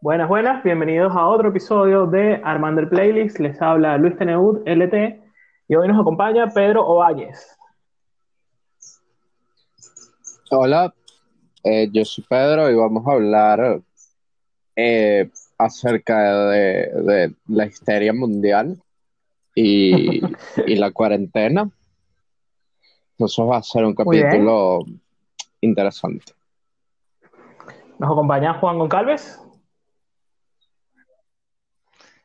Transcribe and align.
Buenas, 0.00 0.28
buenas, 0.28 0.62
bienvenidos 0.62 1.12
a 1.16 1.26
otro 1.26 1.48
episodio 1.48 2.06
de 2.06 2.40
Armando 2.44 2.80
el 2.80 2.88
Playlist. 2.88 3.40
Les 3.40 3.60
habla 3.60 3.98
Luis 3.98 4.16
Teneud, 4.16 4.62
LT, 4.64 5.20
y 5.66 5.74
hoy 5.74 5.88
nos 5.88 6.00
acompaña 6.00 6.46
Pedro 6.54 6.86
Ovalles. 6.86 7.58
Hola, 10.50 10.94
eh, 11.64 11.88
yo 11.92 12.04
soy 12.04 12.24
Pedro 12.28 12.70
y 12.70 12.76
vamos 12.76 13.04
a 13.08 13.10
hablar 13.10 13.82
eh, 14.76 15.28
acerca 15.58 16.48
de, 16.50 17.34
la 17.48 17.66
histeria 17.66 18.12
mundial 18.12 18.80
y, 19.52 20.20
la 20.64 20.92
cuarentena. 20.92 21.68
Entonces 23.12 23.44
va 23.44 23.56
a 23.56 23.62
ser 23.64 23.84
un 23.84 23.96
capítulo 23.96 24.84
interesante. 25.60 26.37
Nos 27.98 28.12
acompaña 28.12 28.54
Juan 28.54 28.78
Goncalves. 28.78 29.42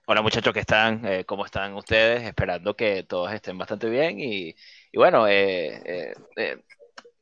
Hola 0.06 0.22
muchachos, 0.22 0.54
¿qué 0.54 0.60
están? 0.60 1.04
Eh, 1.04 1.26
¿Cómo 1.26 1.46
están 1.46 1.74
ustedes? 1.74 2.24
Esperando 2.24 2.76
que 2.76 3.04
todos 3.04 3.32
estén 3.34 3.58
bastante 3.58 3.90
bien 3.90 4.20
y, 4.20 4.54
bueno, 4.94 5.28
eh, 5.28 6.14
eh, 6.36 6.64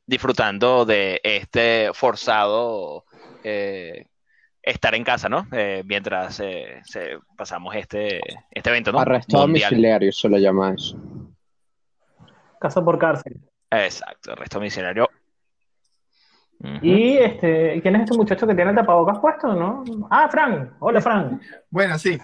disfrutando 0.04 0.84
de 0.84 1.18
este 1.24 1.90
forzado 1.94 3.04
estar 4.62 4.94
en 4.94 5.04
casa, 5.04 5.28
¿no? 5.30 5.46
mientras 5.84 6.36
se, 6.36 6.82
pasamos 7.36 7.74
este, 7.74 8.20
este 8.50 8.70
evento, 8.70 8.92
¿no? 8.92 9.00
Arresto 9.00 9.38
domiciliario 9.38 10.12
se 10.12 10.28
lo 10.28 10.36
llama 10.36 10.74
eso. 10.74 10.98
Casa 12.60 12.84
por 12.84 12.98
cárcel. 12.98 13.40
Exacto, 13.70 14.32
arresto 14.32 14.58
domiciliario. 14.58 15.08
Y 16.80 17.16
este, 17.16 17.80
¿quién 17.82 17.96
es 17.96 18.02
este 18.02 18.16
muchacho 18.16 18.46
que 18.46 18.54
tiene 18.54 18.70
el 18.70 18.76
tapabocas 18.76 19.18
puesto, 19.18 19.52
no? 19.52 19.84
Ah, 20.10 20.28
Fran. 20.30 20.74
Hola, 20.78 21.00
Fran. 21.00 21.40
Bueno, 21.70 21.98
sí. 21.98 22.18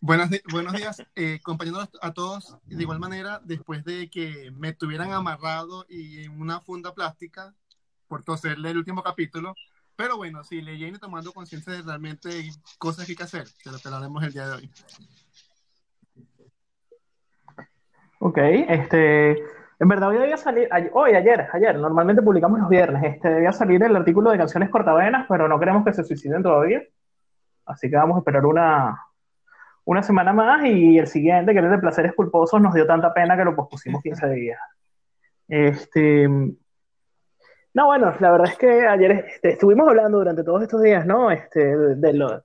Buenos, 0.00 0.28
buenos 0.50 0.72
días, 0.74 1.02
eh, 1.14 1.38
compañeros 1.42 1.88
a 2.02 2.12
todos. 2.12 2.58
De 2.66 2.82
igual 2.82 2.98
manera, 2.98 3.40
después 3.44 3.84
de 3.84 4.10
que 4.10 4.50
me 4.50 4.72
tuvieran 4.72 5.12
amarrado 5.12 5.86
y 5.88 6.24
en 6.24 6.40
una 6.40 6.60
funda 6.60 6.92
plástica 6.92 7.54
por 8.08 8.22
toserle 8.22 8.70
el 8.70 8.78
último 8.78 9.02
capítulo, 9.02 9.54
pero 9.96 10.16
bueno, 10.16 10.42
sí, 10.44 10.60
leyendo 10.60 10.98
y 10.98 11.00
tomando 11.00 11.32
conciencia 11.32 11.72
de 11.72 11.82
realmente 11.82 12.50
cosas 12.78 13.06
que 13.06 13.12
hay 13.12 13.16
que 13.16 13.22
hacer, 13.22 13.46
que 13.62 13.70
lo 13.70 13.78
que 13.78 13.88
haremos 13.88 14.22
el 14.24 14.32
día 14.32 14.48
de 14.48 14.56
hoy. 14.56 14.70
Ok, 18.18 18.38
este, 18.68 19.36
en 19.84 19.88
verdad 19.88 20.08
hoy 20.08 20.18
debía 20.18 20.36
salir, 20.38 20.68
hoy, 20.92 21.14
ayer, 21.14 21.46
ayer, 21.52 21.78
normalmente 21.78 22.22
publicamos 22.22 22.58
los 22.58 22.68
viernes, 22.68 23.14
este, 23.14 23.28
debía 23.28 23.52
salir 23.52 23.82
el 23.82 23.94
artículo 23.94 24.30
de 24.30 24.38
canciones 24.38 24.70
cortavenas, 24.70 25.26
pero 25.28 25.46
no 25.46 25.58
queremos 25.58 25.84
que 25.84 25.92
se 25.92 26.04
suiciden 26.04 26.42
todavía, 26.42 26.82
así 27.66 27.90
que 27.90 27.96
vamos 27.96 28.16
a 28.16 28.18
esperar 28.20 28.46
una, 28.46 28.98
una 29.84 30.02
semana 30.02 30.32
más 30.32 30.64
y 30.64 30.98
el 30.98 31.06
siguiente, 31.06 31.52
que 31.52 31.58
es 31.58 31.70
de 31.70 31.78
Placeres 31.78 32.14
Culposos, 32.14 32.60
nos 32.62 32.72
dio 32.72 32.86
tanta 32.86 33.12
pena 33.12 33.36
que 33.36 33.44
lo 33.44 33.54
pospusimos 33.54 34.02
15 34.02 34.28
días. 34.30 34.58
Este, 35.48 36.26
no, 36.28 37.86
bueno, 37.86 38.14
la 38.20 38.30
verdad 38.30 38.48
es 38.48 38.56
que 38.56 38.86
ayer 38.86 39.26
este, 39.28 39.50
estuvimos 39.50 39.86
hablando 39.86 40.16
durante 40.16 40.44
todos 40.44 40.62
estos 40.62 40.80
días, 40.80 41.04
¿no? 41.04 41.30
Este, 41.30 41.76
de, 41.76 42.12
lo, 42.14 42.42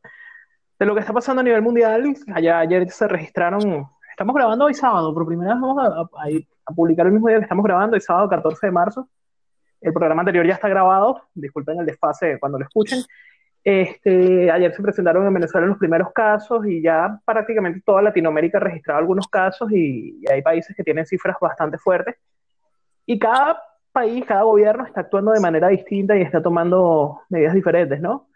de 0.77 0.85
lo 0.85 0.93
que 0.93 0.99
está 0.99 1.13
pasando 1.13 1.39
a 1.39 1.43
nivel 1.43 1.61
mundial. 1.61 2.13
Allá, 2.33 2.59
ayer 2.59 2.89
se 2.89 3.07
registraron, 3.07 3.87
estamos 4.11 4.35
grabando 4.35 4.65
hoy 4.65 4.73
sábado, 4.73 5.13
por 5.13 5.25
primera 5.25 5.53
vez 5.53 5.61
vamos 5.61 5.81
a, 5.81 6.01
a, 6.01 6.29
publicar 6.75 7.05
el 7.05 7.13
mismo 7.13 7.27
día 7.27 7.37
que 7.37 7.43
estamos 7.43 7.63
grabando, 7.63 7.95
hoy 7.95 8.01
sábado 8.01 8.29
14 8.29 8.67
de 8.67 8.71
marzo. 8.71 9.09
El 9.81 9.93
programa 9.93 10.21
anterior 10.21 10.45
ya 10.45 10.55
está 10.55 10.67
grabado, 10.67 11.21
disculpen 11.33 11.79
el 11.79 11.85
desfase 11.85 12.37
cuando 12.39 12.59
lo 12.59 12.65
escuchen. 12.65 12.99
Este, 13.63 14.49
ayer 14.49 14.73
se 14.73 14.81
presentaron 14.81 15.25
en 15.27 15.33
Venezuela 15.33 15.67
los 15.67 15.77
primeros 15.77 16.11
casos 16.13 16.65
y 16.65 16.81
ya 16.81 17.19
prácticamente 17.25 17.81
toda 17.85 18.01
Latinoamérica 18.01 18.57
ha 18.57 18.61
registrado 18.61 18.99
algunos 18.99 19.27
casos 19.27 19.71
y, 19.71 20.23
hay 20.31 20.41
países 20.41 20.75
que 20.75 20.83
tienen 20.83 21.05
cifras 21.05 21.37
bastante 21.39 21.77
fuertes. 21.77 22.15
Y 23.05 23.19
cada 23.19 23.61
país, 23.91 24.25
cada 24.25 24.43
gobierno 24.43 24.85
está 24.85 25.01
actuando 25.01 25.31
de 25.31 25.39
manera 25.39 25.67
distinta 25.67 26.15
y 26.17 26.21
está 26.21 26.41
tomando 26.41 27.21
medidas 27.29 27.53
diferentes, 27.53 27.99
¿no? 27.99 28.27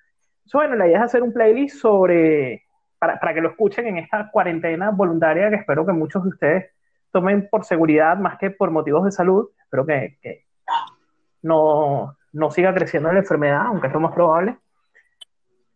bueno, 0.53 0.75
la 0.75 0.87
idea 0.87 0.97
es 0.97 1.03
hacer 1.05 1.23
un 1.23 1.31
playlist 1.31 1.77
sobre, 1.77 2.63
para, 2.99 3.17
para 3.19 3.33
que 3.33 3.41
lo 3.41 3.49
escuchen 3.49 3.87
en 3.87 3.97
esta 3.97 4.29
cuarentena 4.29 4.91
voluntaria 4.91 5.49
que 5.49 5.55
espero 5.55 5.85
que 5.85 5.93
muchos 5.93 6.23
de 6.23 6.29
ustedes 6.29 6.72
tomen 7.13 7.47
por 7.49 7.63
seguridad 7.63 8.17
más 8.17 8.37
que 8.37 8.51
por 8.51 8.71
motivos 8.71 9.05
de 9.05 9.11
salud. 9.11 9.49
Espero 9.61 9.85
que, 9.85 10.17
que 10.21 10.45
no, 11.43 12.17
no 12.33 12.51
siga 12.51 12.73
creciendo 12.73 13.13
la 13.13 13.19
enfermedad, 13.19 13.67
aunque 13.67 13.87
es 13.87 13.93
lo 13.93 14.01
más 14.01 14.13
probable. 14.13 14.57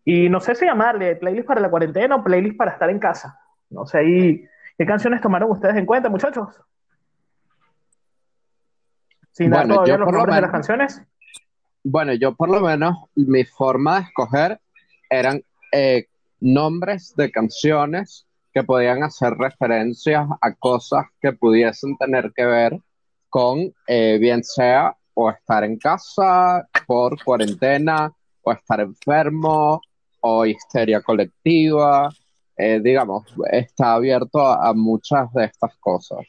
Y 0.04 0.30
no 0.30 0.40
sé 0.40 0.56
si 0.56 0.66
llamarle 0.66 1.16
playlist 1.16 1.48
para 1.48 1.62
la 1.62 1.70
cuarentena 1.70 2.16
o 2.16 2.24
playlist 2.24 2.58
para 2.58 2.72
estar 2.72 2.90
en 2.90 3.00
casa. 3.00 3.40
No 3.70 3.86
sé 3.86 4.00
ahí, 4.00 4.46
¿qué 4.78 4.86
canciones 4.86 5.22
tomaron 5.22 5.52
ustedes 5.52 5.76
en 5.76 5.86
cuenta, 5.86 6.10
muchachos? 6.10 6.50
Sin 9.32 9.52
dar 9.52 9.68
todavía 9.68 9.98
los 9.98 10.12
nombres 10.12 10.36
de 10.36 10.42
las 10.42 10.52
canciones. 10.52 11.02
Bueno, 11.84 12.14
yo 12.14 12.36
por 12.36 12.50
lo 12.50 12.62
menos, 12.62 12.98
mi 13.16 13.46
forma 13.46 13.98
de 14.00 14.06
escoger 14.06 14.60
eran 15.10 15.42
eh, 15.72 16.08
nombres 16.40 17.14
de 17.16 17.30
canciones 17.32 18.27
que 18.58 18.64
podían 18.64 19.04
hacer 19.04 19.34
referencias 19.34 20.28
a 20.42 20.52
cosas 20.56 21.06
que 21.22 21.32
pudiesen 21.32 21.96
tener 21.96 22.32
que 22.36 22.44
ver 22.44 22.82
con, 23.30 23.72
eh, 23.86 24.18
bien 24.20 24.44
sea 24.44 24.98
o 25.14 25.30
estar 25.30 25.64
en 25.64 25.78
casa 25.78 26.68
por 26.88 27.24
cuarentena, 27.24 28.12
o 28.42 28.52
estar 28.52 28.80
enfermo, 28.80 29.80
o 30.22 30.46
histeria 30.48 31.02
colectiva, 31.02 32.10
eh, 32.56 32.80
digamos, 32.84 33.32
está 33.52 33.94
abierto 33.94 34.44
a, 34.44 34.74
muchas 34.74 35.32
de 35.34 35.46
estas 35.46 35.78
cosas. 35.78 36.26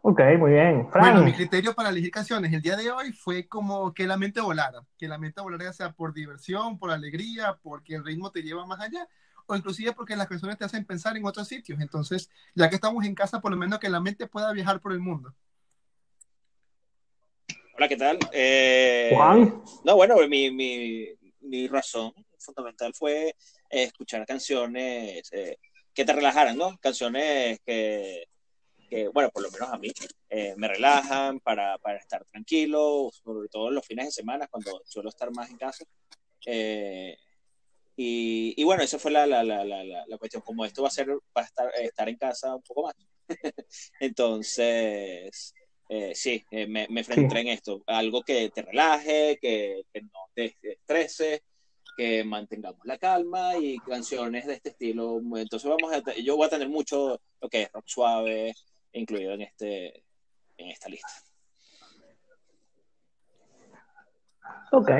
Ok, 0.00 0.18
muy 0.38 0.52
bien. 0.52 0.88
Bueno, 0.98 1.22
mi 1.22 1.34
criterio 1.34 1.74
para 1.74 1.90
elegir 1.90 2.10
canciones 2.10 2.50
el 2.54 2.62
día 2.62 2.76
de 2.76 2.90
hoy 2.90 3.12
fue 3.12 3.46
como 3.46 3.92
que 3.92 4.06
la 4.06 4.16
mente 4.16 4.40
volara, 4.40 4.80
que 4.96 5.08
la 5.08 5.18
mente 5.18 5.42
volara 5.42 5.64
ya 5.64 5.72
sea 5.74 5.92
por 5.92 6.14
diversión, 6.14 6.78
por 6.78 6.90
alegría, 6.90 7.58
porque 7.62 7.96
el 7.96 8.04
ritmo 8.04 8.30
te 8.30 8.42
lleva 8.42 8.64
más 8.64 8.80
allá, 8.80 9.06
o 9.50 9.56
inclusive 9.56 9.92
porque 9.92 10.16
las 10.16 10.28
canciones 10.28 10.58
te 10.58 10.64
hacen 10.64 10.84
pensar 10.84 11.16
en 11.16 11.26
otros 11.26 11.48
sitios. 11.48 11.80
Entonces, 11.80 12.30
ya 12.54 12.68
que 12.68 12.76
estamos 12.76 13.04
en 13.04 13.14
casa, 13.14 13.40
por 13.40 13.50
lo 13.50 13.56
menos 13.56 13.78
que 13.78 13.88
la 13.88 14.00
mente 14.00 14.26
pueda 14.26 14.52
viajar 14.52 14.80
por 14.80 14.92
el 14.92 15.00
mundo. 15.00 15.34
Hola, 17.76 17.88
¿qué 17.88 17.96
tal? 17.96 18.18
Eh, 18.32 19.10
Juan. 19.14 19.62
No, 19.84 19.96
bueno, 19.96 20.16
mi, 20.28 20.50
mi, 20.50 21.08
mi 21.40 21.66
razón 21.68 22.12
fundamental 22.38 22.92
fue 22.94 23.28
eh, 23.28 23.34
escuchar 23.70 24.26
canciones 24.26 25.28
eh, 25.32 25.56
que 25.94 26.04
te 26.04 26.12
relajaran, 26.12 26.56
¿no? 26.56 26.76
Canciones 26.78 27.60
que, 27.64 28.24
bueno, 29.12 29.30
por 29.30 29.42
lo 29.42 29.50
menos 29.50 29.68
a 29.68 29.78
mí, 29.78 29.92
eh, 30.28 30.54
me 30.56 30.66
relajan 30.66 31.38
para, 31.40 31.78
para, 31.78 31.98
estar 31.98 32.24
tranquilo, 32.24 33.10
sobre 33.12 33.48
todo 33.48 33.70
los 33.70 33.86
fines 33.86 34.06
de 34.06 34.12
semana, 34.12 34.48
cuando 34.48 34.82
suelo 34.84 35.08
estar 35.08 35.30
más 35.30 35.48
en 35.50 35.58
casa. 35.58 35.84
Y, 38.02 38.54
y, 38.56 38.64
bueno, 38.64 38.82
esa 38.82 38.98
fue 38.98 39.10
la, 39.10 39.26
la, 39.26 39.44
la, 39.44 39.62
la, 39.62 40.16
cuestión, 40.18 40.40
como 40.40 40.64
esto 40.64 40.80
va 40.80 40.88
a 40.88 40.90
ser 40.90 41.08
para 41.34 41.46
estar, 41.46 41.70
estar 41.82 42.08
en 42.08 42.16
casa 42.16 42.54
un 42.54 42.62
poco 42.62 42.84
más. 42.84 42.94
Entonces, 44.00 45.52
sí, 46.14 46.42
me, 46.50 46.88
me 46.88 47.00
enfrenté 47.00 47.40
en 47.40 47.48
esto, 47.48 47.82
algo 47.86 48.22
que 48.22 48.48
te 48.48 48.62
relaje, 48.62 49.38
que, 49.38 49.82
que 49.92 50.00
no 50.00 50.30
te 50.34 50.56
estrese, 50.62 51.42
que 51.94 52.24
mantengamos 52.24 52.80
la 52.84 52.96
calma 52.96 53.58
y 53.58 53.76
canciones 53.80 54.46
de 54.46 54.54
este 54.54 54.70
estilo. 54.70 55.20
Entonces 55.36 55.68
vamos 55.68 55.92
a, 55.92 56.02
yo 56.22 56.38
voy 56.38 56.46
a 56.46 56.50
tener 56.50 56.70
mucho 56.70 57.20
lo 57.38 57.48
que 57.50 57.64
es 57.64 57.72
rock 57.72 57.84
suave 57.86 58.54
incluido 58.94 59.34
en 59.34 59.42
este 59.42 60.04
en 60.56 60.70
esta 60.70 60.88
lista. 60.88 61.12
Ok. 64.72 64.90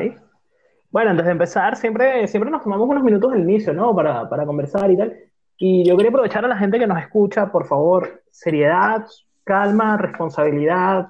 Bueno, 0.90 1.10
antes 1.10 1.24
de 1.26 1.32
empezar, 1.32 1.76
siempre, 1.76 2.26
siempre 2.28 2.50
nos 2.50 2.62
tomamos 2.62 2.88
unos 2.88 3.02
minutos 3.04 3.32
al 3.32 3.40
inicio, 3.40 3.72
¿no? 3.72 3.94
Para, 3.94 4.28
para 4.28 4.44
conversar 4.44 4.90
y 4.90 4.96
tal. 4.96 5.16
Y 5.56 5.84
yo 5.84 5.96
quería 5.96 6.10
aprovechar 6.10 6.44
a 6.44 6.48
la 6.48 6.56
gente 6.56 6.78
que 6.78 6.86
nos 6.86 6.98
escucha, 6.98 7.52
por 7.52 7.66
favor, 7.66 8.22
seriedad, 8.30 9.06
calma, 9.44 9.96
responsabilidad. 9.96 11.08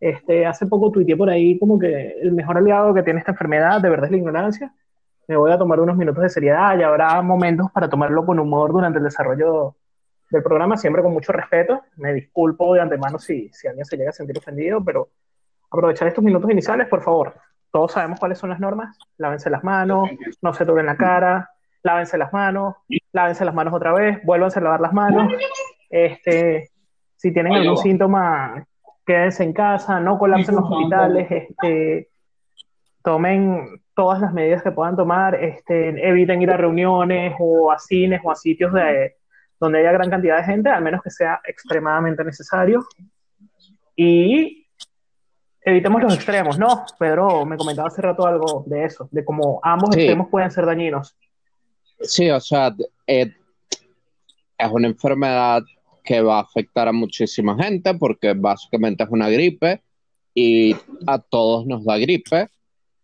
Este, 0.00 0.46
hace 0.46 0.66
poco 0.66 0.90
tuiteé 0.90 1.16
por 1.16 1.30
ahí 1.30 1.58
como 1.58 1.78
que 1.78 2.12
el 2.20 2.32
mejor 2.32 2.58
aliado 2.58 2.94
que 2.94 3.02
tiene 3.02 3.20
esta 3.20 3.32
enfermedad 3.32 3.80
de 3.80 3.88
verdad 3.88 4.06
es 4.06 4.10
la 4.10 4.16
ignorancia 4.18 4.74
me 5.26 5.36
voy 5.36 5.52
a 5.52 5.58
tomar 5.58 5.80
unos 5.80 5.96
minutos 5.96 6.22
de 6.22 6.28
seriedad 6.28 6.78
y 6.78 6.82
habrá 6.82 7.20
momentos 7.22 7.70
para 7.72 7.88
tomarlo 7.88 8.24
con 8.26 8.38
humor 8.38 8.72
durante 8.72 8.98
el 8.98 9.04
desarrollo 9.04 9.76
del 10.30 10.42
programa, 10.42 10.76
siempre 10.76 11.02
con 11.02 11.12
mucho 11.12 11.32
respeto. 11.32 11.82
Me 11.96 12.12
disculpo 12.12 12.74
de 12.74 12.80
antemano 12.80 13.18
si, 13.18 13.48
si 13.52 13.66
alguien 13.66 13.84
se 13.84 13.96
llega 13.96 14.10
a 14.10 14.12
sentir 14.12 14.36
ofendido, 14.38 14.84
pero 14.84 15.10
aprovechar 15.70 16.08
estos 16.08 16.22
minutos 16.22 16.50
iniciales, 16.50 16.88
por 16.88 17.02
favor. 17.02 17.34
Todos 17.74 17.90
sabemos 17.90 18.20
cuáles 18.20 18.38
son 18.38 18.50
las 18.50 18.60
normas. 18.60 18.96
Lávense 19.18 19.50
las 19.50 19.64
manos, 19.64 20.08
no 20.40 20.54
se 20.54 20.64
toquen 20.64 20.86
la 20.86 20.96
cara, 20.96 21.50
lávense 21.82 22.16
las 22.16 22.32
manos, 22.32 22.76
lávense 23.10 23.44
las 23.44 23.52
manos 23.52 23.74
otra 23.74 23.92
vez, 23.92 24.24
vuélvanse 24.24 24.60
a 24.60 24.62
lavar 24.62 24.80
las 24.80 24.92
manos. 24.92 25.32
Este, 25.90 26.70
si 27.16 27.32
tienen 27.32 27.52
algún 27.52 27.76
síntoma, 27.76 28.64
quédense 29.04 29.42
en 29.42 29.52
casa, 29.52 29.98
no 29.98 30.20
colapsen 30.20 30.54
los 30.54 30.70
hospitales. 30.70 31.26
Este, 31.28 32.10
tomen 33.02 33.82
todas 33.92 34.20
las 34.20 34.32
medidas 34.32 34.62
que 34.62 34.70
puedan 34.70 34.94
tomar, 34.94 35.34
este, 35.34 36.08
eviten 36.08 36.42
ir 36.42 36.52
a 36.52 36.56
reuniones 36.56 37.34
o 37.40 37.72
a 37.72 37.78
cines 37.80 38.20
o 38.22 38.30
a 38.30 38.36
sitios 38.36 38.72
de, 38.72 39.16
donde 39.58 39.80
haya 39.80 39.90
gran 39.90 40.10
cantidad 40.10 40.36
de 40.36 40.44
gente, 40.44 40.70
al 40.70 40.84
menos 40.84 41.02
que 41.02 41.10
sea 41.10 41.40
extremadamente 41.44 42.22
necesario. 42.22 42.86
Y 43.96 44.63
evitemos 45.64 46.02
los 46.02 46.14
extremos, 46.14 46.58
¿no? 46.58 46.84
Pedro 46.98 47.44
me 47.46 47.56
comentaba 47.56 47.88
hace 47.88 48.02
rato 48.02 48.26
algo 48.26 48.64
de 48.66 48.84
eso, 48.84 49.08
de 49.10 49.24
cómo 49.24 49.60
ambos 49.62 49.90
Sí. 49.94 50.00
extremos 50.00 50.28
pueden 50.28 50.50
ser 50.50 50.66
dañinos. 50.66 51.14
Sí, 52.00 52.30
o 52.30 52.40
sea, 52.40 52.74
eh, 53.06 53.32
es 54.58 54.70
una 54.70 54.88
enfermedad 54.88 55.62
que 56.02 56.20
va 56.20 56.38
a 56.38 56.42
afectar 56.42 56.86
a 56.88 56.92
muchísima 56.92 57.56
gente 57.62 57.94
porque 57.94 58.34
básicamente 58.34 59.04
es 59.04 59.10
una 59.10 59.28
gripe 59.30 59.82
y 60.34 60.76
a 61.06 61.18
todos 61.18 61.66
nos 61.66 61.84
da 61.84 61.96
gripe 61.96 62.48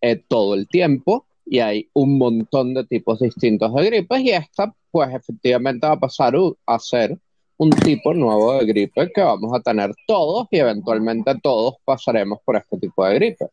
eh, 0.02 0.16
todo 0.28 0.54
el 0.54 0.68
tiempo 0.68 1.26
y 1.46 1.60
hay 1.60 1.88
un 1.94 2.18
montón 2.18 2.74
de 2.74 2.84
tipos 2.84 3.20
distintos 3.20 3.74
de 3.74 3.86
gripes 3.86 4.20
y 4.20 4.30
esta 4.30 4.74
pues 4.90 5.14
efectivamente 5.14 5.86
va 5.86 5.94
a 5.94 6.00
pasar 6.00 6.34
a 6.66 6.78
ser 6.78 7.16
un 7.60 7.68
tipo 7.68 8.14
nuevo 8.14 8.54
de 8.54 8.64
gripe 8.64 9.12
que 9.12 9.20
vamos 9.20 9.52
a 9.52 9.60
tener 9.60 9.90
todos 10.06 10.48
y 10.50 10.56
eventualmente 10.56 11.34
todos 11.42 11.74
pasaremos 11.84 12.38
por 12.42 12.56
este 12.56 12.78
tipo 12.78 13.04
de 13.04 13.14
gripe. 13.16 13.46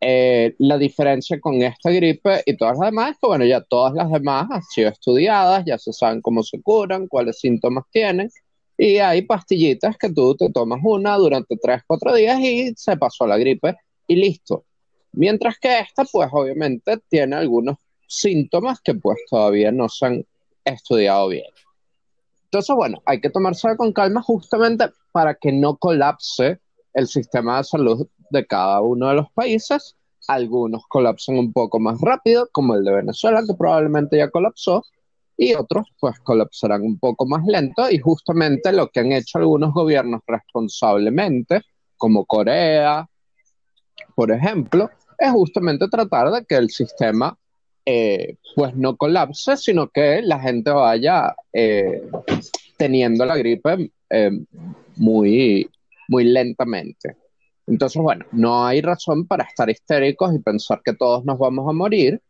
Eh, 0.00 0.54
la 0.58 0.78
diferencia 0.78 1.38
con 1.38 1.60
esta 1.60 1.90
gripe 1.90 2.42
y 2.46 2.56
todas 2.56 2.78
las 2.78 2.88
demás 2.88 3.10
es 3.10 3.16
que, 3.20 3.26
bueno, 3.26 3.44
ya 3.44 3.60
todas 3.60 3.92
las 3.92 4.10
demás 4.10 4.46
han 4.50 4.62
sido 4.62 4.88
estudiadas, 4.88 5.66
ya 5.66 5.76
se 5.76 5.92
saben 5.92 6.22
cómo 6.22 6.42
se 6.42 6.62
curan, 6.62 7.08
cuáles 7.08 7.38
síntomas 7.38 7.84
tienen, 7.90 8.30
y 8.78 8.96
hay 8.96 9.20
pastillitas 9.20 9.98
que 9.98 10.10
tú 10.10 10.34
te 10.34 10.50
tomas 10.50 10.80
una 10.82 11.14
durante 11.16 11.58
3, 11.58 11.82
4 11.86 12.14
días 12.14 12.40
y 12.40 12.72
se 12.74 12.96
pasó 12.96 13.26
la 13.26 13.36
gripe 13.36 13.76
y 14.06 14.16
listo. 14.16 14.64
Mientras 15.12 15.58
que 15.58 15.80
esta, 15.80 16.06
pues 16.06 16.30
obviamente 16.32 16.96
tiene 17.10 17.36
algunos 17.36 17.76
síntomas 18.06 18.80
que 18.80 18.94
pues 18.94 19.18
todavía 19.28 19.70
no 19.72 19.90
se 19.90 20.06
han 20.06 20.26
estudiado 20.64 21.28
bien. 21.28 21.44
Entonces, 22.46 22.76
bueno, 22.76 23.02
hay 23.04 23.20
que 23.20 23.28
tomárselo 23.28 23.76
con 23.76 23.92
calma 23.92 24.22
justamente 24.22 24.86
para 25.12 25.34
que 25.34 25.50
no 25.52 25.76
colapse 25.76 26.60
el 26.94 27.08
sistema 27.08 27.58
de 27.58 27.64
salud 27.64 28.08
de 28.30 28.46
cada 28.46 28.80
uno 28.80 29.08
de 29.08 29.14
los 29.14 29.30
países. 29.32 29.96
Algunos 30.28 30.86
colapsan 30.86 31.38
un 31.38 31.52
poco 31.52 31.80
más 31.80 32.00
rápido, 32.00 32.48
como 32.52 32.74
el 32.74 32.84
de 32.84 32.92
Venezuela, 32.92 33.42
que 33.46 33.54
probablemente 33.54 34.16
ya 34.16 34.30
colapsó, 34.30 34.84
y 35.36 35.54
otros 35.54 35.86
pues 36.00 36.18
colapsarán 36.20 36.82
un 36.82 36.98
poco 36.98 37.26
más 37.26 37.44
lento. 37.46 37.90
Y 37.90 37.98
justamente 37.98 38.72
lo 38.72 38.88
que 38.90 39.00
han 39.00 39.12
hecho 39.12 39.38
algunos 39.38 39.74
gobiernos 39.74 40.20
responsablemente, 40.26 41.62
como 41.96 42.24
Corea, 42.24 43.08
por 44.14 44.30
ejemplo, 44.30 44.88
es 45.18 45.32
justamente 45.32 45.88
tratar 45.88 46.30
de 46.30 46.44
que 46.44 46.54
el 46.54 46.70
sistema 46.70 47.36
eh, 47.88 48.38
pues 48.56 48.74
no 48.74 48.96
colapse, 48.96 49.56
sino 49.56 49.88
que 49.90 50.20
la 50.20 50.40
gente 50.40 50.72
vaya 50.72 51.36
eh, 51.52 52.02
teniendo 52.76 53.24
la 53.24 53.36
gripe 53.36 53.92
eh, 54.10 54.32
muy, 54.96 55.70
muy 56.08 56.24
lentamente. 56.24 57.16
Entonces, 57.64 58.02
bueno, 58.02 58.26
no 58.32 58.66
hay 58.66 58.80
razón 58.80 59.28
para 59.28 59.44
estar 59.44 59.70
histéricos 59.70 60.34
y 60.34 60.40
pensar 60.40 60.82
que 60.84 60.94
todos 60.94 61.24
nos 61.24 61.38
vamos 61.38 61.68
a 61.68 61.72
morir, 61.72 62.20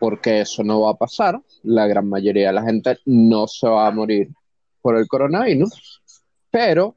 porque 0.00 0.40
eso 0.40 0.64
no 0.64 0.80
va 0.80 0.92
a 0.92 0.96
pasar. 0.96 1.40
La 1.62 1.86
gran 1.86 2.08
mayoría 2.08 2.48
de 2.48 2.54
la 2.54 2.62
gente 2.62 2.98
no 3.04 3.46
se 3.46 3.68
va 3.68 3.86
a 3.86 3.90
morir 3.90 4.28
por 4.80 4.96
el 4.96 5.06
coronavirus, 5.06 6.02
pero 6.50 6.94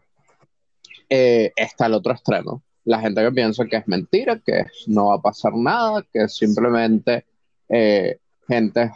está 1.10 1.88
el 1.88 1.96
otro 1.96 2.14
extremo. 2.14 2.64
La 2.86 3.00
gente 3.00 3.22
que 3.22 3.32
piensa 3.32 3.66
que 3.66 3.78
es 3.78 3.88
mentira, 3.88 4.40
que 4.40 4.66
no 4.88 5.08
va 5.08 5.16
a 5.16 5.22
pasar 5.22 5.54
nada, 5.56 6.06
que 6.14 6.30
simplemente 6.30 7.26
eh, 7.72 8.20
gente 8.48 8.92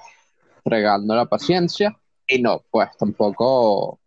fregando 0.63 1.15
la 1.15 1.25
paciencia, 1.25 1.97
y 2.27 2.41
no, 2.41 2.63
pues 2.69 2.89
tampoco 2.97 3.99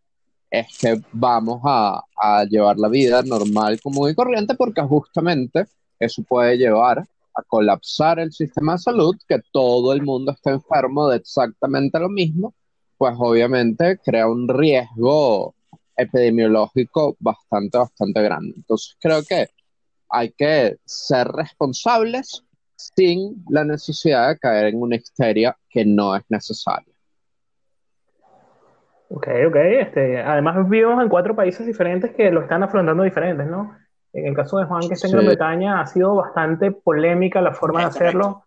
es 0.51 0.79
que 0.79 1.01
vamos 1.13 1.61
a, 1.65 2.03
a 2.17 2.45
llevar 2.45 2.79
la 2.79 2.89
vida 2.89 3.23
normal, 3.23 3.81
común 3.81 4.11
y 4.11 4.15
corriente, 4.15 4.55
porque 4.55 4.83
justamente 4.83 5.67
eso 5.99 6.23
puede 6.23 6.57
llevar 6.57 6.99
a 7.35 7.43
colapsar 7.47 8.19
el 8.19 8.33
sistema 8.33 8.73
de 8.73 8.79
salud, 8.79 9.17
que 9.29 9.41
todo 9.53 9.93
el 9.93 10.03
mundo 10.03 10.33
esté 10.33 10.51
enfermo 10.51 11.09
de 11.09 11.19
exactamente 11.19 11.99
lo 12.01 12.09
mismo, 12.09 12.55
pues 12.97 13.15
obviamente 13.17 13.99
crea 13.99 14.27
un 14.29 14.49
riesgo 14.49 15.55
epidemiológico 15.97 17.17
bastante, 17.21 17.79
bastante 17.79 18.23
grande. 18.23 18.55
Entonces 18.57 18.97
creo 19.01 19.23
que 19.23 19.49
hay 20.11 20.33
que 20.33 20.79
ser 20.85 21.29
responsables 21.29 22.45
sin 22.79 23.45
la 23.51 23.65
necesidad 23.65 24.29
de 24.29 24.39
caer 24.39 24.67
en 24.67 24.81
una 24.81 24.97
histeria 24.97 25.57
que 25.69 25.85
no 25.85 26.15
es 26.17 26.23
necesaria. 26.29 26.95
Ok, 29.09 29.27
ok. 29.49 29.57
Este, 29.57 30.21
además 30.21 30.69
vivimos 30.69 31.03
en 31.03 31.09
cuatro 31.09 31.35
países 31.35 31.67
diferentes 31.67 32.15
que 32.15 32.31
lo 32.31 32.43
están 32.43 32.63
afrontando 32.63 33.03
diferentes, 33.03 33.47
¿no? 33.47 33.77
En 34.13 34.27
el 34.27 34.35
caso 34.35 34.59
de 34.59 34.67
Juan, 34.67 34.87
que 34.87 34.95
está 34.95 35.07
en 35.07 35.11
Sí. 35.11 35.17
Gran 35.17 35.27
Bretaña, 35.27 35.81
ha 35.81 35.87
sido 35.87 36.15
bastante 36.15 36.71
polémica 36.73 37.41
la 37.41 37.53
forma 37.53 37.81
de 37.81 37.87
hacerlo. 37.87 38.45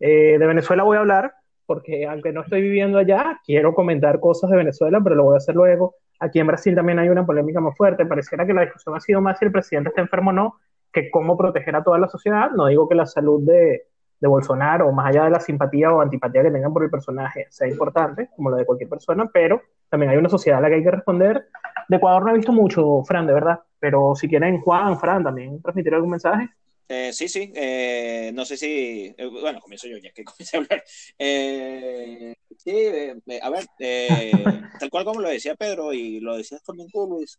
Eh, 0.00 0.38
de 0.38 0.46
Venezuela 0.46 0.82
voy 0.82 0.96
a 0.96 1.00
hablar, 1.00 1.34
porque 1.66 2.06
aunque 2.06 2.32
no 2.32 2.42
estoy 2.42 2.62
viviendo 2.62 2.98
allá, 2.98 3.40
quiero 3.44 3.74
comentar 3.74 4.20
cosas 4.20 4.50
de 4.50 4.56
Venezuela, 4.56 5.00
pero 5.02 5.16
lo 5.16 5.24
voy 5.24 5.34
a 5.34 5.38
hacer 5.38 5.54
luego. 5.54 5.96
Aquí 6.20 6.38
en 6.38 6.46
Brasil 6.46 6.74
también 6.74 6.98
hay 6.98 7.08
una 7.08 7.26
polémica 7.26 7.60
más 7.60 7.76
fuerte. 7.76 8.06
Pareciera 8.06 8.46
que 8.46 8.54
la 8.54 8.62
discusión 8.62 8.94
ha 8.96 9.00
sido 9.00 9.20
más 9.20 9.38
si 9.38 9.44
el 9.44 9.52
presidente 9.52 9.90
está 9.90 10.00
enfermo 10.00 10.30
o 10.30 10.32
no, 10.32 10.56
que 10.96 11.10
cómo 11.10 11.36
proteger 11.36 11.76
a 11.76 11.84
toda 11.84 11.98
la 11.98 12.08
sociedad. 12.08 12.50
No 12.50 12.66
digo 12.66 12.88
que 12.88 12.94
la 12.94 13.06
salud 13.06 13.42
de, 13.42 13.86
de 14.20 14.28
Bolsonaro, 14.28 14.90
más 14.92 15.08
allá 15.08 15.24
de 15.24 15.30
la 15.30 15.40
simpatía 15.40 15.92
o 15.92 16.00
antipatía 16.00 16.42
que 16.42 16.50
tengan 16.50 16.72
por 16.72 16.84
el 16.84 16.90
personaje, 16.90 17.46
sea 17.50 17.68
importante, 17.68 18.30
como 18.34 18.50
la 18.50 18.56
de 18.56 18.64
cualquier 18.64 18.88
persona, 18.88 19.28
pero 19.32 19.60
también 19.90 20.10
hay 20.10 20.16
una 20.16 20.28
sociedad 20.28 20.58
a 20.58 20.62
la 20.62 20.68
que 20.68 20.76
hay 20.76 20.82
que 20.82 20.90
responder. 20.90 21.48
De 21.88 21.96
Ecuador 21.96 22.24
no 22.24 22.30
he 22.30 22.36
visto 22.36 22.52
mucho, 22.52 23.02
Fran, 23.04 23.26
de 23.26 23.34
verdad, 23.34 23.60
pero 23.78 24.14
si 24.14 24.28
quieren, 24.28 24.60
Juan, 24.60 24.98
Fran, 24.98 25.22
también 25.22 25.60
transmitir 25.60 25.94
algún 25.94 26.10
mensaje. 26.10 26.48
Eh, 26.88 27.12
sí, 27.12 27.28
sí, 27.28 27.52
eh, 27.54 28.30
no 28.32 28.44
sé 28.44 28.56
si, 28.56 29.14
eh, 29.18 29.26
bueno, 29.26 29.60
comienzo 29.60 29.88
yo 29.88 29.98
ya 29.98 30.12
que 30.12 30.24
comencé 30.24 30.56
a 30.56 30.60
hablar. 30.60 30.84
Eh, 31.18 32.34
sí, 32.56 32.70
eh, 32.70 33.16
eh, 33.26 33.40
a 33.42 33.50
ver, 33.50 33.66
tal 34.80 34.90
cual 34.90 35.04
como 35.04 35.20
lo 35.20 35.28
decía 35.28 35.56
Pedro 35.56 35.92
y 35.92 36.20
lo 36.20 36.36
decías 36.36 36.62
también 36.62 36.88
tú, 36.90 37.06
Luis, 37.08 37.38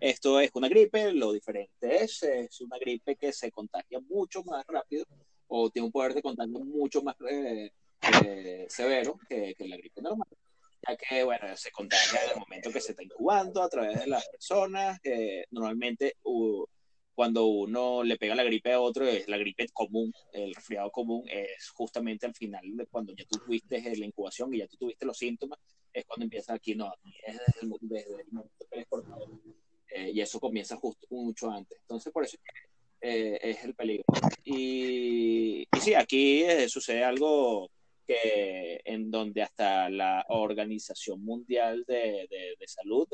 esto 0.00 0.40
es 0.40 0.50
una 0.54 0.68
gripe, 0.68 1.12
lo 1.12 1.32
diferente 1.32 2.04
es, 2.04 2.22
es 2.22 2.60
una 2.60 2.78
gripe 2.78 3.16
que 3.16 3.32
se 3.32 3.50
contagia 3.50 4.00
mucho 4.00 4.42
más 4.44 4.64
rápido 4.66 5.04
o 5.48 5.70
tiene 5.70 5.86
un 5.86 5.92
poder 5.92 6.14
de 6.14 6.22
contagio 6.22 6.58
mucho 6.60 7.02
más 7.02 7.16
eh, 7.30 7.70
eh, 8.24 8.66
severo 8.68 9.18
que, 9.28 9.54
que 9.54 9.68
la 9.68 9.76
gripe 9.76 10.02
normal 10.02 10.28
ya 10.86 10.96
que, 10.96 11.24
bueno, 11.24 11.56
se 11.56 11.70
contagia 11.70 12.22
en 12.24 12.30
el 12.30 12.38
momento 12.38 12.70
que 12.70 12.80
se 12.80 12.92
está 12.92 13.02
incubando 13.02 13.62
a 13.62 13.68
través 13.68 14.00
de 14.00 14.06
las 14.06 14.28
personas. 14.28 14.98
eh, 15.04 15.44
normalmente, 15.50 16.16
uh, 16.24 16.64
cuando 17.14 17.46
uno 17.46 18.04
le 18.04 18.16
pega 18.16 18.34
la 18.34 18.44
gripe 18.44 18.72
a 18.72 18.80
otro, 18.80 19.04
es 19.04 19.26
la 19.28 19.38
gripe 19.38 19.66
común, 19.72 20.12
el 20.32 20.54
resfriado 20.54 20.90
común, 20.90 21.24
es 21.28 21.68
justamente 21.70 22.26
al 22.26 22.34
final 22.34 22.62
de 22.76 22.86
cuando 22.86 23.12
ya 23.12 23.24
tú 23.24 23.38
tuviste 23.40 23.82
la 23.96 24.06
incubación 24.06 24.54
y 24.54 24.58
ya 24.58 24.68
tú 24.68 24.76
tuviste 24.76 25.04
los 25.04 25.18
síntomas, 25.18 25.58
es 25.92 26.04
cuando 26.04 26.24
empieza 26.24 26.54
aquí, 26.54 26.76
no, 26.76 26.94
es 27.26 27.36
desde 27.38 27.60
el, 27.62 27.72
desde 27.80 28.20
el 28.22 28.28
momento 28.30 28.66
que 28.70 28.76
eres 28.76 28.86
portador. 28.86 29.28
Eh, 29.98 30.12
y 30.14 30.20
eso 30.20 30.38
comienza 30.38 30.76
justo 30.76 31.06
mucho 31.10 31.50
antes. 31.50 31.76
Entonces, 31.80 32.12
por 32.12 32.24
eso 32.24 32.36
es 32.36 32.52
eh, 33.00 33.38
es 33.42 33.64
el 33.64 33.74
peligro. 33.74 34.04
Y, 34.44 35.62
y 35.62 35.80
sí, 35.80 35.94
aquí 35.94 36.42
eh, 36.44 36.68
sucede 36.68 37.02
algo 37.04 37.70
que 38.06 38.80
en 38.84 39.10
donde 39.10 39.42
hasta 39.42 39.90
la 39.90 40.24
Organización 40.28 41.24
Mundial 41.24 41.84
de, 41.86 42.26
de, 42.30 42.54
de 42.58 42.68
Salud, 42.68 43.06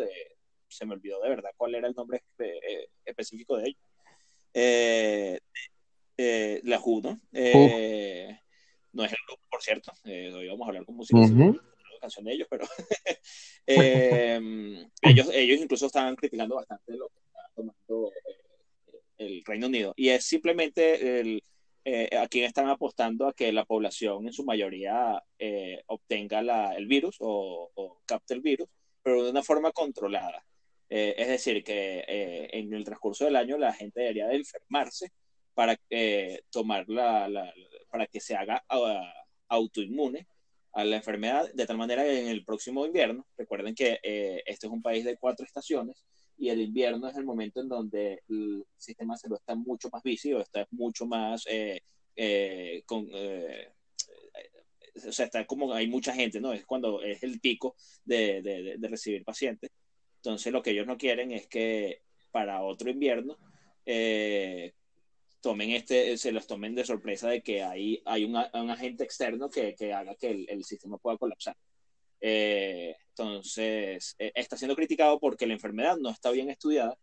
se 0.68 0.86
me 0.86 0.94
olvidó 0.94 1.20
de 1.22 1.28
verdad 1.30 1.50
cuál 1.56 1.74
era 1.74 1.88
el 1.88 1.94
nombre 1.94 2.20
espe- 2.20 2.88
específico 3.04 3.56
de 3.56 3.68
ello, 3.68 3.78
eh, 4.54 5.40
la 6.64 6.78
WHO, 6.78 7.00
¿no? 7.02 7.10
No 8.92 9.04
es 9.04 9.10
el 9.12 9.18
grupo, 9.26 9.42
por 9.50 9.62
cierto, 9.62 9.92
hoy 10.04 10.48
vamos 10.48 10.66
a 10.66 10.68
hablar 10.68 10.84
con 10.84 10.96
música, 10.96 11.18
Ujú. 11.18 11.32
una 11.32 11.73
canción 12.04 12.24
de 12.24 12.32
ellos, 12.32 12.48
pero 12.50 12.66
eh, 13.66 14.86
ellos, 15.02 15.28
ellos 15.32 15.60
incluso 15.60 15.86
estaban 15.86 16.16
criticando 16.16 16.56
bastante 16.56 16.92
lo 16.92 17.08
que 17.08 17.18
está 17.18 17.50
tomando 17.54 18.12
eh, 18.12 18.94
el 19.18 19.44
Reino 19.44 19.66
Unido, 19.66 19.92
y 19.96 20.08
es 20.08 20.24
simplemente 20.24 21.20
el 21.20 21.42
eh, 21.86 22.16
a 22.16 22.26
quién 22.28 22.46
están 22.46 22.68
apostando 22.68 23.26
a 23.26 23.34
que 23.34 23.52
la 23.52 23.66
población 23.66 24.26
en 24.26 24.32
su 24.32 24.44
mayoría 24.44 25.22
eh, 25.38 25.82
obtenga 25.86 26.42
la, 26.42 26.74
el 26.74 26.86
virus 26.86 27.16
o, 27.20 27.70
o, 27.74 28.00
capte 28.06 28.32
el 28.34 28.40
virus, 28.40 28.68
pero 29.02 29.22
de 29.22 29.30
una 29.30 29.42
forma 29.42 29.70
controlada. 29.70 30.44
Eh, 30.88 31.14
es 31.18 31.28
decir, 31.28 31.62
que 31.64 32.04
eh, 32.06 32.48
en 32.52 32.72
el 32.72 32.84
transcurso 32.84 33.24
del 33.24 33.36
año 33.36 33.58
la 33.58 33.72
gente 33.72 34.00
debería 34.00 34.28
de 34.28 34.36
enfermarse 34.36 35.12
para 35.52 35.78
eh, 35.90 36.42
tomar 36.50 36.88
la, 36.88 37.28
la, 37.28 37.52
para 37.90 38.06
que 38.06 38.20
se 38.20 38.34
haga 38.34 38.64
uh, 38.70 39.04
autoinmune 39.48 40.26
a 40.74 40.84
la 40.84 40.96
enfermedad, 40.96 41.52
de 41.52 41.66
tal 41.66 41.78
manera 41.78 42.02
que 42.02 42.20
en 42.20 42.28
el 42.28 42.44
próximo 42.44 42.84
invierno, 42.84 43.26
recuerden 43.36 43.74
que 43.74 44.00
eh, 44.02 44.42
este 44.46 44.66
es 44.66 44.72
un 44.72 44.82
país 44.82 45.04
de 45.04 45.16
cuatro 45.16 45.46
estaciones, 45.46 46.04
y 46.36 46.48
el 46.48 46.60
invierno 46.60 47.08
es 47.08 47.16
el 47.16 47.24
momento 47.24 47.60
en 47.60 47.68
donde 47.68 48.22
el 48.28 48.64
sistema 48.76 49.16
salud 49.16 49.36
está 49.36 49.54
mucho 49.54 49.88
más 49.90 50.02
vícido, 50.02 50.40
está 50.40 50.66
mucho 50.72 51.06
más 51.06 51.44
eh, 51.48 51.80
eh, 52.16 52.82
con, 52.86 53.08
o 55.06 55.12
sea, 55.12 55.26
está 55.26 55.46
como 55.46 55.72
hay 55.72 55.86
mucha 55.86 56.12
gente, 56.12 56.40
¿no? 56.40 56.52
Es 56.52 56.66
cuando 56.66 57.02
es 57.02 57.22
el 57.22 57.40
pico 57.40 57.76
de, 58.04 58.42
de, 58.42 58.76
de, 58.78 58.88
recibir 58.88 59.24
pacientes. 59.24 59.70
Entonces, 60.16 60.52
lo 60.52 60.62
que 60.62 60.70
ellos 60.70 60.86
no 60.86 60.96
quieren 60.96 61.32
es 61.32 61.46
que 61.46 62.02
para 62.30 62.62
otro 62.62 62.90
invierno 62.90 63.38
eh, 63.86 64.72
tomen 65.44 65.72
este, 65.72 66.16
se 66.16 66.32
los 66.32 66.46
tomen 66.46 66.74
de 66.74 66.86
sorpresa 66.86 67.28
de 67.28 67.42
que 67.42 67.62
hay, 67.62 68.02
hay 68.06 68.24
un, 68.24 68.34
un 68.34 68.70
agente 68.70 69.04
externo 69.04 69.50
que, 69.50 69.74
que 69.74 69.92
haga 69.92 70.14
que 70.14 70.30
el, 70.30 70.46
el, 70.48 70.64
sistema 70.64 70.96
pueda 70.96 71.18
colapsar. 71.18 71.54
Eh, 72.18 72.96
entonces, 73.10 74.16
eh, 74.18 74.32
está 74.34 74.56
siendo 74.56 74.74
criticado 74.74 75.20
porque 75.20 75.46
la 75.46 75.52
enfermedad 75.52 75.98
no 75.98 76.08
está 76.08 76.30
bien 76.30 76.48
estudiada 76.48 76.96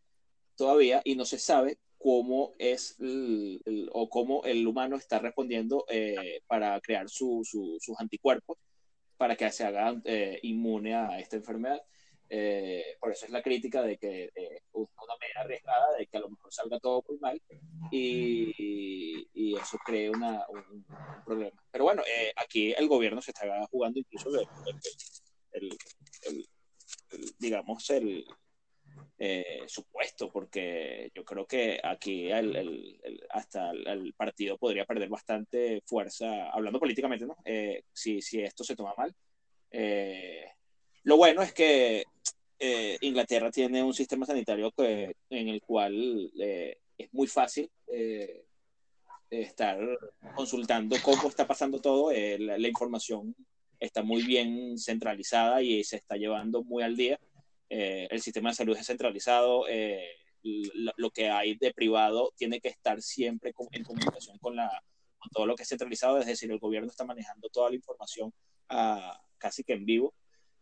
todavía 0.56 1.02
y 1.06 1.16
no 1.16 1.24
se 1.24 1.38
sabe 1.38 1.78
cómo 2.00 2.54
es 2.58 3.00
el, 3.00 3.62
el, 3.64 3.90
o 3.94 4.10
cómo 4.10 4.44
el 4.44 4.66
humano 4.66 4.96
está 4.96 5.20
respondiendo 5.20 5.86
eh, 5.88 6.42
para 6.48 6.82
crear 6.82 7.10
su, 7.10 7.42
su, 7.44 7.78
sus 7.80 8.00
anticuerpos 8.00 8.58
para 9.18 9.36
que 9.36 9.52
se 9.52 9.66
haga 9.66 10.02
eh, 10.04 10.40
inmune 10.42 10.96
a 10.96 11.20
esta 11.20 11.36
enfermedad. 11.36 11.80
Eh, 12.34 12.96
por 12.98 13.12
eso 13.12 13.26
es 13.26 13.32
la 13.32 13.42
crítica 13.42 13.82
de 13.82 13.98
que 13.98 14.32
eh, 14.34 14.62
una 14.72 15.18
medida 15.20 15.42
arriesgada 15.42 15.98
de 15.98 16.08
que 16.08 16.16
a 16.16 16.22
lo 16.22 16.30
mejor 16.30 16.54
salga 16.54 16.80
todo 16.80 17.04
muy 17.10 17.18
mal 17.18 17.42
y, 17.92 19.28
y 19.34 19.56
eso 19.58 19.78
cree 19.86 20.10
una, 20.10 20.46
un, 20.48 20.60
un, 20.60 20.86
problema. 21.26 21.62
Pero 21.70 21.84
bueno, 21.84 22.04
eh, 22.04 22.32
aquí 22.38 22.72
el 22.72 22.88
gobierno 22.88 23.22
se 23.22 23.32
está 23.32 23.46
jugando 23.70 24.00
incluso 24.00 24.30
el, 24.30 24.48
el, 25.52 25.78
el 27.12 27.34
digamos, 27.38 27.90
el, 27.90 28.26
eh, 29.18 29.66
supuesto, 29.68 30.32
porque 30.32 31.12
yo 31.14 31.24
creo 31.24 31.46
que 31.46 31.80
aquí 31.84 32.32
el, 32.32 32.56
el, 32.56 33.00
el, 33.04 33.28
hasta 33.30 33.70
el, 33.70 34.14
partido 34.16 34.58
podría 34.58 34.86
perder 34.86 35.10
bastante 35.10 35.84
fuerza, 35.86 36.50
hablando 36.50 36.80
políticamente, 36.80 37.26
¿no? 37.26 37.38
Eh, 37.46 37.84
si, 37.94 38.22
si, 38.22 38.42
esto 38.42 38.64
se 38.64 38.76
toma 38.76 38.96
mal. 38.98 39.14
Eh, 39.70 40.46
lo 41.04 41.18
bueno 41.18 41.42
es 41.42 41.54
que 41.54 42.06
eh, 42.60 42.98
Inglaterra 43.02 43.52
tiene 43.52 43.84
un 43.84 43.94
sistema 43.94 44.26
sanitario 44.26 44.74
en 44.78 45.50
el 45.50 45.62
cual 45.62 46.32
eh, 46.40 46.78
es 46.98 47.14
muy 47.14 47.28
fácil 47.28 47.70
estar 49.30 49.80
consultando 50.36 50.96
cómo 51.02 51.30
está 51.30 51.48
pasando 51.48 51.80
todo, 51.80 52.12
la, 52.12 52.68
información 52.68 53.36
está 53.80 54.04
muy 54.04 54.24
bien 54.24 54.78
centralizada 54.78 55.62
y 55.62 55.84
se 55.84 55.98
está 55.98 56.16
llevando 56.16 56.64
muy 56.64 56.84
al 56.84 56.96
día. 56.96 57.20
Eh, 57.74 58.08
el 58.12 58.22
sistema 58.22 58.50
de 58.50 58.56
salud 58.56 58.78
es 58.78 58.86
centralizado, 58.86 59.66
eh, 59.70 60.06
lo, 60.98 61.10
que 61.10 61.30
hay 61.30 61.56
de 61.56 61.74
privado 61.74 62.34
tiene 62.36 62.60
que 62.60 62.68
estar 62.68 63.02
siempre 63.02 63.54
en 63.72 63.84
comunicación 63.84 64.38
con, 64.40 64.58
todo 65.32 65.46
lo 65.46 65.56
que 65.56 65.64
es 65.64 65.70
centralizado, 65.70 66.20
es 66.20 66.26
decir, 66.26 66.52
el 66.52 66.60
gobierno 66.60 66.90
está 66.90 67.06
manejando 67.06 67.48
toda 67.50 67.70
la 67.70 67.76
información 67.76 68.34
uh, 68.72 69.14
casi 69.38 69.64
que 69.64 69.74
en 69.74 69.86
vivo 69.86 70.14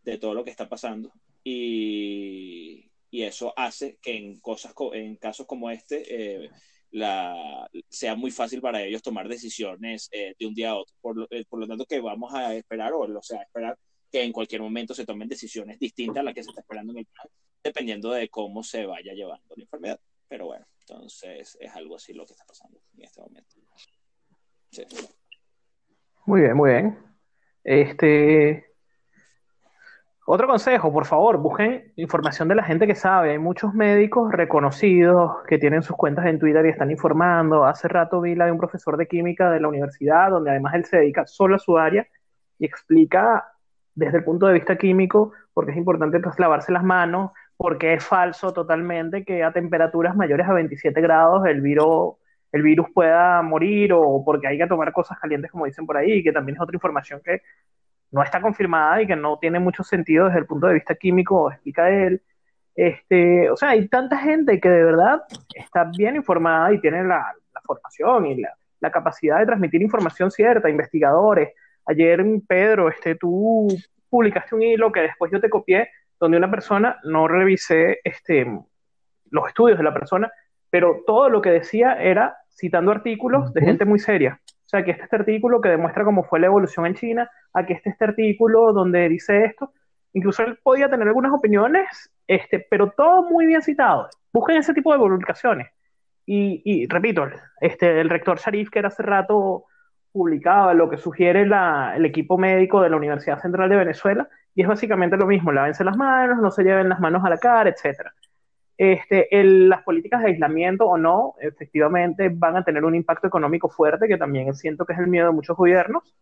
de 0.04 0.18
todo 0.18 0.34
lo 0.34 0.44
que 0.44 0.52
está 0.52 0.70
pasando 0.70 1.12
y, 1.44 2.90
y 3.12 3.24
eso 3.24 3.54
hace 3.58 3.98
que 4.02 4.16
en, 4.16 4.40
cosas, 4.40 4.74
en 4.94 5.16
casos 5.16 5.46
como 5.46 5.70
este 5.70 6.44
eh, 6.44 6.50
la, 6.92 7.70
sea 7.90 8.16
muy 8.16 8.32
fácil 8.32 8.62
para 8.62 8.82
ellos 8.84 9.02
tomar 9.02 9.28
decisiones 9.28 10.10
eh, 10.12 10.36
de 10.38 10.46
un 10.46 10.54
día 10.54 10.72
a 10.72 10.76
otro. 10.76 10.96
Por 11.02 11.18
lo, 11.18 11.28
eh, 11.30 11.46
por 11.48 11.60
lo 11.60 11.68
tanto, 11.68 11.86
que 11.86 12.00
vamos 12.00 12.34
a 12.34 12.56
esperar, 12.56 12.94
o, 12.94 13.02
o 13.02 13.22
sea, 13.22 13.42
esperar 13.42 13.78
que 14.12 14.24
en 14.24 14.32
cualquier 14.32 14.62
momento 14.62 14.94
se 14.94 15.06
tomen 15.06 15.28
decisiones 15.28 15.80
distintas 15.80 16.18
a 16.18 16.24
las 16.24 16.34
que 16.34 16.44
se 16.44 16.50
está 16.50 16.62
esperando 16.62 16.94
en 16.94 17.00
el 17.00 17.06
plan, 17.06 17.28
dependiendo 17.64 18.12
de 18.12 18.30
cómo 18.30 18.64
se 18.64 18.86
vaya 18.86 19.14
llevando 19.14 19.56
la 19.56 19.64
enfermedad. 19.64 20.00
Pero 20.28 20.48
bueno, 20.48 20.66
entonces 20.82 21.58
es 21.60 21.76
algo 21.76 21.96
así 21.96 22.14
lo 22.14 22.26
que 22.26 22.34
está 22.34 22.46
pasando 22.46 22.80
en 22.96 23.04
este 23.04 23.22
momento. 23.22 23.56
Muy 26.26 26.42
bien, 26.42 26.56
muy 26.56 26.70
bien. 26.72 26.98
Este. 27.64 28.69
Otro 30.32 30.46
consejo, 30.46 30.94
por 30.94 31.08
favor, 31.08 31.40
busquen 31.40 31.92
información 31.96 32.50
de 32.50 32.54
la 32.54 32.64
gente 32.64 32.86
que 32.86 32.94
sabe. 32.94 33.32
Hay 33.32 33.40
muchos 33.40 33.74
médicos 33.74 34.32
reconocidos 34.32 35.38
que 35.48 35.58
tienen 35.58 35.82
sus 35.82 35.96
cuentas 35.96 36.28
en 36.28 36.38
Twitter 36.38 36.64
y 36.68 36.70
están 36.70 36.92
informando. 36.92 37.66
Hace 37.66 37.88
rato 37.88 38.22
vi 38.22 38.36
la 38.36 38.46
de 38.46 38.52
un 38.52 38.60
profesor 38.60 38.96
de 38.96 39.08
química 39.08 39.50
de 39.50 39.60
la 39.60 39.68
universidad, 39.68 40.30
donde 40.30 40.52
además 40.52 40.76
él 40.76 40.86
se 40.86 40.98
dedica 40.98 41.26
solo 41.26 41.56
a 41.56 41.58
su 41.58 41.80
área 41.80 42.08
y 42.60 42.66
explica 42.66 43.44
desde 43.96 44.20
el 44.20 44.24
punto 44.24 44.46
de 44.46 44.54
vista 44.54 44.78
químico, 44.78 45.32
porque 45.52 45.72
es 45.72 45.78
importante 45.78 46.20
pues, 46.20 46.38
lavarse 46.38 46.72
las 46.72 46.84
manos, 46.84 47.32
porque 47.58 47.96
es 47.96 48.06
falso 48.06 48.54
totalmente 48.54 49.26
que 49.26 49.44
a 49.44 49.52
temperaturas 49.52 50.16
mayores 50.16 50.48
a 50.48 50.54
27 50.54 51.02
grados 51.02 51.44
el 51.48 51.60
virus, 51.62 52.18
el 52.52 52.62
virus 52.62 52.86
pueda 52.94 53.42
morir 53.42 53.94
o 53.94 54.24
porque 54.24 54.46
hay 54.46 54.60
que 54.60 54.68
tomar 54.68 54.94
cosas 54.94 55.18
calientes 55.18 55.50
como 55.50 55.66
dicen 55.66 55.88
por 55.88 55.98
ahí, 55.98 56.22
que 56.22 56.32
también 56.32 56.58
es 56.58 56.62
otra 56.62 56.76
información 56.76 57.20
que 57.26 57.42
no 58.12 58.24
está 58.24 58.42
confirmada 58.42 59.02
y 59.02 59.08
que 59.08 59.16
no 59.16 59.38
tiene 59.40 59.60
mucho 59.60 59.84
sentido 59.84 60.26
desde 60.26 60.40
el 60.40 60.46
punto 60.46 60.68
de 60.68 60.74
vista 60.74 60.96
químico, 60.96 61.52
explica 61.52 61.90
él. 61.90 62.22
Este, 62.76 63.50
o 63.50 63.58
sea, 63.58 63.70
hay 63.70 63.88
tanta 63.88 64.18
gente 64.18 64.60
que 64.60 64.70
de 64.70 64.84
verdad 64.84 65.22
está 65.54 65.90
bien 65.96 66.16
informada 66.16 66.74
y 66.74 66.80
tiene 66.80 67.04
la, 67.04 67.34
la 67.54 67.62
formación 67.64 68.26
y 68.26 68.42
la, 68.42 68.54
la 68.80 68.92
capacidad 68.92 69.40
de 69.40 69.46
transmitir 69.46 69.82
información 69.82 70.32
cierta, 70.32 70.70
investigadores, 70.70 71.50
Ayer, 71.90 72.24
Pedro, 72.48 72.88
este, 72.90 73.16
tú 73.16 73.68
publicaste 74.12 74.54
un 74.54 74.62
hilo 74.62 74.92
que 74.92 75.02
después 75.02 75.32
yo 75.32 75.42
te 75.42 75.50
copié, 75.50 75.90
donde 76.20 76.38
una 76.38 76.52
persona, 76.52 77.00
no 77.04 77.28
revisé 77.28 78.00
este, 78.04 78.46
los 79.32 79.48
estudios 79.48 79.80
de 79.80 79.84
la 79.84 79.94
persona, 79.94 80.32
pero 80.70 81.02
todo 81.08 81.30
lo 81.30 81.42
que 81.42 81.50
decía 81.50 81.94
era 81.94 82.38
citando 82.48 82.92
artículos 82.92 83.52
de 83.54 83.62
gente 83.62 83.86
muy 83.86 83.98
seria. 83.98 84.40
O 84.70 84.72
sea, 84.72 84.86
que 84.86 84.92
este, 84.92 85.06
este 85.06 85.16
artículo 85.16 85.62
que 85.62 85.70
demuestra 85.70 86.04
cómo 86.04 86.24
fue 86.24 86.40
la 86.40 86.46
evolución 86.46 86.86
en 86.86 86.94
China, 86.94 87.32
aquí 87.54 87.74
está 87.74 87.90
este 87.90 88.06
artículo 88.06 88.72
donde 88.72 89.10
dice 89.10 89.46
esto. 89.46 89.74
Incluso 90.14 90.44
él 90.44 90.60
podía 90.62 90.88
tener 90.88 91.08
algunas 91.08 91.34
opiniones, 91.34 92.12
este, 92.28 92.68
pero 92.70 92.92
todo 92.92 93.24
muy 93.24 93.48
bien 93.48 93.64
citado. 93.64 94.08
Busquen 94.32 94.58
ese 94.58 94.76
tipo 94.76 94.94
de 94.94 95.00
publicaciones. 95.00 95.70
Y, 96.24 96.62
y 96.64 96.86
repito, 96.86 97.28
este, 97.60 98.00
el 98.00 98.12
rector 98.12 98.38
Sharif, 98.38 98.70
que 98.70 98.78
era 98.78 98.90
hace 98.90 99.02
rato 99.02 99.66
publicaba 100.12 100.76
lo 100.76 100.88
que 100.88 100.98
sugiere 100.98 101.48
la, 101.48 101.94
el 101.96 102.06
equipo 102.06 102.38
médico 102.38 102.80
de 102.80 102.92
la 102.92 102.98
Universidad 102.98 103.42
Central 103.42 103.72
de 103.72 103.76
Venezuela, 103.76 104.30
y 104.54 104.62
es 104.62 104.68
básicamente 104.68 105.18
lo 105.18 105.26
mismo, 105.26 105.52
lávense 105.52 105.84
las 105.84 105.98
manos, 105.98 106.38
no 106.44 106.52
se 106.52 106.64
lleven 106.64 106.90
las 106.90 107.00
manos 107.00 107.26
a 107.26 107.30
la 107.32 107.40
cara, 107.40 107.72
etc. 107.72 108.12
Este, 108.82 109.28
el, 109.38 109.68
las 109.68 109.84
políticas 109.84 110.22
de 110.22 110.30
aislamiento 110.30 110.86
o 110.86 110.98
no, 110.98 111.34
efectivamente 111.42 112.30
van 112.34 112.56
a 112.56 112.64
tener 112.64 112.86
un 112.86 112.96
impacto 112.96 113.28
económico 113.28 113.68
fuerte, 113.68 114.08
que 114.08 114.18
también 114.18 114.56
siento 114.56 114.86
que 114.86 114.94
es 114.94 115.00
el 115.00 115.08
miedo 115.08 115.28
de 115.28 115.34
muchos 115.34 115.58
gobiernos. 115.58 116.16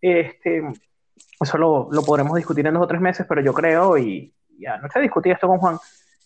Este, 0.00 0.62
eso 1.38 1.58
lo, 1.58 1.88
lo 1.92 2.02
podremos 2.02 2.34
discutir 2.34 2.66
en 2.66 2.72
dos 2.72 2.84
o 2.84 2.86
tres 2.86 3.02
meses, 3.02 3.26
pero 3.28 3.42
yo 3.42 3.52
creo, 3.52 3.98
y 3.98 4.32
ya 4.58 4.78
no 4.78 4.88
se 4.88 5.00
discutí 5.00 5.30
esto 5.30 5.46
con 5.46 5.58
Juan, 5.58 5.76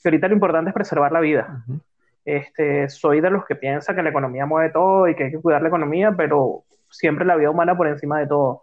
que 0.01 0.09
ahorita 0.09 0.29
lo 0.29 0.35
importante 0.35 0.71
es 0.71 0.75
preservar 0.75 1.11
la 1.11 1.19
vida. 1.19 1.65
Uh 1.67 1.73
-huh. 1.73 1.81
Este, 2.25 2.89
soy 2.89 3.21
de 3.21 3.31
los 3.31 3.45
que 3.45 3.57
piensa 3.57 3.93
que 3.93 4.05
la 4.05 4.11
economía 4.11 4.47
mueve 4.47 4.71
todo 4.71 5.09
y 5.09 5.17
que 5.17 5.25
hay 5.25 5.31
que 5.33 5.41
cuidar 5.41 5.63
la 5.63 5.69
economía, 5.69 6.13
pero 6.17 6.63
siempre 6.91 7.25
la 7.25 7.35
vida 7.35 7.51
humana 7.51 7.77
por 7.77 7.89
encima 7.89 8.21
de 8.21 8.29
todo. 8.29 8.63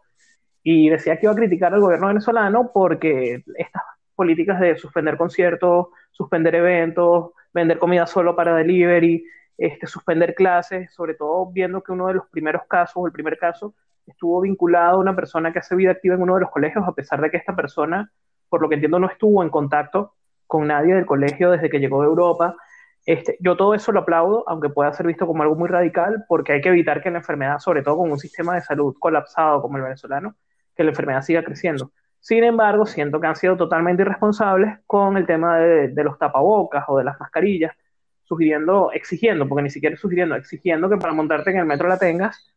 Y 0.63 0.89
decía 0.89 1.17
que 1.17 1.25
iba 1.25 1.33
a 1.33 1.35
criticar 1.35 1.73
al 1.73 1.81
gobierno 1.81 2.07
venezolano 2.07 2.71
porque 2.73 3.43
estas 3.57 3.83
políticas 4.15 4.61
de 4.61 4.77
suspender 4.77 5.17
conciertos, 5.17 5.87
suspender 6.13 6.55
eventos, 6.55 7.31
vender 7.53 7.77
comida 7.77 8.07
solo 8.07 8.35
para 8.35 8.55
delivery, 8.55 9.25
este, 9.57 9.87
suspender 9.87 10.33
clases, 10.33 10.93
sobre 10.93 11.15
todo 11.15 11.51
viendo 11.51 11.83
que 11.83 11.91
uno 11.91 12.07
de 12.07 12.13
los 12.13 12.27
primeros 12.29 12.63
casos, 12.67 13.05
el 13.05 13.11
primer 13.11 13.37
caso, 13.37 13.75
estuvo 14.05 14.41
vinculado 14.41 14.97
a 14.97 14.99
una 14.99 15.15
persona 15.15 15.51
que 15.51 15.59
hace 15.59 15.75
vida 15.75 15.91
activa 15.91 16.15
en 16.15 16.21
uno 16.21 16.35
de 16.35 16.41
los 16.41 16.51
colegios, 16.51 16.87
a 16.87 16.93
pesar 16.93 17.21
de 17.21 17.29
que 17.29 17.37
esta 17.37 17.55
persona, 17.55 18.11
por 18.49 18.61
lo 18.61 18.69
que 18.69 18.75
entiendo, 18.75 18.99
no 18.99 19.07
estuvo 19.07 19.43
en 19.43 19.49
contacto 19.49 20.13
con 20.47 20.67
nadie 20.67 20.93
del 20.95 21.05
colegio 21.05 21.51
desde 21.51 21.69
que 21.69 21.79
llegó 21.79 22.01
de 22.01 22.07
Europa. 22.07 22.55
Este, 23.05 23.37
yo 23.39 23.57
todo 23.57 23.73
eso 23.73 23.91
lo 23.91 24.01
aplaudo, 24.01 24.43
aunque 24.47 24.69
pueda 24.69 24.93
ser 24.93 25.07
visto 25.07 25.25
como 25.27 25.43
algo 25.43 25.55
muy 25.55 25.67
radical, 25.67 26.25
porque 26.27 26.53
hay 26.53 26.61
que 26.61 26.69
evitar 26.69 27.01
que 27.01 27.11
la 27.11 27.17
enfermedad, 27.19 27.59
sobre 27.59 27.81
todo 27.81 27.97
con 27.97 28.11
un 28.11 28.19
sistema 28.19 28.55
de 28.55 28.61
salud 28.61 28.95
colapsado 28.99 29.61
como 29.61 29.77
el 29.77 29.83
venezolano, 29.83 30.35
que 30.75 30.83
la 30.83 30.91
enfermedad 30.91 31.21
siga 31.21 31.43
creciendo. 31.43 31.91
Sin 32.23 32.45
embargo, 32.45 32.85
siento 32.85 33.19
que 33.19 33.27
han 33.27 33.35
sido 33.35 33.57
totalmente 33.57 34.01
irresponsables 34.03 34.79
con 34.87 35.17
el 35.17 35.25
tema 35.25 35.57
de, 35.57 36.03
los 36.05 36.17
tapabocas 36.17 36.85
o 36.87 36.97
de 36.97 37.03
las 37.03 37.19
mascarillas, 37.19 37.75
sugiriendo, 38.23 38.93
exigiendo, 38.93 39.45
porque 39.45 39.63
ni 39.63 39.69
siquiera 39.69 39.97
sugiriendo, 39.97 40.35
exigiendo 40.35 40.89
que 40.89 40.95
para 40.95 41.11
montarte 41.11 41.51
en 41.51 41.57
el 41.57 41.65
metro 41.65 41.89
la 41.89 41.97
tengas. 41.99 42.49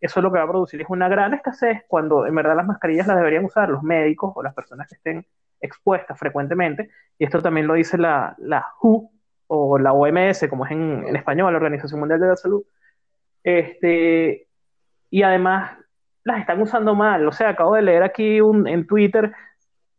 Eso 0.00 0.20
es 0.20 0.22
lo 0.22 0.30
que 0.30 0.38
va 0.38 0.44
a 0.44 0.48
producir 0.48 0.80
es 0.80 0.86
una 0.88 1.08
gran 1.08 1.34
escasez 1.34 1.82
cuando 1.88 2.24
en 2.24 2.36
verdad 2.36 2.54
las 2.54 2.66
mascarillas 2.66 3.08
las 3.08 3.16
deberían 3.16 3.44
usar 3.44 3.68
los 3.68 3.82
médicos 3.82 4.32
o 4.36 4.44
las 4.44 4.54
personas 4.54 4.88
que 4.88 4.94
estén 4.94 5.26
expuestas 5.60 6.16
frecuentemente. 6.16 6.90
Y 7.18 7.24
esto 7.24 7.42
también 7.42 7.66
lo 7.66 7.74
dice 7.74 7.98
la, 7.98 8.36
la 8.38 8.64
WHO, 8.80 9.10
o 9.48 9.76
la 9.76 9.92
OMS, 9.92 10.46
como 10.48 10.66
es 10.66 10.70
en, 10.70 11.04
en, 11.08 11.16
español, 11.16 11.52
la 11.52 11.56
Organización 11.56 11.98
Mundial 11.98 12.20
de 12.20 12.28
la 12.28 12.36
Salud, 12.36 12.62
este, 13.42 14.46
y 15.10 15.22
además 15.22 15.72
las 16.24 16.40
están 16.40 16.60
usando 16.60 16.94
mal. 16.94 17.26
O 17.26 17.32
sea, 17.32 17.50
acabo 17.50 17.74
de 17.74 17.82
leer 17.82 18.02
aquí 18.02 18.40
un, 18.40 18.66
en 18.66 18.86
Twitter, 18.86 19.32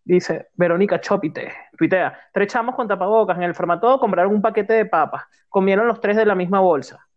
dice 0.03 0.49
Verónica 0.55 0.99
Chopite, 0.99 1.53
tuitea, 1.77 2.17
tres 2.33 2.51
chamos 2.51 2.75
con 2.75 2.87
tapabocas 2.87 3.37
en 3.37 3.43
el 3.43 3.55
formatodo 3.55 3.99
compraron 3.99 4.33
un 4.33 4.41
paquete 4.41 4.73
de 4.73 4.85
papas, 4.85 5.23
comieron 5.49 5.87
los 5.87 5.99
tres 6.01 6.17
de 6.17 6.25
la 6.25 6.35
misma 6.35 6.59
bolsa. 6.59 7.07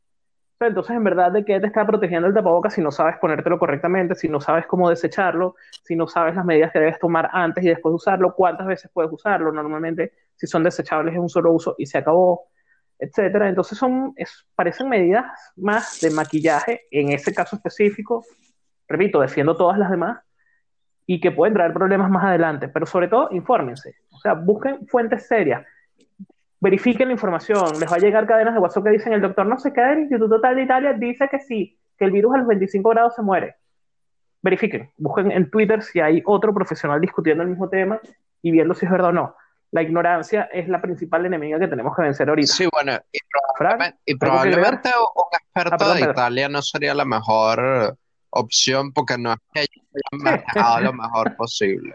Entonces, 0.61 0.97
en 0.97 1.05
verdad, 1.05 1.33
¿de 1.33 1.45
qué 1.45 1.61
te 1.61 1.67
está 1.67 1.87
protegiendo 1.87 2.29
el 2.29 2.35
tapabocas 2.35 2.75
si 2.75 2.81
no 2.81 2.91
sabes 2.91 3.19
ponértelo 3.19 3.59
correctamente, 3.59 4.15
si 4.15 4.29
no 4.29 4.41
sabes 4.41 4.67
cómo 4.67 4.89
desecharlo, 4.89 5.57
si 5.83 5.97
no 5.97 6.07
sabes 6.07 6.35
las 6.37 6.45
medidas 6.45 6.73
que 6.73 6.79
debes 6.79 6.99
tomar 6.99 7.29
antes 7.33 7.65
y 7.65 7.69
después 7.69 7.91
de 7.93 7.97
usarlo, 7.97 8.35
cuántas 8.35 8.67
veces 8.67 8.91
puedes 8.93 9.13
usarlo? 9.13 9.53
Normalmente, 9.53 10.13
si 10.37 10.47
son 10.47 10.63
desechables, 10.63 11.15
es 11.15 11.21
un 11.21 11.29
solo 11.29 11.53
uso 11.53 11.75
y 11.77 11.87
se 11.87 11.99
acabó, 11.99 12.49
etcétera. 12.99 13.49
Entonces, 13.49 13.77
son, 13.77 14.15
es, 14.17 14.47
parecen 14.55 14.89
medidas 14.89 15.27
más 15.57 16.01
de 16.01 16.11
maquillaje 16.11 16.83
en 16.91 17.11
ese 17.11 17.35
caso 17.35 17.57
específico. 17.57 18.25
Repito, 18.89 19.21
defiendo 19.21 19.57
todas 19.57 19.79
las 19.79 19.91
demás 19.91 20.21
y 21.07 21.21
que 21.21 21.33
pueden 21.33 21.55
traer 21.55 21.73
problemas 21.73 22.11
más 22.11 22.25
adelante, 22.25 22.69
pero 22.69 22.87
sobre 22.87 23.09
todo, 23.09 23.29
infórmense. 23.31 23.97
O 24.11 24.19
sea, 24.19 24.35
busquen 24.35 24.87
fuentes 24.87 25.27
serias 25.27 25.67
verifiquen 26.65 27.09
la 27.09 27.13
información, 27.13 27.79
les 27.79 27.93
va 27.93 27.97
a 27.97 27.99
llegar 27.99 28.27
cadenas 28.27 28.55
de 28.55 28.61
WhatsApp 28.61 28.85
que 28.85 28.91
dicen 28.91 29.13
el 29.13 29.21
doctor 29.21 29.45
no 29.45 29.59
sé 29.59 29.71
qué 29.75 29.83
del 29.83 29.99
Instituto 30.01 30.41
Tal 30.41 30.57
de 30.57 30.63
Italia 30.63 30.95
dice 30.95 31.29
que 31.29 31.39
sí, 31.39 31.79
que 31.99 32.07
el 32.07 32.11
virus 32.11 32.35
a 32.35 32.39
los 32.39 32.47
25 32.47 32.89
grados 32.89 33.15
se 33.15 33.21
muere. 33.21 33.57
Verifiquen, 34.41 34.91
busquen 34.97 35.31
en 35.31 35.51
Twitter 35.51 35.83
si 35.83 36.01
hay 36.01 36.23
otro 36.25 36.55
profesional 36.55 37.03
discutiendo 37.03 37.43
el 37.43 37.51
mismo 37.51 37.69
tema 37.69 38.01
y 38.41 38.51
viendo 38.51 38.73
si 38.73 38.87
es 38.87 38.93
verdad 38.93 39.11
o 39.11 39.13
no. 39.13 39.37
La 39.73 39.83
ignorancia 39.83 40.49
es 40.53 40.67
la 40.69 40.81
principal 40.81 41.27
enemiga 41.27 41.59
que 41.59 41.69
tenemos 41.69 41.95
que 41.95 42.03
vencer 42.03 42.31
ahorita. 42.31 42.51
Sí, 42.51 42.67
bueno, 42.73 42.93
y 43.13 43.19
probablemente, 43.59 44.01
y 44.07 44.15
probablemente 44.15 44.89
un 44.89 45.25
experto 45.33 45.85
ah, 45.85 45.95
de 45.95 46.01
Italia 46.01 46.49
no 46.49 46.63
sería 46.63 46.95
la 46.95 47.05
mejor 47.05 47.99
opción 48.35 48.93
porque 48.93 49.19
no 49.19 49.33
es 49.33 49.39
que 49.53 49.61
ellos 49.61 49.87
hayan 49.95 50.23
manejado 50.23 50.81
lo 50.81 50.93
mejor 50.93 51.37
posible 51.37 51.95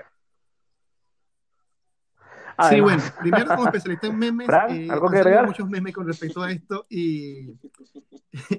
sí, 2.68 2.82
bueno, 2.82 3.04
primero 3.20 3.56
como 3.56 3.66
especialista 3.66 4.08
en 4.08 4.18
memes, 4.18 4.48
eh, 4.70 4.88
¿algo 4.90 5.10
que 5.10 5.42
muchos 5.46 5.70
memes 5.70 5.94
con 5.94 6.08
respecto 6.08 6.42
a 6.42 6.52
esto 6.52 6.86
y, 6.90 7.52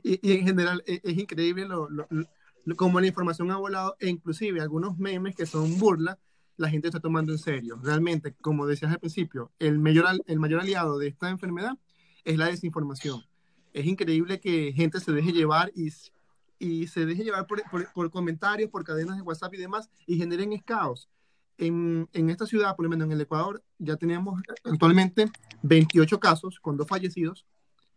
y, 0.03 0.33
en 0.33 0.47
general 0.47 0.83
e, 0.87 1.01
es, 1.03 1.19
increíble 1.19 1.67
lo, 1.67 1.89
lo, 1.91 2.07
como 2.77 3.01
la 3.01 3.07
información 3.07 3.51
ha 3.51 3.57
volado 3.57 3.97
e 3.99 4.09
inclusive 4.09 4.61
algunos 4.61 4.99
memes 4.99 5.35
que 5.35 5.47
son 5.47 5.79
burla, 5.79 6.19
la 6.57 6.69
gente 6.69 6.89
está 6.89 7.01
tomando 7.01 7.33
en 7.33 7.39
serio. 7.39 7.79
Realmente, 7.83 8.35
como 8.41 8.67
decías 8.67 8.93
al 8.93 9.01
principio, 9.01 9.51
el 9.59 9.79
mayor, 9.79 10.07
el 10.27 10.39
mayor 10.39 10.61
aliado 10.61 10.99
de 10.99 11.09
esta 11.09 11.31
enfermedad 11.31 11.73
es 12.25 12.37
la 12.37 12.47
desinformación. 12.47 13.23
Es 13.73 13.87
increíble 13.87 14.41
que 14.41 14.73
gente 14.73 15.01
se 15.01 15.13
deje 15.13 15.33
llevar 15.33 15.73
y, 15.75 15.91
y 16.61 16.87
se 16.87 17.07
deje 17.07 17.25
llevar 17.25 17.47
por, 17.47 17.63
por, 17.93 18.11
comentarios, 18.11 18.71
por 18.71 18.85
cadenas 18.85 19.17
de 19.17 19.23
WhatsApp 19.23 19.55
y 19.55 19.57
demás 19.57 19.91
y 20.07 20.19
generen 20.19 20.57
caos 20.59 21.09
en, 21.57 22.09
en, 22.13 22.31
esta 22.31 22.47
ciudad, 22.47 22.77
por 22.77 22.85
lo 22.85 22.91
menos 22.91 23.07
en 23.07 23.13
el 23.13 23.21
Ecuador, 23.23 23.65
ya 23.79 23.97
tenemos 23.97 24.41
actualmente 24.65 25.31
28 25.63 26.21
casos 26.21 26.61
con 26.61 26.77
dos 26.77 26.87
fallecidos. 26.87 27.47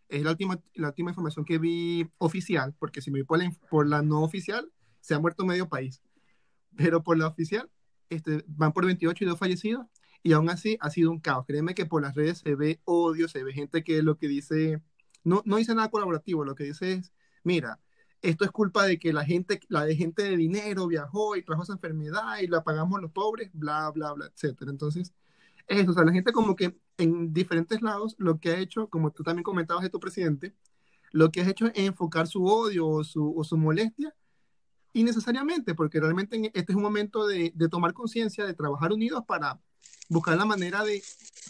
Es 0.10 0.24
la 0.24 0.32
última, 0.32 0.60
la 0.76 0.90
última 0.90 1.12
información 1.12 1.46
que 1.46 1.58
vi 1.58 2.10
oficial, 2.18 2.74
porque 2.80 3.02
si 3.02 3.12
me 3.12 3.20
voy 3.20 3.26
por 3.26 3.40
la, 3.40 3.52
por 3.70 3.88
la 3.88 4.02
no 4.02 4.22
oficial, 4.22 4.72
se 5.00 5.14
ha 5.14 5.20
muerto 5.20 5.46
medio 5.46 5.68
país. 5.70 6.02
Pero 6.76 7.04
por 7.04 7.18
la 7.18 7.28
oficial, 7.28 7.70
este, 8.10 8.44
van 8.48 8.74
por 8.74 8.86
28 8.86 9.24
y 9.24 9.28
dos 9.28 9.40
fallecidos. 9.40 9.86
Y 10.24 10.34
aún 10.34 10.50
así 10.50 10.78
ha 10.80 10.90
sido 10.90 11.12
un 11.12 11.20
caos. 11.20 11.46
Créeme 11.46 11.76
que 11.76 11.86
por 11.86 12.02
las 12.02 12.16
redes 12.16 12.40
se 12.40 12.56
ve 12.56 12.80
odio, 12.86 13.28
se 13.28 13.44
ve 13.44 13.54
gente 13.54 13.84
que 13.84 14.02
lo 14.04 14.18
que 14.18 14.28
dice, 14.28 14.82
no, 15.24 15.42
no 15.46 15.58
dice 15.58 15.76
nada 15.76 15.90
colaborativo, 15.90 16.46
lo 16.46 16.56
que 16.56 16.64
dice 16.64 16.94
es, 16.94 17.12
mira, 17.44 17.80
esto 18.24 18.46
es 18.46 18.52
culpa 18.52 18.86
de 18.86 18.98
que 18.98 19.12
la 19.12 19.26
gente, 19.26 19.60
la 19.68 19.84
de 19.84 19.96
gente 19.98 20.24
de 20.24 20.38
dinero 20.38 20.88
viajó 20.88 21.36
y 21.36 21.44
trajo 21.44 21.64
esa 21.64 21.74
enfermedad 21.74 22.40
y 22.42 22.48
la 22.48 22.64
pagamos 22.64 23.02
los 23.02 23.12
pobres, 23.12 23.52
bla, 23.54 23.92
bla, 23.92 24.14
bla, 24.14 24.28
etcétera. 24.28 24.72
Entonces, 24.72 25.14
eso, 25.68 25.92
o 25.92 25.94
sea, 25.94 26.06
la 26.06 26.14
gente 26.14 26.32
como 26.32 26.56
que 26.56 26.80
en 26.98 27.34
diferentes 27.34 27.82
lados 27.82 28.16
lo 28.18 28.40
que 28.40 28.52
ha 28.52 28.60
hecho, 28.60 28.88
como 28.88 29.12
tú 29.12 29.24
también 29.24 29.44
comentabas 29.44 29.84
de 29.84 29.90
tu 29.90 30.00
presidente, 30.00 30.56
lo 31.12 31.32
que 31.32 31.42
ha 31.42 31.50
hecho 31.50 31.68
es 31.68 31.74
enfocar 31.76 32.28
su 32.28 32.46
odio 32.46 32.88
o 32.88 33.04
su, 33.04 33.38
o 33.38 33.44
su 33.44 33.58
molestia 33.58 34.16
innecesariamente, 34.94 35.76
porque 35.76 36.00
realmente 36.00 36.52
este 36.54 36.72
es 36.72 36.76
un 36.78 36.84
momento 36.84 37.28
de, 37.28 37.52
tomar 37.70 37.94
conciencia, 37.94 38.46
de 38.46 38.54
trabajar 38.54 38.94
unidos 38.94 39.24
para 39.28 39.60
buscar 40.08 40.38
la 40.38 40.46
manera 40.46 40.84
de 40.86 41.04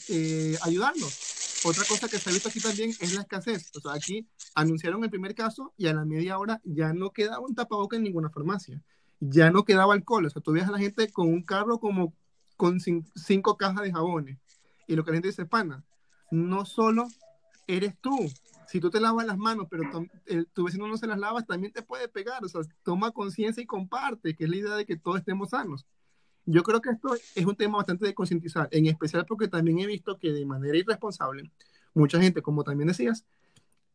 eh, 0.09 0.57
ayudarnos 0.63 1.32
otra 1.63 1.83
cosa 1.85 2.07
que 2.09 2.17
se 2.19 2.29
ha 2.29 2.33
visto 2.33 2.49
aquí 2.49 2.59
también 2.59 2.89
es 2.89 3.13
la 3.13 3.21
escasez. 3.21 3.71
O 3.75 3.79
sea, 3.79 3.93
aquí 3.93 4.27
anunciaron 4.55 5.03
el 5.03 5.09
primer 5.09 5.33
caso 5.33 5.73
y 5.77 5.87
a 5.87 5.93
la 5.93 6.05
media 6.05 6.37
hora 6.37 6.61
ya 6.63 6.93
no 6.93 7.11
quedaba 7.11 7.39
un 7.39 7.55
tapaboca 7.55 7.95
en 7.95 8.03
ninguna 8.03 8.29
farmacia. 8.29 8.81
Ya 9.19 9.51
no 9.51 9.63
quedaba 9.63 9.93
alcohol. 9.93 10.25
O 10.25 10.29
sea, 10.29 10.41
tú 10.41 10.51
ves 10.51 10.67
a 10.67 10.71
la 10.71 10.79
gente 10.79 11.09
con 11.11 11.27
un 11.27 11.43
carro 11.43 11.79
como 11.79 12.13
con 12.57 12.79
cinco 12.79 13.57
cajas 13.57 13.83
de 13.83 13.91
jabones. 13.91 14.37
Y 14.87 14.95
lo 14.95 15.03
que 15.03 15.11
la 15.11 15.15
gente 15.15 15.29
dice, 15.29 15.45
pana, 15.45 15.83
no 16.31 16.65
solo 16.65 17.07
eres 17.67 17.95
tú. 17.99 18.17
Si 18.67 18.79
tú 18.79 18.89
te 18.89 18.99
lavas 18.99 19.25
las 19.25 19.37
manos, 19.37 19.67
pero 19.69 19.83
tu 20.53 20.63
vecino 20.65 20.87
no 20.87 20.97
se 20.97 21.07
las 21.07 21.19
lavas, 21.19 21.45
también 21.45 21.71
te 21.71 21.83
puede 21.83 22.07
pegar. 22.07 22.43
O 22.43 22.49
sea, 22.49 22.61
toma 22.83 23.11
conciencia 23.11 23.61
y 23.63 23.65
comparte, 23.65 24.35
que 24.35 24.43
es 24.43 24.49
la 24.49 24.57
idea 24.57 24.75
de 24.75 24.85
que 24.85 24.97
todos 24.97 25.19
estemos 25.19 25.51
sanos. 25.51 25.85
Yo 26.45 26.63
creo 26.63 26.81
que 26.81 26.89
esto 26.89 27.15
es 27.35 27.45
un 27.45 27.55
tema 27.55 27.77
bastante 27.77 28.05
de 28.05 28.13
concientizar, 28.13 28.67
en 28.71 28.85
especial 28.87 29.25
porque 29.25 29.47
también 29.47 29.79
he 29.79 29.87
visto 29.87 30.17
que 30.17 30.31
de 30.31 30.45
manera 30.45 30.77
irresponsable, 30.77 31.51
mucha 31.93 32.19
gente, 32.19 32.41
como 32.41 32.63
también 32.63 32.87
decías, 32.87 33.25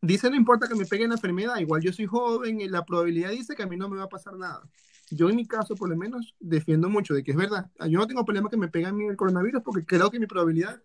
dice 0.01 0.29
no 0.29 0.35
importa 0.35 0.67
que 0.67 0.75
me 0.75 0.85
pegue 0.85 1.07
la 1.07 1.15
enfermedad, 1.15 1.57
igual 1.59 1.81
yo 1.81 1.93
soy 1.93 2.05
joven 2.05 2.61
y 2.61 2.67
la 2.67 2.85
probabilidad 2.85 3.31
dice 3.31 3.55
que 3.55 3.63
a 3.63 3.67
mí 3.67 3.77
no 3.77 3.89
me 3.89 3.97
va 3.97 4.03
a 4.03 4.09
pasar 4.09 4.35
nada. 4.35 4.61
Yo 5.11 5.29
en 5.29 5.35
mi 5.35 5.45
caso, 5.45 5.75
por 5.75 5.89
lo 5.89 5.97
menos, 5.97 6.35
defiendo 6.39 6.89
mucho 6.89 7.13
de 7.13 7.23
que 7.23 7.31
es 7.31 7.37
verdad. 7.37 7.69
Yo 7.87 7.97
no 7.99 8.07
tengo 8.07 8.25
problema 8.25 8.49
que 8.49 8.57
me 8.57 8.67
pegue 8.67 8.85
a 8.85 8.93
mí 8.93 9.05
el 9.05 9.15
coronavirus 9.15 9.63
porque 9.63 9.85
creo 9.85 10.11
que 10.11 10.19
mi 10.19 10.27
probabilidad 10.27 10.81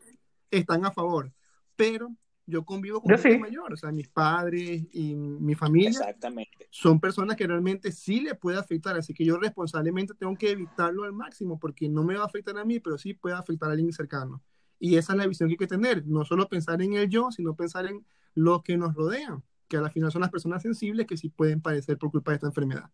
están 0.50 0.84
a 0.84 0.90
favor. 0.90 1.30
Pero 1.76 2.10
yo 2.46 2.64
convivo 2.64 3.00
con 3.00 3.16
gente 3.16 3.38
mayor, 3.38 3.72
o 3.72 3.76
sea, 3.76 3.90
mis 3.90 4.08
padres 4.08 4.84
y 4.92 5.14
mi 5.14 5.54
familia 5.54 5.90
Exactamente. 5.90 6.68
son 6.70 7.00
personas 7.00 7.36
que 7.36 7.46
realmente 7.46 7.90
sí 7.90 8.20
le 8.20 8.34
puede 8.34 8.58
afectar, 8.58 8.96
así 8.96 9.14
que 9.14 9.24
yo 9.24 9.38
responsablemente 9.38 10.14
tengo 10.14 10.36
que 10.36 10.50
evitarlo 10.50 11.04
al 11.04 11.12
máximo 11.12 11.58
porque 11.58 11.88
no 11.88 12.04
me 12.04 12.16
va 12.16 12.22
a 12.22 12.26
afectar 12.26 12.56
a 12.58 12.64
mí, 12.64 12.80
pero 12.80 12.98
sí 12.98 13.14
puede 13.14 13.34
afectar 13.34 13.70
a 13.70 13.72
alguien 13.72 13.92
cercano. 13.92 14.42
Y 14.78 14.96
esa 14.96 15.14
es 15.14 15.18
la 15.18 15.26
visión 15.26 15.48
que 15.48 15.54
hay 15.54 15.58
que 15.58 15.66
tener, 15.66 16.06
no 16.06 16.24
solo 16.24 16.48
pensar 16.48 16.82
en 16.82 16.94
el 16.94 17.08
yo, 17.08 17.30
sino 17.30 17.54
pensar 17.54 17.86
en 17.86 18.04
los 18.34 18.62
que 18.62 18.76
nos 18.76 18.94
rodean, 18.94 19.42
que 19.68 19.78
al 19.78 19.90
final 19.90 20.12
son 20.12 20.20
las 20.20 20.30
personas 20.30 20.62
sensibles 20.62 21.06
que 21.06 21.16
sí 21.16 21.30
pueden 21.30 21.62
padecer 21.62 21.96
por 21.96 22.10
culpa 22.10 22.32
de 22.32 22.36
esta 22.36 22.48
enfermedad. 22.48 22.90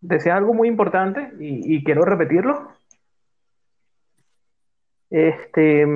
Decía 0.00 0.36
algo 0.36 0.54
muy 0.54 0.68
importante 0.68 1.32
y, 1.40 1.76
y 1.76 1.82
quiero 1.82 2.04
repetirlo 2.04 2.68
este, 5.14 5.86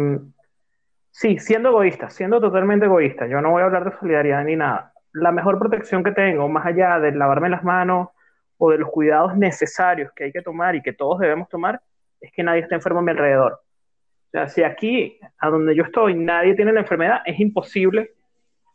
sí, 1.10 1.40
siendo 1.40 1.70
egoísta, 1.70 2.08
siendo 2.08 2.40
totalmente 2.40 2.86
egoísta, 2.86 3.26
yo 3.26 3.40
no 3.40 3.50
voy 3.50 3.62
a 3.62 3.64
hablar 3.64 3.84
de 3.84 3.98
solidaridad 3.98 4.44
ni 4.44 4.54
nada. 4.54 4.92
La 5.12 5.32
mejor 5.32 5.58
protección 5.58 6.04
que 6.04 6.12
tengo, 6.12 6.48
más 6.48 6.64
allá 6.64 7.00
de 7.00 7.10
lavarme 7.10 7.48
las 7.48 7.64
manos 7.64 8.10
o 8.58 8.70
de 8.70 8.78
los 8.78 8.88
cuidados 8.90 9.36
necesarios 9.36 10.12
que 10.14 10.24
hay 10.24 10.32
que 10.32 10.42
tomar 10.42 10.76
y 10.76 10.82
que 10.82 10.92
todos 10.92 11.18
debemos 11.18 11.48
tomar, 11.48 11.80
es 12.20 12.30
que 12.30 12.44
nadie 12.44 12.60
esté 12.60 12.76
enfermo 12.76 13.00
a 13.00 13.02
mi 13.02 13.10
alrededor. 13.10 13.54
O 13.54 14.30
sea, 14.30 14.46
si 14.46 14.62
aquí, 14.62 15.18
a 15.38 15.50
donde 15.50 15.74
yo 15.74 15.82
estoy, 15.82 16.14
nadie 16.14 16.54
tiene 16.54 16.72
la 16.72 16.80
enfermedad, 16.80 17.22
es 17.26 17.40
imposible 17.40 18.12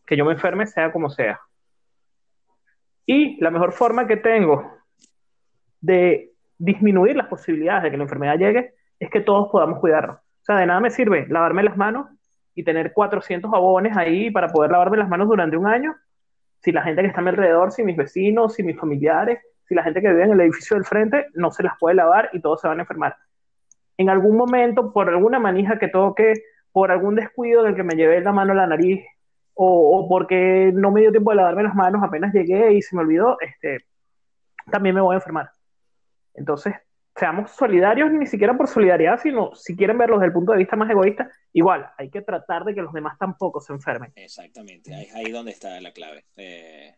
que 0.05 0.17
yo 0.17 0.25
me 0.25 0.33
enferme, 0.33 0.67
sea 0.67 0.91
como 0.91 1.09
sea. 1.09 1.39
Y 3.05 3.41
la 3.41 3.49
mejor 3.49 3.71
forma 3.71 4.07
que 4.07 4.17
tengo 4.17 4.69
de 5.79 6.31
disminuir 6.57 7.15
las 7.15 7.27
posibilidades 7.27 7.83
de 7.83 7.91
que 7.91 7.97
la 7.97 8.03
enfermedad 8.03 8.37
llegue 8.37 8.73
es 8.99 9.09
que 9.09 9.21
todos 9.21 9.47
podamos 9.49 9.79
cuidarnos. 9.79 10.17
O 10.43 10.45
sea, 10.45 10.57
de 10.57 10.65
nada 10.65 10.79
me 10.79 10.89
sirve 10.89 11.25
lavarme 11.29 11.63
las 11.63 11.77
manos 11.77 12.07
y 12.53 12.63
tener 12.63 12.93
400 12.93 13.49
jabones 13.49 13.95
ahí 13.97 14.29
para 14.29 14.49
poder 14.49 14.71
lavarme 14.71 14.97
las 14.97 15.09
manos 15.09 15.27
durante 15.27 15.57
un 15.57 15.67
año 15.67 15.95
si 16.63 16.71
la 16.71 16.81
gente 16.81 17.01
que 17.01 17.09
está 17.09 17.19
a 17.19 17.23
mi 17.23 17.29
alrededor, 17.29 17.71
si 17.71 17.83
mis 17.83 17.97
vecinos, 17.97 18.53
si 18.53 18.63
mis 18.63 18.77
familiares, 18.77 19.39
si 19.65 19.75
la 19.75 19.83
gente 19.83 20.01
que 20.01 20.09
vive 20.09 20.23
en 20.23 20.31
el 20.31 20.41
edificio 20.41 20.75
del 20.75 20.85
frente 20.85 21.27
no 21.33 21.51
se 21.51 21.61
las 21.61 21.73
puede 21.77 21.95
lavar 21.95 22.29
y 22.31 22.41
todos 22.41 22.61
se 22.61 22.67
van 22.67 22.79
a 22.79 22.83
enfermar. 22.83 23.17
En 23.97 24.09
algún 24.09 24.37
momento, 24.37 24.93
por 24.93 25.09
alguna 25.09 25.39
manija 25.39 25.77
que 25.77 25.89
toque, 25.89 26.33
por 26.71 26.89
algún 26.91 27.15
descuido 27.15 27.63
del 27.63 27.75
que 27.75 27.83
me 27.83 27.95
llevé 27.95 28.21
la 28.21 28.31
mano 28.31 28.53
a 28.53 28.55
la 28.55 28.67
nariz 28.67 29.03
o, 29.53 29.99
o, 29.99 30.09
porque 30.09 30.71
no 30.73 30.91
me 30.91 31.01
dio 31.01 31.11
tiempo 31.11 31.31
de 31.31 31.37
lavarme 31.37 31.63
las 31.63 31.75
manos 31.75 32.01
apenas 32.01 32.33
llegué 32.33 32.73
y 32.73 32.81
se 32.81 32.95
me 32.95 33.01
olvidó, 33.01 33.37
este, 33.41 33.85
también 34.71 34.95
me 34.95 35.01
voy 35.01 35.13
a 35.13 35.17
enfermar. 35.17 35.51
Entonces, 36.33 36.73
seamos 37.23 37.51
solidarios 37.51 38.11
ni 38.11 38.27
siquiera 38.27 38.57
por 38.57 38.67
solidaridad, 38.67 39.17
sino 39.17 39.55
si 39.55 39.77
quieren 39.77 39.97
verlo 39.97 40.17
desde 40.17 40.27
el 40.27 40.33
punto 40.33 40.51
de 40.51 40.57
vista 40.57 40.75
más 40.75 40.89
egoísta, 40.89 41.31
igual, 41.53 41.89
hay 41.97 42.09
que 42.09 42.21
tratar 42.21 42.65
de 42.65 42.75
que 42.75 42.81
los 42.81 42.91
demás 42.91 43.17
tampoco 43.17 43.61
se 43.61 43.71
enfermen. 43.71 44.11
Exactamente, 44.13 44.93
ahí, 44.93 45.07
ahí 45.15 45.31
donde 45.31 45.53
está 45.53 45.79
la 45.79 45.93
clave. 45.93 46.25
Eh, 46.35 46.93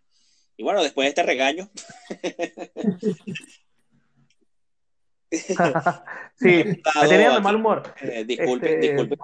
y 0.57 0.63
bueno, 0.63 0.81
después 0.81 1.05
de 1.05 1.09
este 1.09 1.21
regaño. 1.21 1.69
sí, 5.29 5.55
me 6.63 6.81
tenía 7.07 7.31
de 7.31 7.41
mal 7.41 7.57
humor. 7.57 7.83
Eh, 8.01 8.25
disculpe, 8.25 8.73
este... 8.73 8.93
disculpe. 8.93 9.17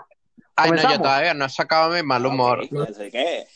Ay, 0.55 0.69
no, 0.69 0.83
yo 0.83 0.99
todavía 0.99 1.33
no 1.33 1.45
he 1.45 1.49
sacado 1.49 1.95
mi 1.95 2.03
mal 2.03 2.23
humor. 2.27 2.67
Okay, 2.71 3.09
¿qué? 3.09 3.47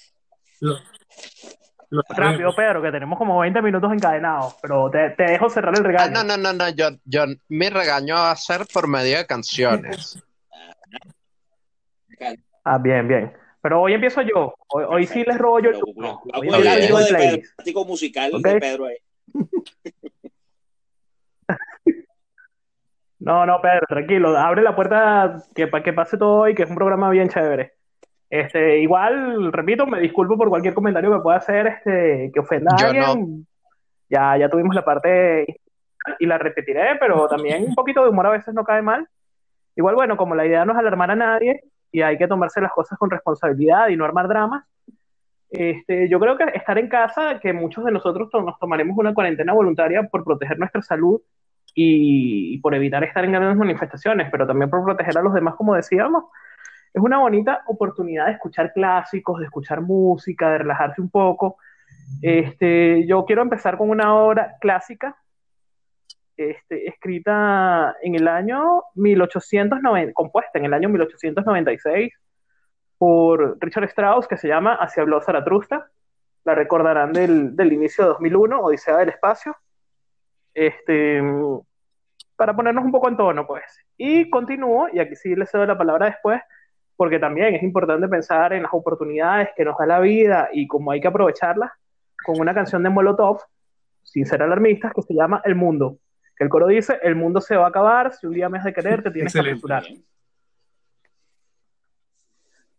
Rápido, 2.09 2.55
Pedro, 2.55 2.81
que 2.81 2.91
tenemos 2.91 3.17
como 3.17 3.39
20 3.39 3.61
minutos 3.61 3.91
encadenados, 3.91 4.55
pero 4.61 4.89
te, 4.89 5.11
te 5.11 5.23
dejo 5.23 5.49
cerrar 5.49 5.75
el 5.77 5.83
regaño. 5.83 6.19
Ah, 6.19 6.23
no, 6.23 6.23
no, 6.23 6.37
no, 6.37 6.53
no, 6.53 6.69
yo, 6.69 6.89
yo, 7.05 7.25
mi 7.49 7.69
regaño 7.69 8.15
va 8.15 8.31
a 8.31 8.35
ser 8.35 8.65
por 8.73 8.87
medio 8.87 9.17
de 9.17 9.25
canciones. 9.25 10.23
ah, 12.63 12.77
bien, 12.77 13.07
bien. 13.07 13.33
Pero 13.61 13.81
hoy 13.81 13.93
empiezo 13.93 14.21
yo. 14.21 14.53
Hoy, 14.67 14.85
hoy 14.87 15.07
sí 15.07 15.23
les 15.25 15.37
robo 15.37 15.59
yo 15.59 15.71
el 15.71 15.79
turno. 15.79 16.21
Hoy 16.33 16.49
yo 16.49 16.99
el 16.99 17.15
Pedro, 17.63 17.85
musical 17.85 18.35
Ok. 18.35 18.41
de 18.41 18.59
Pedro 18.59 18.85
ahí. 18.85 18.97
No, 23.17 23.43
no, 23.43 23.59
Pedro, 23.59 23.87
tranquilo. 23.87 24.37
Abre 24.37 24.61
la 24.61 24.75
puerta 24.75 25.41
que, 25.55 25.67
que 25.83 25.93
pase 25.93 26.15
todo 26.15 26.41
hoy, 26.41 26.53
que 26.53 26.61
es 26.61 26.69
un 26.69 26.75
programa 26.75 27.09
bien 27.09 27.27
chévere. 27.27 27.73
Este, 28.29 28.79
igual, 28.79 29.51
repito, 29.53 29.85
me 29.85 29.99
disculpo 29.99 30.37
por 30.37 30.49
cualquier 30.49 30.73
comentario 30.73 31.13
que 31.13 31.19
pueda 31.21 31.37
hacer 31.37 31.67
este, 31.67 32.31
que 32.33 32.39
ofenda 32.39 32.73
a 32.75 32.77
Yo 32.77 32.87
alguien. 32.87 33.47
Ya, 34.09 34.37
ya 34.37 34.49
tuvimos 34.49 34.75
la 34.75 34.85
parte 34.85 35.61
y 36.19 36.25
la 36.25 36.37
repetiré, 36.37 36.97
pero 36.99 37.27
también 37.27 37.63
un 37.69 37.75
poquito 37.75 38.03
de 38.03 38.09
humor 38.09 38.27
a 38.27 38.31
veces 38.31 38.53
no 38.53 38.63
cae 38.63 38.81
mal. 38.81 39.07
Igual, 39.75 39.95
bueno, 39.95 40.15
como 40.17 40.35
la 40.35 40.45
idea 40.45 40.63
no 40.65 40.73
es 40.73 40.77
alarmar 40.77 41.11
a 41.11 41.15
nadie 41.15 41.63
y 41.91 42.01
hay 42.01 42.17
que 42.17 42.27
tomarse 42.27 42.61
las 42.61 42.71
cosas 42.71 42.97
con 42.99 43.09
responsabilidad 43.09 43.89
y 43.89 43.95
no 43.97 44.05
armar 44.05 44.27
dramas, 44.27 44.65
este, 45.49 46.09
yo 46.09 46.19
creo 46.19 46.37
que 46.37 46.45
estar 46.55 46.77
en 46.77 46.89
casa, 46.89 47.39
que 47.39 47.53
muchos 47.53 47.85
de 47.85 47.91
nosotros 47.91 48.29
to- 48.29 48.41
nos 48.41 48.59
tomaremos 48.59 48.97
una 48.97 49.13
cuarentena 49.13 49.53
voluntaria 49.53 50.03
por 50.03 50.23
proteger 50.23 50.59
nuestra 50.59 50.81
salud 50.81 51.21
y, 51.73 52.55
y 52.55 52.57
por 52.59 52.73
evitar 52.75 53.03
estar 53.03 53.23
en 53.25 53.31
grandes 53.31 53.57
manifestaciones, 53.57 54.29
pero 54.31 54.45
también 54.45 54.69
por 54.69 54.83
proteger 54.83 55.17
a 55.17 55.21
los 55.21 55.33
demás, 55.33 55.55
como 55.55 55.75
decíamos, 55.75 56.25
es 56.95 57.01
una 57.01 57.17
bonita 57.17 57.61
oportunidad 57.67 58.27
de 58.27 58.31
escuchar 58.31 58.71
clásicos, 58.71 59.39
de 59.39 59.45
escuchar 59.45 59.81
música, 59.81 60.49
de 60.49 60.59
relajarse 60.59 61.01
un 61.01 61.09
poco. 61.09 61.57
Este, 62.21 63.05
yo 63.05 63.25
quiero 63.25 63.41
empezar 63.41 63.77
con 63.77 63.89
una 63.89 64.15
obra 64.15 64.55
clásica, 64.61 65.17
este, 66.37 66.87
escrita 66.87 67.97
en 68.01 68.15
el 68.15 68.29
año 68.29 68.83
1890, 68.93 70.13
compuesta 70.13 70.57
en 70.57 70.65
el 70.65 70.73
año 70.73 70.87
1896 70.87 72.13
por 72.97 73.57
Richard 73.59 73.89
Strauss, 73.89 74.25
que 74.25 74.37
se 74.37 74.47
llama 74.47 74.75
Así 74.75 75.01
habló 75.01 75.19
Zaratustra. 75.19 75.91
La 76.45 76.55
recordarán 76.55 77.11
del, 77.11 77.57
del 77.57 77.73
inicio 77.73 78.05
de 78.05 78.09
2001, 78.11 78.61
Odisea 78.61 78.95
del 78.95 79.09
Espacio. 79.09 79.53
Este, 80.53 81.21
para 82.37 82.55
ponernos 82.55 82.85
un 82.85 82.93
poco 82.93 83.09
en 83.09 83.17
tono, 83.17 83.45
pues. 83.45 83.65
Y 83.97 84.29
continúo, 84.29 84.87
y 84.93 84.99
aquí 84.99 85.17
sí 85.17 85.35
les 85.35 85.51
cedo 85.51 85.65
la 85.65 85.77
palabra 85.77 86.05
después, 86.05 86.41
porque 86.95 87.19
también 87.19 87.55
es 87.55 87.63
importante 87.63 88.07
pensar 88.07 88.53
en 88.53 88.63
las 88.63 88.73
oportunidades 88.73 89.49
que 89.55 89.65
nos 89.65 89.77
da 89.77 89.85
la 89.85 89.99
vida 89.99 90.49
y 90.53 90.67
cómo 90.67 90.91
hay 90.91 91.01
que 91.01 91.07
aprovecharlas, 91.07 91.71
con 92.25 92.39
una 92.39 92.53
canción 92.53 92.81
de 92.83 92.89
Molotov, 92.89 93.41
sin 94.03 94.25
ser 94.25 94.41
alarmistas, 94.43 94.93
que 94.93 95.01
se 95.01 95.13
llama 95.13 95.41
El 95.43 95.55
Mundo. 95.55 95.97
Que 96.37 96.43
el 96.43 96.49
coro 96.49 96.67
dice, 96.67 96.99
el 97.01 97.15
mundo 97.15 97.39
se 97.41 97.55
va 97.55 97.65
a 97.65 97.69
acabar, 97.69 98.13
si 98.13 98.27
un 98.27 98.33
día 98.33 98.49
me 98.49 98.57
has 98.57 98.65
de 98.65 98.73
querer, 98.73 99.01
te 99.03 99.11
tienes 99.11 99.31
que 99.31 99.39
Excelente. 99.39 99.59
apresurar. 99.73 99.83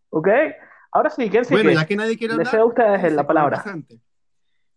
¿Ok? 0.09 0.27
Ahora 0.91 1.09
sí, 1.09 1.29
¿quién 1.29 1.45
sigue? 1.45 1.63
Bueno, 1.63 1.79
ya 1.79 1.85
que 1.85 1.95
nadie 1.95 2.17
quiere 2.17 2.33
Les 2.35 2.47
hablar, 2.47 2.51
cedo 2.51 2.63
a 2.63 2.67
ustedes 2.67 3.11
la 3.13 3.23
fue 3.23 3.27
palabra. 3.27 3.63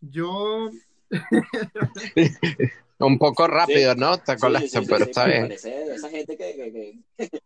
Yo, 0.00 0.70
Un 2.98 3.18
poco 3.18 3.46
rápido, 3.46 3.92
Sí. 3.94 3.98
¿no? 4.00 4.14
Sí, 4.16 4.22
colaste, 4.40 4.68
sí, 4.68 4.78
sí, 4.80 4.86
pero 4.90 5.04
sí, 5.04 5.10
está 5.10 5.24
bien. 5.26 5.42
parece 5.42 5.94
esa 5.94 6.08
gente 6.10 6.36
que, 6.36 6.54
que- 6.54 6.72
que- 7.30 7.40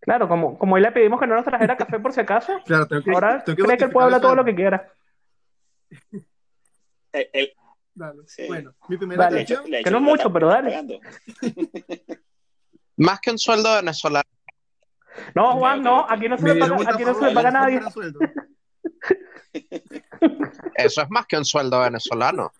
Claro, 0.00 0.28
como, 0.28 0.58
como 0.58 0.74
hoy 0.76 0.80
le 0.80 0.92
pedimos 0.92 1.20
que 1.20 1.26
no 1.26 1.34
nos 1.36 1.44
trajera 1.44 1.76
café 1.76 1.98
por 2.00 2.12
si 2.12 2.20
acaso, 2.20 2.58
claro, 2.66 2.86
tengo 2.86 3.02
que, 3.02 3.10
ahora 3.10 3.44
tengo 3.44 3.56
que 3.56 3.62
cree 3.64 3.78
que 3.78 3.84
él 3.84 3.90
puede 3.90 4.06
hablar 4.06 4.20
todo 4.20 4.34
lo 4.34 4.44
que 4.44 4.54
quiera. 4.54 4.92
el- 7.12 7.28
el- 7.32 7.52
Dale. 7.92 8.22
Sí. 8.26 8.46
Bueno, 8.46 8.72
mi 8.88 8.96
primera 8.96 9.24
Dale. 9.24 9.38
canción, 9.38 9.68
le 9.70 9.82
Que 9.82 9.90
no 9.90 9.96
es 9.98 10.02
mucho, 10.02 10.32
pero 10.32 10.46
dale. 10.48 11.00
Más 12.96 13.20
que 13.20 13.30
un 13.32 13.38
sueldo 13.38 13.74
venezolano. 13.74 14.28
No, 15.34 15.56
Juan, 15.58 15.82
no, 15.82 16.06
aquí 16.08 16.28
no 16.28 16.38
se 16.38 16.44
me 16.44 16.54
le 16.54 16.60
paga, 16.60 16.76
aquí 16.94 17.04
no 17.04 17.14
se 17.14 17.26
le 17.26 17.34
paga, 17.34 17.48
a 17.48 17.52
nadie. 17.52 17.80
Eso 20.76 21.02
es 21.02 21.10
más 21.10 21.26
que 21.26 21.36
un 21.36 21.44
sueldo 21.44 21.80
venezolano. 21.80 22.52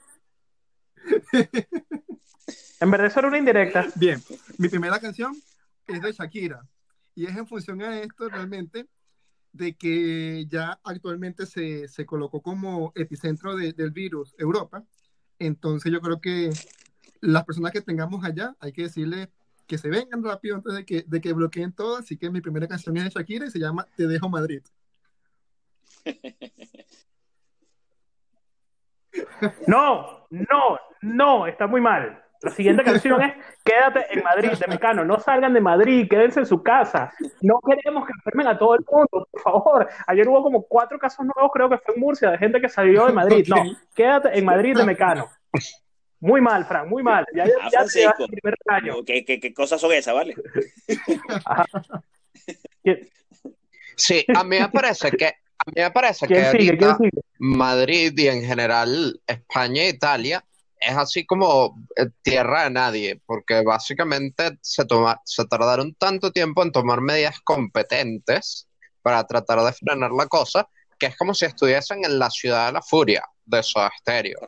En 2.81 2.91
verdad 2.91 3.07
eso 3.07 3.21
era 3.21 3.29
una 3.29 3.39
indirecta. 3.39 3.87
Bien, 3.95 4.21
mi 4.59 4.69
primera 4.69 4.99
canción 4.99 5.35
es 5.87 6.03
de 6.03 6.13
Shakira 6.13 6.61
y 7.21 7.27
es 7.27 7.37
en 7.37 7.47
función 7.47 7.83
a 7.83 7.99
esto 8.01 8.29
realmente 8.31 8.87
de 9.53 9.75
que 9.77 10.47
ya 10.49 10.81
actualmente 10.85 11.45
se, 11.45 11.87
se 11.89 12.07
colocó 12.07 12.41
como 12.41 12.93
epicentro 12.95 13.57
de- 13.57 13.75
del 13.75 13.91
virus 13.91 14.35
Europa. 14.39 14.85
Entonces 15.39 15.93
yo 15.93 16.01
creo 16.01 16.19
que 16.21 16.51
las 17.21 17.45
personas 17.45 17.73
que 17.73 17.83
tengamos 17.83 18.25
allá 18.25 18.57
hay 18.59 18.73
que 18.73 18.83
decirles 18.85 19.29
que 19.67 19.77
se 19.77 19.91
vengan 19.91 20.25
rápido 20.25 20.57
antes 20.57 20.73
de 20.75 20.85
que, 20.87 21.05
de 21.07 21.21
que 21.21 21.33
bloqueen 21.35 21.73
todo. 21.73 21.99
Así 21.99 22.17
que 22.17 22.31
mi 22.31 22.41
primera 22.41 22.67
canción 22.67 22.97
es 22.97 23.05
de 23.05 23.11
Shakira 23.11 23.47
y 23.47 23.51
se 23.51 23.59
llama 23.59 23.87
Te 23.97 24.07
dejo 24.07 24.29
Madrid. 24.31 24.63
No, 29.67 30.27
no, 30.31 30.79
no, 31.03 31.47
está 31.47 31.67
muy 31.67 31.81
mal. 31.81 32.23
La 32.43 32.51
siguiente 32.51 32.83
canción 32.83 33.21
es 33.23 33.35
Quédate 33.65 34.07
en 34.11 34.23
Madrid, 34.25 34.51
de 34.53 34.67
Mecano. 34.67 35.05
No 35.05 35.21
salgan 35.21 35.53
de 35.53 35.61
Madrid, 35.61 36.07
quédense 36.09 36.41
en 36.41 36.47
su 36.47 36.63
casa. 36.63 37.13
No 37.43 37.61
queremos 37.61 38.07
que 38.07 38.13
enfermen 38.13 38.47
a 38.47 38.59
todo 38.59 38.75
el 38.75 38.85
mundo, 38.91 39.29
por 39.31 39.41
favor. 39.43 39.89
Ayer 40.07 40.27
hubo 40.29 40.43
como 40.43 40.63
cuatro 40.67 40.99
casos 40.99 41.27
nuevos, 41.27 41.51
creo 41.53 41.69
que 41.69 41.79
fue 41.79 41.95
en 41.95 42.01
Murcia, 42.01 42.31
de 42.31 42.39
gente 42.39 42.61
que 42.61 42.69
salió 42.69 43.07
de 43.07 43.13
Madrid. 43.13 43.47
No, 43.49 43.57
quédate 43.95 44.39
en 44.39 44.45
Madrid, 44.45 44.75
de 44.77 44.85
Mecano. 44.85 45.29
Muy 46.21 46.41
mal, 46.41 46.65
Fran, 46.67 46.89
muy 46.89 47.03
mal. 47.03 47.27
Ya, 47.35 47.47
ya, 47.47 47.53
Ah, 47.63 47.69
Francisco. 47.71 48.25
el 48.25 48.29
primer 48.31 48.55
año. 48.69 49.05
¿Qué, 49.07 49.25
qué, 49.25 49.39
qué 49.41 49.53
cosas 49.55 49.81
son 49.81 49.93
esas, 49.93 50.15
vale? 50.15 50.35
¿Quién, 52.83 53.09
Sí, 53.97 54.25
a 54.35 54.45
mí 54.45 54.59
me 54.59 54.69
parece 54.71 55.11
que, 55.11 55.27
a 55.27 55.65
mí 55.67 55.73
me 55.83 55.91
parece 55.91 56.27
que. 56.27 56.79
Madrid 57.39 58.13
y 58.17 58.29
en 58.29 58.43
general 58.43 59.21
España 59.27 59.83
e 59.83 59.89
Italia 59.91 60.43
es 60.81 60.97
así 60.97 61.27
como 61.27 61.77
eh, 61.97 62.07
tierra 62.23 62.65
de 62.65 62.71
nadie, 62.71 63.23
porque 63.27 63.63
básicamente 63.63 64.59
se, 64.63 64.85
toma, 64.87 65.21
se 65.25 65.45
tardaron 65.45 65.95
tanto 65.95 66.33
tiempo 66.33 66.63
en 66.63 66.73
tomar 66.73 67.01
medidas 67.01 67.39
competentes 67.45 68.67
para 69.03 69.25
tratar 69.27 69.61
de 69.61 69.73
frenar 69.73 70.11
la 70.13 70.27
cosa, 70.27 70.69
que 70.99 71.07
es 71.07 71.17
como 71.17 71.35
si 71.35 71.45
estuviesen 71.45 72.05
en 72.05 72.19
la 72.19 72.31
ciudad 72.31 72.67
de 72.67 72.73
la 72.73 72.83
furia 72.83 73.25
de 73.45 73.63
Soda 73.63 73.91
Stereo. 73.99 74.39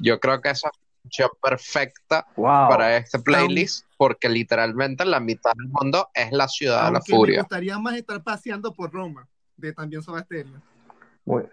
Yo 0.00 0.18
creo 0.20 0.40
que 0.40 0.50
esa 0.50 0.68
es 0.68 0.72
la 0.78 1.02
función 1.02 1.30
perfecta 1.42 2.26
Wow. 2.36 2.68
para 2.68 2.96
este 2.96 3.18
playlist, 3.18 3.86
porque 3.96 4.28
literalmente 4.28 5.04
la 5.04 5.20
mitad 5.20 5.52
del 5.54 5.68
mundo 5.68 6.08
es 6.14 6.32
la 6.32 6.48
ciudad 6.48 6.86
de 6.86 6.92
la 6.92 6.98
Aunque 6.98 7.12
me 7.12 7.16
furia. 7.18 7.40
gustaría 7.40 7.78
más 7.78 7.94
estar 7.96 8.22
paseando 8.22 8.72
por 8.74 8.90
Roma, 8.92 9.28
de 9.56 9.72
también 9.72 10.02
Soda 10.02 10.22
Stereo. 10.24 10.60
Muy, 11.24 11.44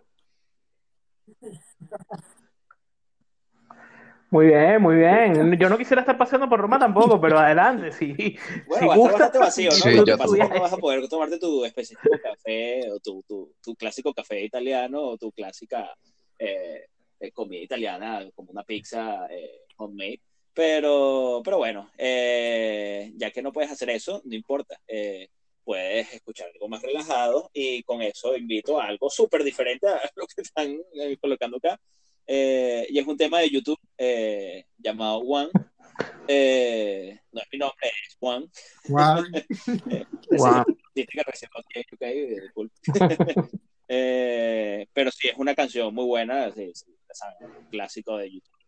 Muy 4.32 4.46
bien, 4.48 4.82
muy 4.82 4.96
bien. 4.96 5.58
Yo 5.60 5.68
no 5.68 5.78
quisiera 5.78 6.02
estar 6.02 6.18
paseando 6.18 6.48
por 6.48 6.60
Roma 6.60 6.80
tampoco, 6.80 7.20
pero 7.20 7.38
adelante, 7.38 7.92
sí. 7.92 8.38
Bueno, 8.66 8.94
si 8.94 8.98
gusta, 8.98 9.12
bastante 9.12 9.38
vacío, 9.40 9.70
¿no? 9.70 9.76
Sí, 9.76 9.92
Lo 9.92 10.06
que 10.06 10.12
yo 10.12 10.18
pasa 10.18 10.24
es 10.24 10.32
que 10.32 10.38
también. 10.40 10.56
no 10.56 10.62
vas 10.62 10.74
a 10.74 10.78
poder 10.78 11.08
tomarte 11.10 11.38
tu 11.38 11.66
específico 11.66 12.18
café 12.24 12.90
o 12.92 13.00
tu, 13.00 13.22
tu, 13.28 13.54
tu 13.62 13.76
clásico 13.76 14.14
café 14.14 14.42
italiano 14.42 15.02
o 15.02 15.18
tu 15.18 15.34
clásica 15.34 15.94
eh, 16.40 16.86
eh, 17.20 17.32
comida 17.34 17.62
italiana 17.62 18.26
como 18.34 18.52
una 18.52 18.64
pizza 18.64 19.28
eh, 19.30 19.66
homemade. 19.78 20.22
Pero, 20.54 21.42
pero 21.44 21.58
bueno, 21.58 21.92
eh, 21.98 23.12
ya 23.16 23.32
que 23.32 23.42
no 23.42 23.52
puedes 23.52 23.72
hacer 23.72 23.90
eso, 23.90 24.22
no 24.24 24.34
importa. 24.36 24.80
Eh, 24.88 25.28
puedes 25.64 26.14
escuchar 26.14 26.50
algo 26.54 26.68
más 26.68 26.82
relajado 26.82 27.50
y 27.54 27.84
con 27.84 28.02
eso 28.02 28.36
invito 28.36 28.80
a 28.80 28.86
algo 28.86 29.10
súper 29.10 29.44
diferente 29.44 29.88
a 29.88 30.00
lo 30.16 30.26
que 30.28 30.42
están 30.42 30.78
eh, 30.96 31.18
colocando 31.20 31.58
acá. 31.58 31.80
Eh, 32.28 32.88
y 32.90 33.00
es 33.00 33.08
un 33.08 33.18
tema 33.18 33.40
de 33.40 33.50
YouTube 33.50 33.80
eh, 33.98 34.66
llamado 34.78 35.20
One. 35.20 35.50
Eh, 36.28 37.20
no 37.32 37.42
es 37.42 37.48
mi 37.52 37.60
nombre, 37.60 37.88
es 38.08 38.16
Juan. 38.20 38.50
Guau. 38.88 39.24
Wow. 40.32 40.64
Dice 40.96 41.10
que 41.12 41.24
recién 41.24 41.52
lo 41.56 41.64
tiene, 41.64 42.48
ok, 42.48 42.54
cool. 42.54 42.72
Pero 43.88 45.12
sí, 45.12 45.28
es 45.28 45.38
una 45.38 45.56
canción 45.56 45.94
muy 45.94 46.06
buena, 46.06 46.52
sí, 46.52 46.72
sí, 46.74 46.86
ya 47.08 47.14
saben, 47.14 47.56
un 47.58 47.66
clásico 47.66 48.18
de 48.18 48.32
YouTube. 48.32 48.62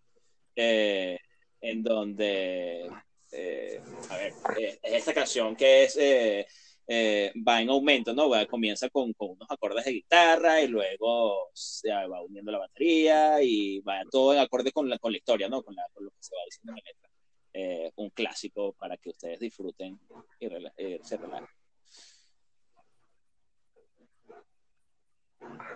Eh, 0.55 1.17
en 1.61 1.81
donde, 1.81 2.89
eh, 3.31 3.81
a 4.09 4.17
ver, 4.17 4.33
eh, 4.59 4.79
es 4.83 4.93
esta 4.93 5.13
canción 5.13 5.55
que 5.55 5.85
es, 5.85 5.97
eh, 6.87 7.31
va 7.47 7.61
en 7.61 7.69
aumento, 7.69 8.13
¿no? 8.13 8.29
Va, 8.29 8.45
comienza 8.45 8.89
con, 8.89 9.13
con 9.13 9.29
unos 9.31 9.49
acordes 9.49 9.85
de 9.85 9.91
guitarra 9.93 10.61
y 10.61 10.67
luego 10.67 11.49
se 11.53 11.89
va 11.91 12.21
uniendo 12.21 12.51
la 12.51 12.59
batería 12.59 13.41
y 13.41 13.79
va 13.79 14.01
todo 14.11 14.33
en 14.33 14.39
acorde 14.39 14.71
con 14.71 14.89
la, 14.89 14.97
con 14.99 15.11
la 15.11 15.17
historia, 15.17 15.47
¿no? 15.49 15.61
Con, 15.63 15.75
la, 15.75 15.83
con 15.93 16.05
lo 16.05 16.11
que 16.11 16.17
se 16.21 16.35
va 16.35 16.41
diciendo 16.45 16.71
en 16.73 16.75
la 16.75 16.83
letra. 16.91 17.09
Eh, 17.55 17.91
un 17.97 18.09
clásico 18.09 18.73
para 18.73 18.97
que 18.97 19.09
ustedes 19.11 19.39
disfruten 19.39 19.99
y 20.39 20.47
rela- 20.47 20.73
eh, 20.75 20.99
se 21.03 21.17
relajen. 21.17 21.47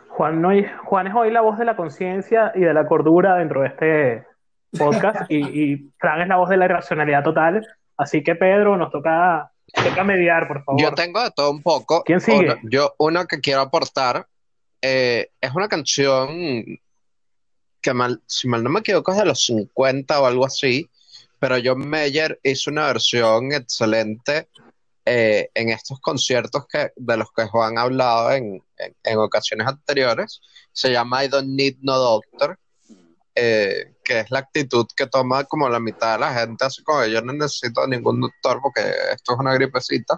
Juan, 0.10 0.42
no, 0.42 0.50
Juan 0.86 1.08
es 1.08 1.14
hoy 1.16 1.32
la 1.32 1.42
voz 1.42 1.58
de 1.60 1.66
la 1.66 1.76
conciencia 1.76 2.52
y 2.56 2.62
de 2.62 2.74
la 2.74 2.88
cordura 2.88 3.36
dentro 3.36 3.62
de 3.62 3.68
este 3.68 4.26
podcast 4.78 5.22
y, 5.30 5.74
y 5.74 5.92
Fran 6.00 6.22
es 6.22 6.28
la 6.28 6.38
voz 6.38 6.50
de 6.50 6.58
la 6.58 6.66
irracionalidad 6.66 7.24
total. 7.24 7.66
Así 7.98 8.24
que 8.24 8.36
Pedro, 8.36 8.78
nos 8.78 8.92
toca 8.92 9.52
Toca 9.74 10.04
mediar, 10.04 10.48
por 10.48 10.64
favor. 10.64 10.82
Yo 10.82 10.94
tengo 10.94 11.22
de 11.24 11.32
todo 11.32 11.52
un 11.52 11.62
poco. 11.62 12.04
¿Quién 12.04 12.22
sigue? 12.22 12.52
Uno- 12.52 12.56
yo, 12.64 12.96
uno 12.98 13.26
que 13.28 13.40
quiero 13.40 13.62
aportar 13.62 14.28
eh, 14.82 15.30
es 15.42 15.52
una 15.54 15.68
canción 15.68 16.66
que, 17.82 17.94
mal, 17.94 18.22
si 18.26 18.48
mal 18.48 18.64
no 18.64 18.70
me 18.70 18.80
equivoco, 18.80 19.12
es 19.12 19.18
de 19.18 19.26
los 19.26 19.44
50 19.46 20.20
o 20.22 20.26
algo 20.26 20.46
así, 20.46 20.90
pero 21.40 21.56
John 21.64 21.88
Mayer 21.88 22.40
hizo 22.44 22.70
una 22.72 22.88
versión 22.88 23.52
excelente 23.54 24.48
eh, 25.06 25.50
en 25.54 25.70
estos 25.70 26.00
conciertos 26.00 26.66
que, 26.68 26.92
de 26.96 27.18
los 27.18 27.32
que 27.32 27.46
Juan 27.46 27.78
ha 27.78 27.84
hablado 27.84 28.32
en, 28.32 28.62
en- 28.78 28.96
en 29.04 29.18
ocasiones 29.20 29.68
anteriores. 29.68 30.42
Se 30.72 30.92
llama 30.92 31.24
I 31.24 31.28
Don't 31.28 31.48
Need 31.50 31.78
No 31.82 31.98
Doctor, 31.98 32.58
eh, 33.36 33.94
que 34.08 34.22
es 34.22 34.32
la 34.32 34.40
actitud 34.40 34.88
que 34.96 35.06
toma 35.08 35.44
como 35.44 35.68
la 35.68 35.82
mitad 35.82 36.14
de 36.14 36.20
la 36.22 36.34
gente, 36.34 36.64
así 36.64 36.82
como 36.82 37.06
yo 37.06 37.22
no 37.22 37.34
necesito 37.34 37.86
ningún 37.86 38.22
doctor 38.22 38.62
porque 38.62 38.80
esto 39.12 39.34
es 39.34 39.40
una 39.40 39.54
gripecita 39.54 40.18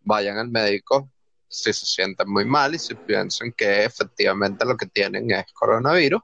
vayan 0.00 0.38
al 0.38 0.48
médico 0.48 1.10
si 1.46 1.70
se 1.72 1.84
sienten 1.84 2.30
muy 2.30 2.46
mal 2.46 2.74
y 2.74 2.78
si 2.78 2.94
piensan 2.94 3.52
que 3.52 3.84
efectivamente 3.84 4.64
lo 4.64 4.74
que 4.74 4.86
tienen 4.86 5.30
es 5.30 5.44
coronavirus, 5.52 6.22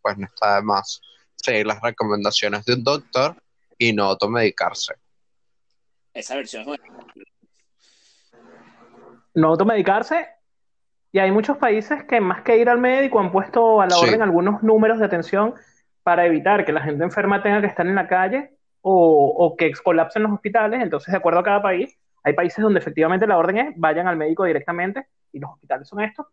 pues 0.00 0.16
no 0.16 0.26
está 0.26 0.56
de 0.56 0.62
más 0.62 1.00
seguir 1.34 1.66
las 1.66 1.80
recomendaciones 1.82 2.64
de 2.64 2.74
un 2.74 2.84
doctor 2.84 3.36
y 3.76 3.92
no 3.92 4.04
automedicarse. 4.04 4.94
Esa 6.14 6.34
versión 6.36 6.62
es 6.62 6.66
buena. 6.66 6.84
no 9.34 9.48
automedicarse. 9.48 10.28
Y 11.12 11.18
hay 11.18 11.30
muchos 11.30 11.58
países 11.58 12.04
que 12.04 12.20
más 12.20 12.42
que 12.42 12.56
ir 12.56 12.68
al 12.70 12.78
médico 12.78 13.20
han 13.20 13.30
puesto 13.32 13.80
a 13.82 13.86
la 13.86 13.94
Sí. 13.96 14.06
orden 14.06 14.22
algunos 14.22 14.62
números 14.62 14.98
de 14.98 15.04
atención 15.06 15.54
para 16.06 16.24
evitar 16.24 16.64
que 16.64 16.72
la 16.72 16.82
gente 16.82 17.02
enferma 17.02 17.42
tenga 17.42 17.60
que 17.60 17.66
estar 17.66 17.84
en 17.84 17.96
la 17.96 18.06
calle 18.06 18.50
o, 18.80 19.34
o 19.44 19.56
que 19.56 19.72
colapsen 19.82 20.22
los 20.22 20.30
hospitales. 20.30 20.80
Entonces, 20.80 21.10
de 21.10 21.18
acuerdo 21.18 21.40
a 21.40 21.42
cada 21.42 21.60
país, 21.60 21.98
hay 22.22 22.32
países 22.32 22.62
donde 22.62 22.78
efectivamente 22.78 23.26
la 23.26 23.36
orden 23.36 23.58
es 23.58 23.74
vayan 23.76 24.06
al 24.06 24.16
médico 24.16 24.44
directamente 24.44 25.08
y 25.32 25.40
los 25.40 25.50
hospitales 25.50 25.88
son 25.88 26.00
estos. 26.02 26.26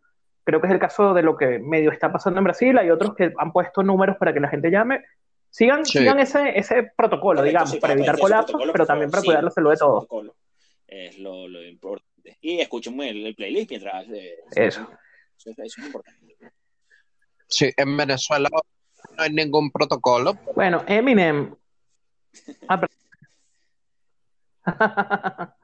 Creo 0.44 0.60
que 0.60 0.68
es 0.68 0.72
el 0.72 0.78
caso 0.78 1.12
de 1.12 1.22
lo 1.24 1.36
que 1.36 1.58
medio 1.58 1.90
está 1.90 2.12
pasando 2.12 2.38
en 2.38 2.44
Brasil. 2.44 2.78
Hay 2.78 2.88
otros 2.90 3.16
que 3.16 3.32
han 3.36 3.50
puesto 3.52 3.82
números 3.82 4.16
para 4.16 4.32
que 4.32 4.38
la 4.38 4.46
gente 4.48 4.70
llame. 4.70 5.02
Sigan, 5.50 5.84
Sí. 5.84 5.98
sigan 5.98 6.20
ese, 6.20 6.56
ese 6.56 6.92
protocolo, 6.96 7.38
Correcto, 7.40 7.48
digamos, 7.50 7.70
sí, 7.72 7.80
para 7.80 7.94
evitar 7.94 8.16
colapsos, 8.16 8.62
pero 8.72 8.86
también 8.86 9.10
para 9.10 9.22
sí, 9.22 9.26
cuidar 9.26 9.42
la 9.42 9.50
salud 9.50 9.70
de 9.72 9.76
todos. 9.76 10.06
Es 10.86 11.18
lo, 11.18 11.48
lo 11.48 11.60
importante. 11.64 12.38
Y 12.40 12.60
escuchen 12.60 13.00
el, 13.00 13.26
el 13.26 13.34
playlist 13.34 13.70
mientras. 13.70 14.06
eh, 14.10 14.36
Eso. 14.54 14.82
Eso, 15.36 15.50
es- 15.50 15.58
eso 15.58 15.80
es 15.80 15.86
importante. 15.86 16.36
Sí, 17.48 17.70
en 17.76 17.96
Venezuela 17.96 18.48
no 19.16 19.22
hay 19.22 19.32
ningún 19.32 19.70
protocolo. 19.70 20.34
Bueno, 20.54 20.82
Eminem. 20.86 21.54
Ah. 22.68 22.80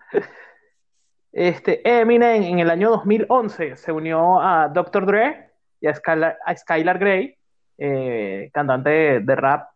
Este, 1.32 1.80
Eminem 1.88 2.42
en 2.42 2.58
el 2.58 2.70
año 2.70 2.90
2011 2.90 3.76
se 3.76 3.92
unió 3.92 4.40
a 4.40 4.68
Dr. 4.68 5.06
Dre 5.06 5.52
y 5.80 5.86
a 5.86 5.94
Skylar, 5.94 6.38
a 6.44 6.56
Skylar 6.56 6.98
Grey, 6.98 7.36
eh, 7.78 8.50
cantante 8.52 8.90
de, 8.90 9.20
de 9.20 9.36
rap, 9.36 9.68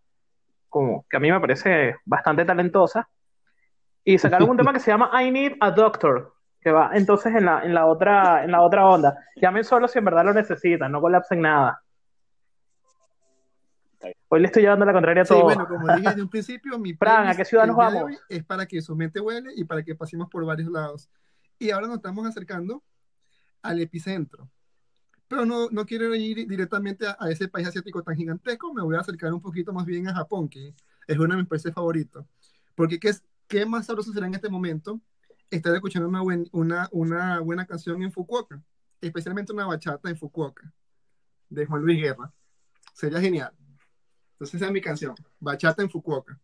como 0.68 1.06
que 1.08 1.16
a 1.16 1.20
mí 1.20 1.30
me 1.30 1.38
parece 1.38 1.94
bastante 2.04 2.44
talentosa, 2.44 3.08
y 4.04 4.18
sacaron 4.18 4.50
un 4.50 4.56
tema 4.56 4.72
que 4.72 4.80
se 4.80 4.90
llama 4.90 5.10
I 5.22 5.30
Need 5.30 5.52
a 5.60 5.70
Doctor, 5.70 6.34
que 6.60 6.70
va 6.70 6.90
entonces 6.92 7.34
en 7.34 7.46
la, 7.46 7.62
en 7.62 7.72
la 7.72 7.86
otra, 7.86 8.44
en 8.44 8.50
la 8.50 8.60
otra 8.60 8.86
onda. 8.86 9.16
Llamen 9.36 9.64
solo 9.64 9.88
si 9.88 9.98
en 9.98 10.04
verdad 10.04 10.24
lo 10.24 10.34
necesitan, 10.34 10.92
no 10.92 11.00
colapsen 11.00 11.40
nada. 11.40 11.80
Hoy 14.28 14.40
le 14.40 14.46
estoy 14.46 14.62
llevando 14.62 14.84
la 14.84 14.92
contraria 14.92 15.22
a 15.22 15.24
Sí, 15.26 15.34
todo. 15.34 15.44
bueno, 15.44 15.66
como 15.68 15.86
dije 15.94 16.08
desde 16.08 16.22
un 16.22 16.28
principio, 16.30 16.78
mi 16.78 16.94
Fran, 16.94 17.28
¿a 17.28 17.34
qué 17.36 17.44
ciudad 17.44 17.66
nos 17.66 17.76
vamos? 17.76 18.12
es 18.28 18.44
para 18.44 18.66
que 18.66 18.80
su 18.82 18.94
mente 18.96 19.20
huele 19.20 19.50
y 19.56 19.64
para 19.64 19.82
que 19.82 19.94
pasemos 19.94 20.28
por 20.28 20.44
varios 20.44 20.70
lados. 20.70 21.08
Y 21.58 21.70
ahora 21.70 21.86
nos 21.86 21.96
estamos 21.96 22.26
acercando 22.26 22.82
al 23.62 23.80
epicentro. 23.80 24.48
Pero 25.28 25.46
no, 25.46 25.68
no 25.70 25.86
quiero 25.86 26.14
ir 26.14 26.46
directamente 26.46 27.06
a, 27.06 27.16
a 27.18 27.30
ese 27.30 27.48
país 27.48 27.66
asiático 27.66 28.02
tan 28.02 28.14
gigantesco, 28.16 28.72
me 28.74 28.82
voy 28.82 28.96
a 28.96 29.00
acercar 29.00 29.32
un 29.32 29.40
poquito 29.40 29.72
más 29.72 29.86
bien 29.86 30.06
a 30.08 30.14
Japón, 30.14 30.48
que 30.48 30.74
es 31.06 31.18
uno 31.18 31.34
de 31.34 31.40
mis 31.40 31.48
países 31.48 31.72
favoritos. 31.72 32.26
Porque 32.74 32.98
¿qué, 32.98 33.08
es, 33.08 33.24
qué 33.48 33.64
más 33.64 33.86
sabroso 33.86 34.12
será 34.12 34.26
en 34.26 34.34
este 34.34 34.48
momento 34.50 35.00
estar 35.50 35.74
escuchando 35.74 36.08
una, 36.08 36.20
buen- 36.20 36.48
una, 36.52 36.88
una 36.92 37.40
buena 37.40 37.64
canción 37.66 38.02
en 38.02 38.12
Fukuoka, 38.12 38.60
especialmente 39.00 39.52
una 39.52 39.66
bachata 39.66 40.10
en 40.10 40.16
Fukuoka, 40.16 40.70
de 41.48 41.64
Juan 41.66 41.82
Luis 41.82 42.00
Guerra. 42.02 42.30
Sería 42.92 43.20
genial. 43.20 43.52
Entonces 44.34 44.54
esa 44.56 44.66
es 44.66 44.72
mi 44.72 44.80
canción, 44.80 45.14
Bachata 45.40 45.82
en 45.82 45.90
Fukuoka. 45.90 46.38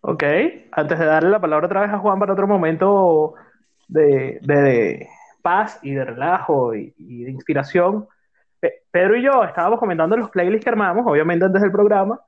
Ok, 0.00 0.22
antes 0.72 0.98
de 0.98 1.04
darle 1.06 1.30
la 1.30 1.40
palabra 1.40 1.66
otra 1.66 1.80
vez 1.82 1.90
a 1.90 1.98
Juan 1.98 2.18
para 2.18 2.32
otro 2.34 2.46
momento 2.46 3.34
de, 3.88 4.38
de- 4.42 4.62
de 4.62 5.08
paz 5.42 5.78
y 5.82 5.92
de 5.92 6.04
relajo 6.04 6.74
y, 6.74 6.94
y 6.98 7.24
de 7.24 7.30
inspiración, 7.30 8.06
Pe- 8.60 8.82
Pedro 8.90 9.16
y 9.16 9.22
yo 9.24 9.44
estábamos 9.44 9.78
comentando 9.78 10.16
los 10.16 10.30
playlists 10.30 10.64
que 10.64 10.70
armamos, 10.70 11.04
obviamente 11.06 11.44
antes 11.46 11.62
del 11.62 11.72
programa, 11.72 12.20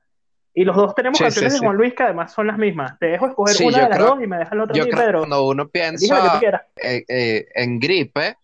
y 0.53 0.63
los 0.65 0.75
dos 0.75 0.95
tenemos 0.95 1.19
Sí, 1.19 1.23
canciones 1.25 1.53
sí, 1.53 1.59
de. 1.59 1.65
Juan 1.67 1.77
Luis 1.77 1.93
que 1.93 2.03
además 2.03 2.31
son 2.33 2.47
las 2.47 2.57
mismas. 2.57 2.97
Te 2.99 3.07
dejo 3.07 3.27
escoger 3.27 3.55
Sí, 3.55 3.65
una 3.67 3.77
de 3.77 3.89
las 3.89 3.97
creo- 3.97 4.07
dos 4.09 4.23
y 4.23 4.27
me 4.27 4.37
dejas 4.37 4.55
la 4.57 4.63
otra 4.63 4.81
a 4.81 4.85
mí, 4.85 4.91
Pedro. 4.91 5.19
cuando 5.19 5.47
uno 5.47 5.67
piensa 5.67 6.39
eh, 6.77 7.03
eh, 7.07 7.47
en 7.53 7.79
gripe, 7.79 8.37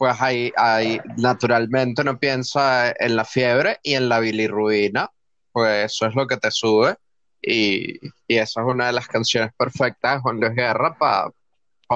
pues 0.00 0.18
ahí, 0.18 0.50
ahí 0.56 0.98
naturalmente 1.18 2.00
uno 2.00 2.18
piensa 2.18 2.90
en 2.98 3.16
la 3.16 3.26
fiebre 3.26 3.80
y 3.82 3.92
en 3.96 4.08
la 4.08 4.18
bilirrubina, 4.18 5.10
pues 5.52 5.92
eso 5.92 6.06
es 6.06 6.14
lo 6.14 6.26
que 6.26 6.38
te 6.38 6.50
sube 6.50 6.96
y, 7.42 7.98
y 8.26 8.38
esa 8.38 8.62
es 8.62 8.66
una 8.66 8.86
de 8.86 8.94
las 8.94 9.06
canciones 9.06 9.52
perfectas 9.52 10.14
de 10.14 10.20
Juan 10.22 10.40
Luis 10.40 10.54
Guerra 10.54 10.96
para 10.98 11.30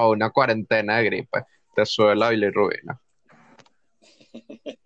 una 0.07 0.29
cuarentena 0.29 0.97
de 0.97 1.05
gripe, 1.05 1.45
te 1.75 1.83
sube 1.83 2.15
la 2.15 2.29
bilirrubina. 2.29 3.01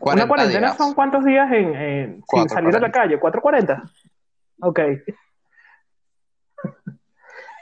Una 0.00 0.26
40 0.26 0.26
cuarentena 0.26 0.66
días. 0.66 0.76
son 0.76 0.94
cuántos 0.94 1.24
días 1.24 1.52
en, 1.52 1.76
en- 1.76 2.22
sin 2.26 2.48
salir 2.48 2.74
a 2.74 2.80
la 2.80 2.90
calle, 2.90 3.20
¿440? 3.20 3.88
Ok. 4.60 4.80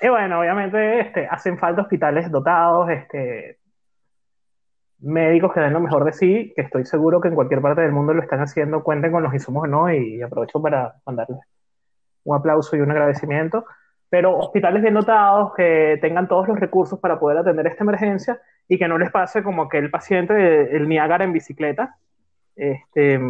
Y 0.03 0.09
bueno, 0.09 0.41
obviamente 0.41 1.01
este, 1.01 1.27
hacen 1.27 1.59
falta 1.59 1.83
hospitales 1.83 2.31
dotados, 2.31 2.89
este, 2.91 3.59
médicos 5.01 5.53
que 5.53 5.61
den 5.61 5.73
lo 5.73 5.81
mejor 5.81 6.05
de 6.05 6.13
sí, 6.13 6.53
que 6.57 6.63
estoy 6.63 6.85
seguro 6.85 7.21
que 7.21 7.29
en 7.29 7.35
cualquier 7.35 7.61
parte 7.61 7.83
del 7.83 7.93
mundo 7.93 8.15
lo 8.15 8.23
están 8.23 8.41
haciendo, 8.41 8.83
cuenten 8.83 9.13
con 9.13 9.23
los 9.23 9.33
insumos 9.35 9.65
o 9.65 9.67
no, 9.67 9.93
y 9.93 10.23
aprovecho 10.23 10.61
para 10.61 10.95
mandarles 11.07 11.39
un 12.25 12.37
aplauso 12.37 12.77
y 12.77 12.81
un 12.81 12.91
agradecimiento. 12.91 13.65
Pero 14.09 14.37
hospitales 14.37 14.83
bien 14.83 14.95
dotados, 14.95 15.55
que 15.55 15.99
tengan 16.01 16.27
todos 16.29 16.49
los 16.49 16.59
recursos 16.59 16.99
para 16.99 17.21
poder 17.21 17.39
atender 17.39 17.67
esta 17.67 17.85
emergencia 17.85 18.41
y 18.69 18.79
que 18.79 18.89
no 18.89 18.99
les 18.99 19.11
pase 19.11 19.43
como 19.43 19.69
que 19.69 19.79
el 19.79 19.91
paciente 19.91 20.35
del 20.35 20.89
Niágara 20.89 21.25
en 21.25 21.33
bicicleta. 21.33 21.97
Este, 22.57 23.21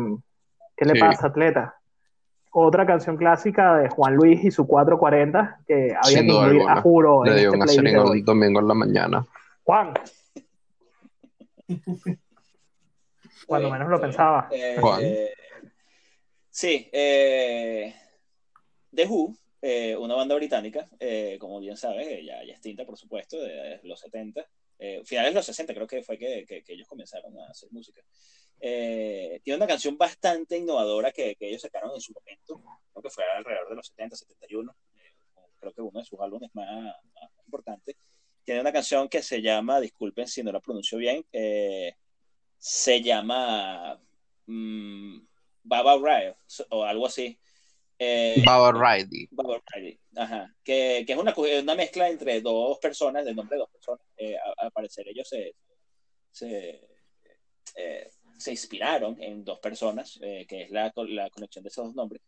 ¿Qué 0.77 0.85
le 0.87 0.95
Sí. 0.95 1.01
pasa, 1.01 1.27
atleta? 1.27 1.80
Otra 2.53 2.85
canción 2.85 3.17
clásica 3.17 3.77
de 3.77 3.89
Juan 3.89 4.15
Luis 4.17 4.43
y 4.45 4.51
su 4.51 4.67
440 4.67 5.61
que 5.67 5.75
había 5.95 6.03
Sin 6.03 6.27
que 6.27 6.33
incluir 6.33 6.51
alguna. 6.63 6.73
a 6.73 6.83
juro 6.83 7.25
en 7.27 7.33
Le 7.33 7.39
dio 7.41 7.49
este 7.51 7.57
una 7.57 7.67
domingo 8.25 8.61
en 8.61 8.69
la 8.69 8.75
mañana. 8.75 9.27
Juan, 9.63 9.95
cuando 13.47 13.71
menos 13.71 13.89
lo 13.89 13.97
bien. 13.99 14.11
pensaba. 14.11 14.49
Eh, 14.51 14.77
Juan. 14.81 15.01
sí, 16.51 16.89
eh, 16.93 17.95
The 18.95 19.07
Who, 19.07 19.37
eh, 19.63 19.97
una 19.97 20.15
banda 20.15 20.35
británica, 20.35 20.89
eh, 20.99 21.37
como 21.41 21.61
bien 21.61 21.77
sabes, 21.77 22.07
eh, 22.09 22.25
ya, 22.25 22.43
ya 22.45 22.53
extinta, 22.53 22.85
por 22.85 22.97
supuesto, 22.97 23.41
de 23.41 23.81
los 23.85 24.01
70, 24.01 24.45
eh, 24.79 25.03
finales 25.05 25.31
de 25.33 25.39
los 25.39 25.47
60 25.47 25.75
creo 25.75 25.87
que 25.87 26.03
fue 26.03 26.19
que, 26.19 26.45
que- 26.47 26.63
que 26.65 26.73
ellos 26.73 26.89
comenzaron 26.89 27.39
a 27.39 27.47
hacer 27.51 27.69
música. 27.73 28.01
Eh, 28.63 29.41
tiene 29.43 29.57
una 29.57 29.67
canción 29.67 29.97
bastante 29.97 30.59
innovadora 30.59 31.13
que, 31.13 31.35
que 31.37 31.49
ellos 31.49 31.63
sacaron 31.63 31.93
en 31.95 32.01
su 32.01 32.13
momento, 32.13 32.63
creo 32.93 33.03
que 33.03 33.11
fue 33.11 33.25
alrededor 33.25 33.71
de 33.71 33.77
los 33.77 33.87
70, 33.87 34.17
71, 34.17 34.77
eh, 34.97 35.15
creo 35.59 35.73
que 35.73 35.81
uno 35.81 35.99
de 35.99 36.05
sus 36.05 36.21
álbumes 36.21 36.51
más, 36.53 36.95
más 37.15 37.31
importantes. 37.47 37.97
Tiene 38.45 38.61
una 38.61 38.73
canción 38.73 39.09
que 39.09 39.23
se 39.23 39.41
llama, 39.41 39.81
disculpen 39.81 40.27
si 40.27 40.43
no 40.43 40.53
la 40.53 40.61
pronuncio 40.61 40.99
bien, 40.99 41.25
eh, 41.33 41.95
se 42.59 43.01
llama 43.01 43.99
mm, 44.47 45.19
Baba 45.63 45.97
Riot 45.97 46.37
o 46.71 46.85
algo 46.85 47.07
así. 47.07 47.39
Eh, 47.99 48.43
Baba 48.45 48.73
Riley. 48.73 49.29
Baba 49.31 49.61
Riley, 49.75 49.99
ajá, 50.17 50.55
que, 50.63 51.05
que 51.07 51.13
es 51.13 51.19
una, 51.19 51.35
una 51.35 51.75
mezcla 51.75 52.09
entre 52.09 52.41
dos 52.41 52.79
personas, 52.79 53.25
del 53.25 53.37
nombre 53.37 53.57
de 53.57 53.61
dos 53.61 53.71
personas. 53.71 54.07
Eh, 54.17 54.37
al 54.59 54.71
parecer 54.73 55.09
ellos 55.09 55.29
se, 55.29 55.55
se, 56.31 56.89
eh, 57.77 58.11
se 58.41 58.51
inspiraron 58.51 59.21
en 59.23 59.45
dos 59.45 59.59
personas, 59.61 60.19
eh, 60.23 60.47
que 60.49 60.63
es 60.63 60.71
la, 60.71 60.93
la 61.09 61.31
conexión 61.31 61.63
de 61.63 61.69
esos 61.69 61.87
dos 61.87 61.95
nombres. 61.95 62.23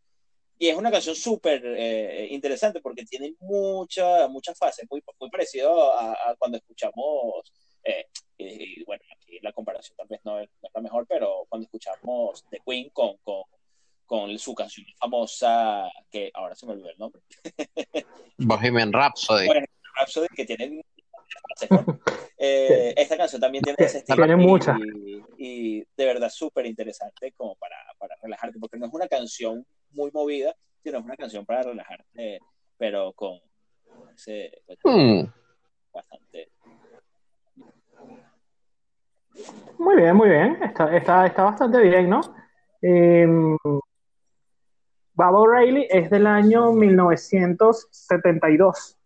Y 0.59 0.68
es 0.68 0.77
una 0.77 0.92
canción 0.92 1.16
súper 1.16 1.61
eh, 1.64 2.29
interesante 2.31 2.81
porque 2.81 3.05
tiene 3.05 3.35
mucha, 3.40 4.29
muchas 4.29 4.57
fases, 4.57 4.87
muy, 4.88 5.03
muy 5.18 5.31
parecido 5.31 5.92
a, 5.92 6.12
a 6.12 6.37
cuando 6.38 6.59
escuchamos, 6.59 7.53
eh, 7.83 8.07
y, 8.38 8.81
y 8.81 8.85
bueno, 8.85 9.03
aquí 9.16 9.38
la 9.42 9.53
comparación 9.53 9.96
tal 9.96 10.07
vez 10.07 10.20
no 10.25 10.38
es, 10.38 10.48
no 10.61 10.68
es 10.68 10.75
la 10.75 10.81
mejor, 10.81 11.07
pero 11.09 11.46
cuando 11.48 11.64
escuchamos 11.64 12.44
The 12.51 12.61
Queen 12.64 12.90
con, 12.90 13.16
con, 13.25 13.42
con 14.07 14.38
su 14.38 14.55
canción 14.55 14.87
famosa, 14.98 15.90
que 16.11 16.31
ahora 16.35 16.55
se 16.55 16.66
me 16.66 16.72
olvidó 16.72 16.90
el 16.90 16.98
nombre. 16.98 17.22
Bohemian 18.37 18.92
Rhapsody. 18.92 19.46
Bueno, 19.46 19.66
Rhapsody, 19.98 20.29
que 20.37 20.44
tiene 20.44 20.85
eh, 22.38 22.95
esta 22.97 23.16
canción 23.16 23.40
también 23.40 23.64
tiene 23.64 23.77
ese 23.79 23.99
estilo. 23.99 24.25
Tiene 24.25 24.42
y- 24.42 24.47
muchas. 24.47 24.79
Y, 24.79 25.25
y 25.38 25.81
de 25.97 26.07
verdad 26.07 26.29
súper 26.29 26.66
interesante 26.66 27.33
como 27.33 27.55
para, 27.57 27.77
para 27.99 28.16
relajarte, 28.23 28.59
porque 28.59 28.79
no 28.79 28.87
es 28.87 28.95
una 28.95 29.09
canción 29.09 29.66
muy 29.90 30.11
movida, 30.12 30.55
sino 30.83 30.99
es 30.99 31.05
una 31.05 31.16
canción 31.16 31.47
para 31.47 31.62
relajarte, 31.62 32.40
pero 32.77 33.12
con 33.12 33.38
ese 34.14 34.51
Hmm, 34.85 35.23
bastante. 35.92 36.51
Muy 39.79 39.97
bien, 39.97 40.16
muy 40.16 40.29
bien. 40.29 40.62
Está, 40.62 40.95
está, 40.97 41.27
está 41.27 41.42
bastante 41.45 41.81
bien, 41.81 42.11
¿no? 42.11 42.21
Eh, 42.81 43.27
Baba 45.14 45.38
O'Reilly 45.40 45.87
es 45.90 46.09
del 46.11 46.27
año 46.27 46.73
1972. 46.73 48.97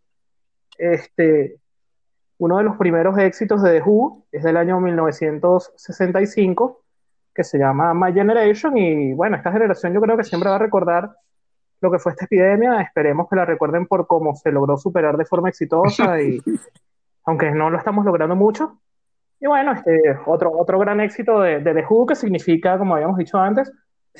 Este, 0.79 1.59
uno 2.39 2.59
de 2.59 2.65
los 2.65 2.77
primeros 2.77 3.17
éxitos 3.19 3.63
de 3.63 3.81
The 3.81 3.89
Who 3.89 4.27
es 4.31 4.43
del 4.43 4.57
año 4.57 4.81
1965, 4.81 6.83
que 7.35 7.45
se 7.45 7.59
llama 7.59 7.95
My 7.95 8.13
Generation. 8.13 8.77
Y 8.77 9.15
bueno, 9.15 9.37
esta 9.37 9.53
generación 9.53 9.95
yo 9.95 10.01
creo 10.01 10.17
que 10.17 10.25
siempre 10.25 10.51
va 10.51 10.57
a 10.57 10.61
recordar 10.61 11.17
lo 11.81 11.91
que 11.91 11.99
fue 11.99 12.13
esta 12.13 12.27
epidemia. 12.27 12.81
Esperemos 12.81 13.29
que 13.29 13.37
la 13.37 13.45
recuerden 13.45 13.87
por 13.87 14.07
cómo 14.07 14.35
se 14.37 14.53
logró 14.53 14.77
superar 14.77 15.17
de 15.17 15.25
forma 15.25 15.49
exitosa 15.49 16.21
y 16.23 16.43
aunque 17.25 17.51
no 17.51 17.71
lo 17.71 17.79
estamos 17.79 18.05
logrando 18.05 18.37
mucho. 18.37 18.79
Y 19.41 19.47
bueno, 19.47 19.73
este, 19.73 20.17
otro, 20.27 20.53
otro 20.53 20.79
gran 20.79 21.01
éxito 21.01 21.41
de, 21.41 21.61
de 21.61 21.75
The 21.75 21.85
Who, 21.89 22.07
que 22.07 22.15
significa, 22.15 22.79
como 22.79 22.95
habíamos 22.95 23.19
dicho 23.19 23.39
antes, 23.39 23.71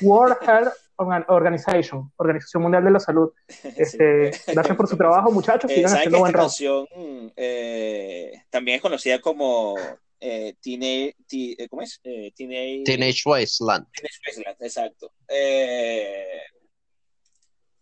World 0.01 0.37
Health 0.41 0.73
Organization, 0.97 2.11
Organización 2.17 2.63
Mundial 2.63 2.83
de 2.83 2.91
la 2.91 2.99
Salud. 2.99 3.31
Este, 3.77 4.33
Sí. 4.33 4.51
gracias 4.53 4.75
por 4.77 4.87
su 4.87 4.97
trabajo, 4.97 5.31
muchachos. 5.31 5.69
Eh, 5.71 5.75
Sigan 5.75 5.89
¿Saben 5.91 6.01
que 6.03 6.07
haciendo 6.15 6.19
buen 6.19 6.29
esta 6.29 6.39
rock. 6.41 6.47
canción 6.49 7.33
eh, 7.35 8.31
también 8.49 8.75
es 8.77 8.81
conocida 8.81 9.19
como 9.19 9.75
eh, 10.19 10.55
Teenage, 10.61 11.15
Ti- 11.27 11.55
eh, 11.59 11.67
¿cómo 11.69 11.81
es? 11.83 11.99
Eh, 12.03 12.31
Teenage, 12.35 12.83
Teenage 12.85 13.21
Wasteland. 13.25 13.85
Teenage 13.91 14.19
Wasteland, 14.27 14.57
exacto. 14.63 15.11
Eh, 15.27 16.41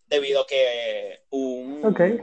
debido 0.08 0.42
a 0.42 0.48
que 0.48 1.22
un, 1.30 1.82
eh, 2.00 2.20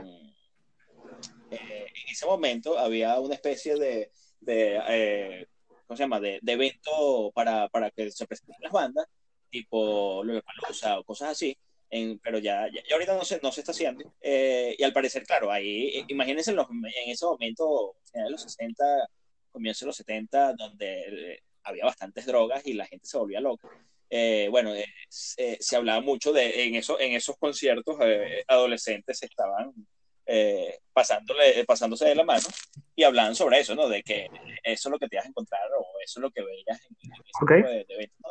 en 1.51 2.11
ese 2.11 2.25
momento 2.25 2.77
había 2.77 3.19
una 3.19 3.35
especie 3.35 3.75
de, 3.75 4.11
de 4.39 4.79
eh, 4.87 5.47
¿cómo 5.87 5.97
se 5.97 6.03
llama? 6.03 6.19
De, 6.19 6.39
de 6.41 6.51
evento 6.53 7.31
para, 7.33 7.67
para 7.69 7.91
que 7.91 8.09
se 8.11 8.25
presenten 8.25 8.55
las 8.61 8.71
bandas, 8.71 9.05
tipo 9.53 10.23
Lollapalooza 10.23 10.99
o 10.99 11.03
cosas 11.03 11.29
así, 11.29 11.55
en- 11.91 12.17
pero 12.19 12.39
ya, 12.39 12.67
ya, 12.73 12.81
ya 12.89 12.95
ahorita 12.95 13.13
no 13.15 13.23
se, 13.23 13.39
no 13.41 13.51
se 13.51 13.61
está 13.61 13.71
haciendo. 13.71 14.03
Eh, 14.19 14.75
y 14.77 14.83
al 14.83 14.91
parecer, 14.93 15.23
claro, 15.25 15.51
ahí, 15.51 15.89
eh, 15.99 16.05
imagínense 16.07 16.49
en, 16.49 16.57
los- 16.57 16.67
en 16.69 17.09
ese 17.11 17.25
momento, 17.25 17.95
finales 18.11 18.27
de 18.29 18.31
los 18.31 18.41
60, 18.41 18.83
comienzos 19.51 19.81
de 19.81 19.85
los 19.87 19.95
70, 19.97 20.53
donde 20.53 21.33
eh, 21.35 21.39
había 21.63 21.85
bastantes 21.85 22.25
drogas 22.25 22.65
y 22.65 22.73
la 22.73 22.87
gente 22.87 23.05
se 23.07 23.17
volvía 23.17 23.39
loca. 23.39 23.69
Eh, 24.09 24.47
bueno, 24.49 24.73
eh, 24.75 24.85
se, 25.07 25.57
se 25.61 25.75
hablaba 25.75 26.01
mucho 26.01 26.33
de 26.33 26.65
en, 26.65 26.75
eso, 26.75 26.99
en 26.99 27.13
esos 27.13 27.37
conciertos, 27.37 27.95
adolescentes 28.47 29.21
estaban 29.23 29.71
eh, 30.25 30.79
pasándole, 30.93 31.63
pasándose 31.65 32.05
de 32.05 32.15
la 32.15 32.23
mano 32.23 32.47
y 32.95 33.03
hablaban 33.03 33.35
sobre 33.35 33.59
eso, 33.59 33.75
¿no? 33.75 33.87
De 33.89 34.01
que 34.03 34.27
eso 34.63 34.89
es 34.89 34.91
lo 34.91 34.97
que 34.99 35.07
te 35.07 35.15
ibas 35.17 35.25
a 35.25 35.29
encontrar 35.29 35.61
o 35.77 35.85
eso 36.03 36.19
es 36.19 36.21
lo 36.21 36.31
que 36.31 36.41
veías 36.43 36.79
en, 36.89 36.95
en 37.01 37.11
ese 37.11 37.21
tipo 37.59 37.69
de, 37.69 37.85
de 37.85 37.93
eventos, 37.93 38.17
¿no? 38.23 38.29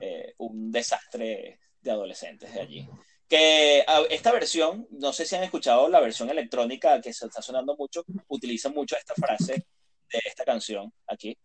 Eh, 0.00 0.34
un 0.38 0.70
desastre 0.70 1.58
de 1.80 1.90
adolescentes 1.90 2.52
de 2.54 2.60
allí. 2.60 2.88
Que 3.28 3.84
a- 3.86 4.02
esta 4.08 4.32
versión, 4.32 4.86
no 4.92 5.12
sé 5.12 5.24
si 5.26 5.34
han 5.36 5.42
escuchado 5.42 5.88
la 5.88 6.00
versión 6.00 6.30
electrónica 6.30 7.00
que 7.00 7.12
se 7.12 7.26
está 7.26 7.42
sonando 7.42 7.76
mucho, 7.76 8.04
utiliza 8.28 8.68
mucho 8.70 8.96
esta 8.96 9.14
frase 9.14 9.54
de 9.54 10.18
esta 10.24 10.44
canción 10.44 10.92
aquí, 11.06 11.36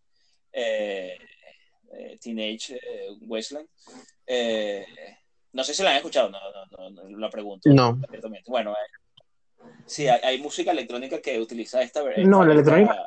eh, 0.51 1.17
eh, 1.93 2.17
Teenage 2.21 2.75
eh, 2.75 3.09
Wasteland. 3.21 3.67
Eh, 4.25 4.85
no 5.51 5.63
sé 5.63 5.73
si 5.73 5.83
la 5.83 5.91
han 5.91 5.97
escuchado, 5.97 6.29
no, 6.29 6.39
no, 6.51 6.89
no, 6.89 7.03
no, 7.09 7.17
lo 7.17 7.29
pregunto. 7.29 7.69
No. 7.69 7.99
Bueno, 8.47 8.73
eh, 8.73 9.67
sí, 9.85 10.07
hay, 10.07 10.19
hay 10.23 10.37
música 10.41 10.71
electrónica 10.71 11.21
que 11.21 11.39
utiliza 11.39 11.81
esta 11.81 12.01
esta- 12.09 12.21
No, 12.23 12.43
la 12.45 12.53
electrónica. 12.53 13.03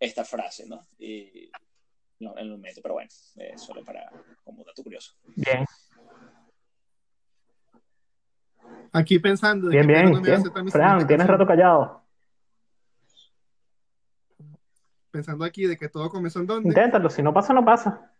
Esta, 0.00 0.24
frase, 0.24 0.64
¿no? 0.66 0.86
Y 0.98 1.50
no, 2.20 2.36
en 2.36 2.46
el 2.46 2.58
medio, 2.58 2.82
pero 2.82 2.94
bueno, 2.94 3.08
eh, 3.36 3.56
solo 3.56 3.84
para 3.84 4.10
como 4.44 4.64
dato 4.64 4.82
curioso. 4.82 5.14
Bien, 5.36 5.64
Aquí 8.92 9.18
pensando. 9.18 9.68
de 9.68 9.76
bien, 9.82 9.86
bien. 9.86 10.22
bien. 10.22 10.70
Fran, 10.70 11.06
tienes 11.06 11.26
rato 11.26 11.46
callado. 11.46 12.02
Pensando 15.10 15.44
aquí 15.44 15.66
de 15.66 15.76
que 15.76 15.88
todo 15.88 16.08
comenzó 16.10 16.40
en 16.40 16.46
dónde? 16.46 16.68
Inténtalo, 16.68 17.08
si 17.10 17.22
no 17.22 17.32
pasa, 17.32 17.52
no 17.52 17.64
pasa. 17.64 18.12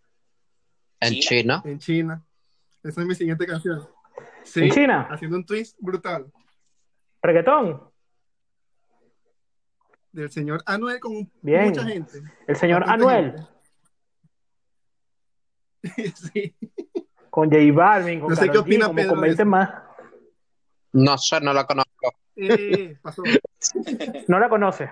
En 1.00 1.14
China. 1.14 1.60
China. 1.62 1.62
En 1.64 1.78
China. 1.78 2.24
Esa 2.82 3.00
es 3.00 3.06
mi 3.06 3.14
siguiente 3.14 3.46
canción. 3.46 3.86
Sí, 4.42 4.64
¿En 4.64 4.70
China? 4.70 5.08
haciendo 5.10 5.36
un 5.36 5.44
twist 5.44 5.76
brutal. 5.80 6.30
Reggaetón. 7.22 7.82
Del 10.12 10.30
señor 10.30 10.62
Anuel 10.66 10.98
con 11.00 11.30
Bien. 11.42 11.68
mucha 11.68 11.84
gente. 11.84 12.22
El 12.46 12.56
señor 12.56 12.84
Anuel 12.88 13.32
gente. 13.32 13.48
sí. 16.32 16.54
con 17.30 17.50
J 17.50 17.62
Balvin, 17.72 18.20
con 18.20 18.30
No 18.30 18.36
sé 18.36 18.42
qué 18.42 18.48
Karol 18.48 18.62
G, 18.62 18.66
opina 18.66 18.86
como 18.86 18.96
Pedro 18.96 19.10
con 19.10 19.20
de 19.20 19.26
20 19.28 19.42
eso. 19.42 19.50
más. 19.50 19.70
No 20.92 21.18
sé, 21.18 21.40
no 21.40 21.52
la 21.52 21.64
conozco. 21.64 22.12
Eh, 22.36 22.96
pasó. 23.02 23.22
No 24.28 24.38
la 24.38 24.48
conoce. 24.48 24.90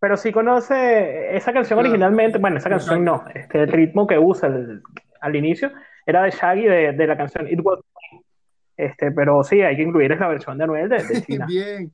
Pero 0.00 0.16
sí 0.16 0.32
conoce 0.32 1.34
esa 1.36 1.52
canción 1.52 1.78
Claro. 1.78 1.88
originalmente. 1.90 2.38
Bueno, 2.38 2.58
esa 2.58 2.68
canción 2.68 3.04
no. 3.04 3.24
Este, 3.34 3.62
el 3.62 3.72
ritmo 3.72 4.06
que 4.06 4.18
usa 4.18 4.48
el- 4.48 4.82
al 5.20 5.36
inicio 5.36 5.72
era 6.04 6.22
de 6.24 6.30
Shaggy 6.30 6.64
de, 6.64 6.92
de 6.92 7.06
la 7.06 7.16
canción 7.16 7.48
It 7.48 7.60
Was 7.62 7.78
Me. 8.12 8.20
Este, 8.76 9.10
pero 9.12 9.42
sí, 9.44 9.62
hay 9.62 9.76
que 9.76 9.82
incluir 9.82 10.12
es 10.12 10.20
la 10.20 10.28
versión 10.28 10.58
de 10.58 10.64
Anuel 10.64 10.88
de, 10.90 11.02
de 11.02 11.22
China. 11.26 11.46
Bien. 11.48 11.90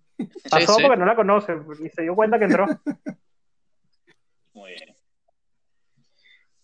Pasó 0.51 0.75
sí. 0.75 0.83
porque 0.83 0.97
no 0.99 1.07
la 1.07 1.15
conoce 1.15 1.55
y 1.85 1.89
se 1.91 2.03
dio 2.03 2.15
cuenta 2.17 2.39
que 2.39 2.47
entró. 2.47 2.67
Muy 4.55 4.71
bien. 4.73 4.97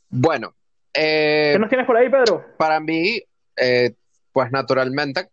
Bueno, 0.09 0.55
eh, 0.93 1.51
¿Qué 1.53 1.59
nos 1.59 1.69
tienes 1.69 1.87
por 1.87 1.97
ahí, 1.97 2.09
Pedro? 2.09 2.45
para 2.57 2.81
mí, 2.81 3.21
eh, 3.57 3.95
pues 4.33 4.51
naturalmente, 4.51 5.29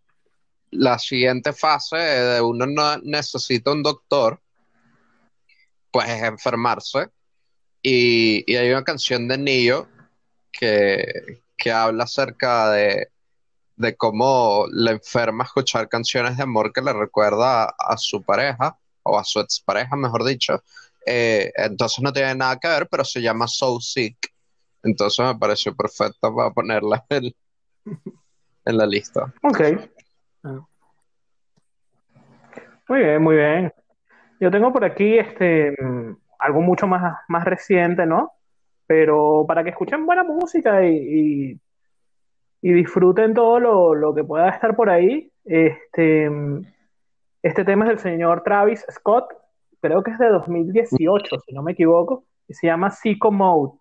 la 0.71 0.99
siguiente 0.99 1.53
fase 1.53 1.95
de 1.95 2.41
uno 2.41 2.65
no 2.65 2.97
necesita 2.97 3.71
un 3.71 3.83
doctor, 3.83 4.41
pues 5.91 6.09
es 6.09 6.23
enfermarse. 6.23 7.09
Y, 7.81 8.43
y 8.51 8.55
hay 8.55 8.71
una 8.71 8.83
canción 8.83 9.27
de 9.27 9.37
Nio 9.37 9.87
que, 10.51 11.41
que 11.57 11.71
habla 11.71 12.05
acerca 12.05 12.71
de, 12.71 13.09
de 13.75 13.95
cómo 13.95 14.65
le 14.71 14.91
enferma 14.91 15.43
escuchar 15.43 15.89
canciones 15.89 16.37
de 16.37 16.43
amor 16.43 16.71
que 16.73 16.81
le 16.81 16.93
recuerda 16.93 17.65
a, 17.65 17.75
a 17.77 17.97
su 17.97 18.23
pareja, 18.23 18.77
o 19.03 19.19
a 19.19 19.23
su 19.23 19.39
expareja, 19.39 19.95
mejor 19.95 20.23
dicho. 20.23 20.63
Eh, 21.05 21.51
entonces 21.55 22.01
no 22.01 22.13
tiene 22.13 22.35
nada 22.35 22.57
que 22.59 22.67
ver, 22.67 22.87
pero 22.89 23.03
se 23.03 23.21
llama 23.21 23.47
So 23.47 23.79
Sick. 23.79 24.32
Entonces 24.83 25.25
me 25.25 25.35
pareció 25.35 25.75
perfecto 25.75 26.35
para 26.35 26.51
ponerla 26.51 27.03
en, 27.09 27.33
la 28.65 28.85
lista. 28.85 29.33
Ok. 29.41 29.61
Muy 32.89 32.99
bien, 32.99 33.23
muy 33.23 33.35
bien. 33.35 33.73
Yo 34.39 34.51
tengo 34.51 34.73
por 34.73 34.83
aquí 34.83 35.17
este 35.17 35.71
mm, 35.81 36.17
algo 36.39 36.61
mucho 36.61 36.85
más, 36.85 37.19
más 37.29 37.45
reciente, 37.45 38.05
¿no? 38.05 38.31
Pero 38.85 39.45
para 39.47 39.63
que 39.63 39.69
escuchen 39.69 40.05
buena 40.05 40.23
música 40.23 40.85
y, 40.85 40.95
y- 41.51 41.59
y 42.65 42.71
disfruten 42.71 43.33
todo 43.33 43.59
lo, 43.59 43.93
lo 43.93 44.13
que 44.15 44.23
pueda 44.23 44.47
estar 44.49 44.73
por 44.73 44.89
ahí, 44.89 45.29
este, 45.43 46.29
mm, 46.29 46.65
este 47.41 47.65
tema 47.65 47.83
es 47.85 47.89
del 47.89 47.99
señor 47.99 48.41
Travis 48.43 48.85
Scott, 48.89 49.25
creo 49.81 50.01
que 50.01 50.11
es 50.11 50.17
de 50.17 50.29
2018, 50.29 51.39
si 51.45 51.53
no 51.53 51.61
me 51.61 51.73
equivoco, 51.73 52.23
y 52.47 52.53
se 52.53 52.67
llama 52.67 52.89
Psycho 52.89 53.31
Mode. 53.31 53.73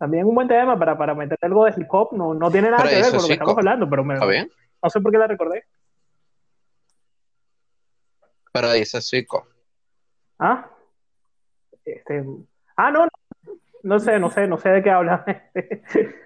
También 0.00 0.24
un 0.24 0.34
buen 0.34 0.48
tema 0.48 0.78
para, 0.78 0.96
para 0.96 1.14
meter 1.14 1.36
algo 1.42 1.66
de 1.66 1.74
hip 1.76 1.86
hop, 1.90 2.14
no, 2.16 2.32
no 2.32 2.50
tiene 2.50 2.70
nada 2.70 2.84
Pero 2.84 2.88
que 2.96 3.02
ver 3.02 3.10
con 3.12 3.20
lo 3.20 3.26
que 3.26 3.32
estamos 3.34 3.58
hablando, 3.58 3.90
pero 3.90 4.02
me- 4.02 4.14
¿Está 4.14 4.24
bien? 4.26 4.50
no 4.82 4.88
sé 4.88 4.98
por 5.02 5.12
qué 5.12 5.18
la 5.18 5.26
recordé. 5.26 5.64
Pero 8.50 8.72
dice 8.72 9.02
Zico. 9.02 9.46
Ah, 10.38 10.70
este, 11.84 12.24
ah, 12.76 12.90
no, 12.90 13.00
no, 13.04 13.10
no 13.82 14.00
sé, 14.00 14.18
no 14.18 14.30
sé, 14.30 14.46
no 14.48 14.56
sé 14.56 14.70
de 14.70 14.82
qué 14.82 14.90
habla. 14.90 15.22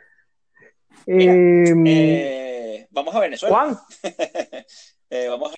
Em, 1.06 1.84
Eh, 1.86 2.86
vamos 2.92 3.14
a 3.14 3.20
Venezuela. 3.20 3.54
Juan, 3.56 3.76
Eh, 5.10 5.28
vamos 5.28 5.52
a 5.52 5.56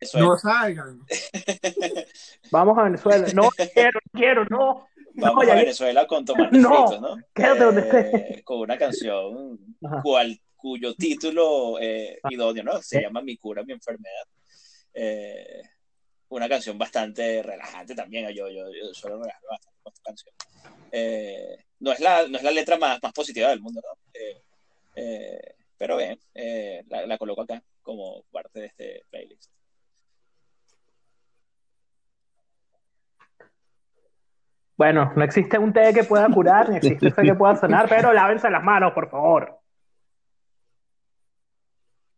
Venezuela. 0.00 0.26
No 0.26 0.36
salgan. 0.36 1.00
vamos 2.50 2.76
a 2.78 2.82
Venezuela. 2.82 3.26
No 3.34 3.48
quiero, 3.72 4.00
no 4.04 4.20
quiero, 4.20 4.44
no. 4.50 4.86
Vamos 5.16 5.48
a 5.48 5.54
Venezuela 5.54 6.06
con 6.06 6.24
tomates 6.24 6.52
No, 6.60 6.68
fritos, 6.88 7.00
¿no? 7.00 7.16
quédate 7.34 7.64
donde 7.64 7.80
Eh, 7.82 7.84
estés. 8.28 8.44
Con 8.44 8.58
una 8.60 8.76
canción 8.78 9.58
cual, 10.02 10.40
cuyo 10.56 10.94
título 10.94 11.78
eh, 11.80 12.18
idóneo, 12.30 12.64
¿no? 12.64 12.82
Se 12.82 12.98
¿Qué? 12.98 13.04
llama 13.04 13.22
Mi 13.22 13.36
cura, 13.36 13.62
mi 13.64 13.72
enfermedad. 13.72 14.24
Eh, 14.94 15.62
una 16.28 16.48
canción 16.48 16.76
bastante 16.78 17.42
relajante 17.42 17.94
también. 17.94 18.28
Yo, 18.34 18.48
yo, 18.48 18.72
yo 18.72 18.92
suelo 18.92 19.18
relajarme 19.18 19.46
bastante 19.50 19.78
con 19.82 19.92
esta 19.92 20.02
canción. 20.04 20.34
Eh, 20.92 21.56
no, 21.80 21.92
es 21.92 22.00
la, 22.00 22.26
no 22.26 22.36
es 22.38 22.42
la 22.42 22.50
letra 22.50 22.76
más, 22.78 22.98
más 23.02 23.12
positiva 23.12 23.50
del 23.50 23.60
mundo, 23.60 23.80
¿no? 23.82 23.98
Eh, 24.14 24.42
eh, 24.96 25.54
pero 25.78 25.98
bien, 25.98 26.18
eh, 26.34 26.82
la, 26.88 27.06
la 27.06 27.18
coloco 27.18 27.42
acá 27.42 27.62
como 27.82 28.22
parte 28.32 28.60
de 28.60 28.66
este 28.66 29.02
playlist. 29.10 29.50
Bueno, 34.76 35.12
no 35.16 35.24
existe 35.24 35.58
un 35.58 35.72
té 35.72 35.92
que 35.94 36.04
pueda 36.04 36.28
curar, 36.28 36.68
ni 36.68 36.76
existe 36.76 37.10
fe 37.10 37.22
que 37.22 37.34
pueda 37.34 37.56
sanar, 37.56 37.88
pero 37.88 38.12
lávense 38.12 38.50
las 38.50 38.62
manos, 38.62 38.92
por 38.92 39.08
favor. 39.08 39.58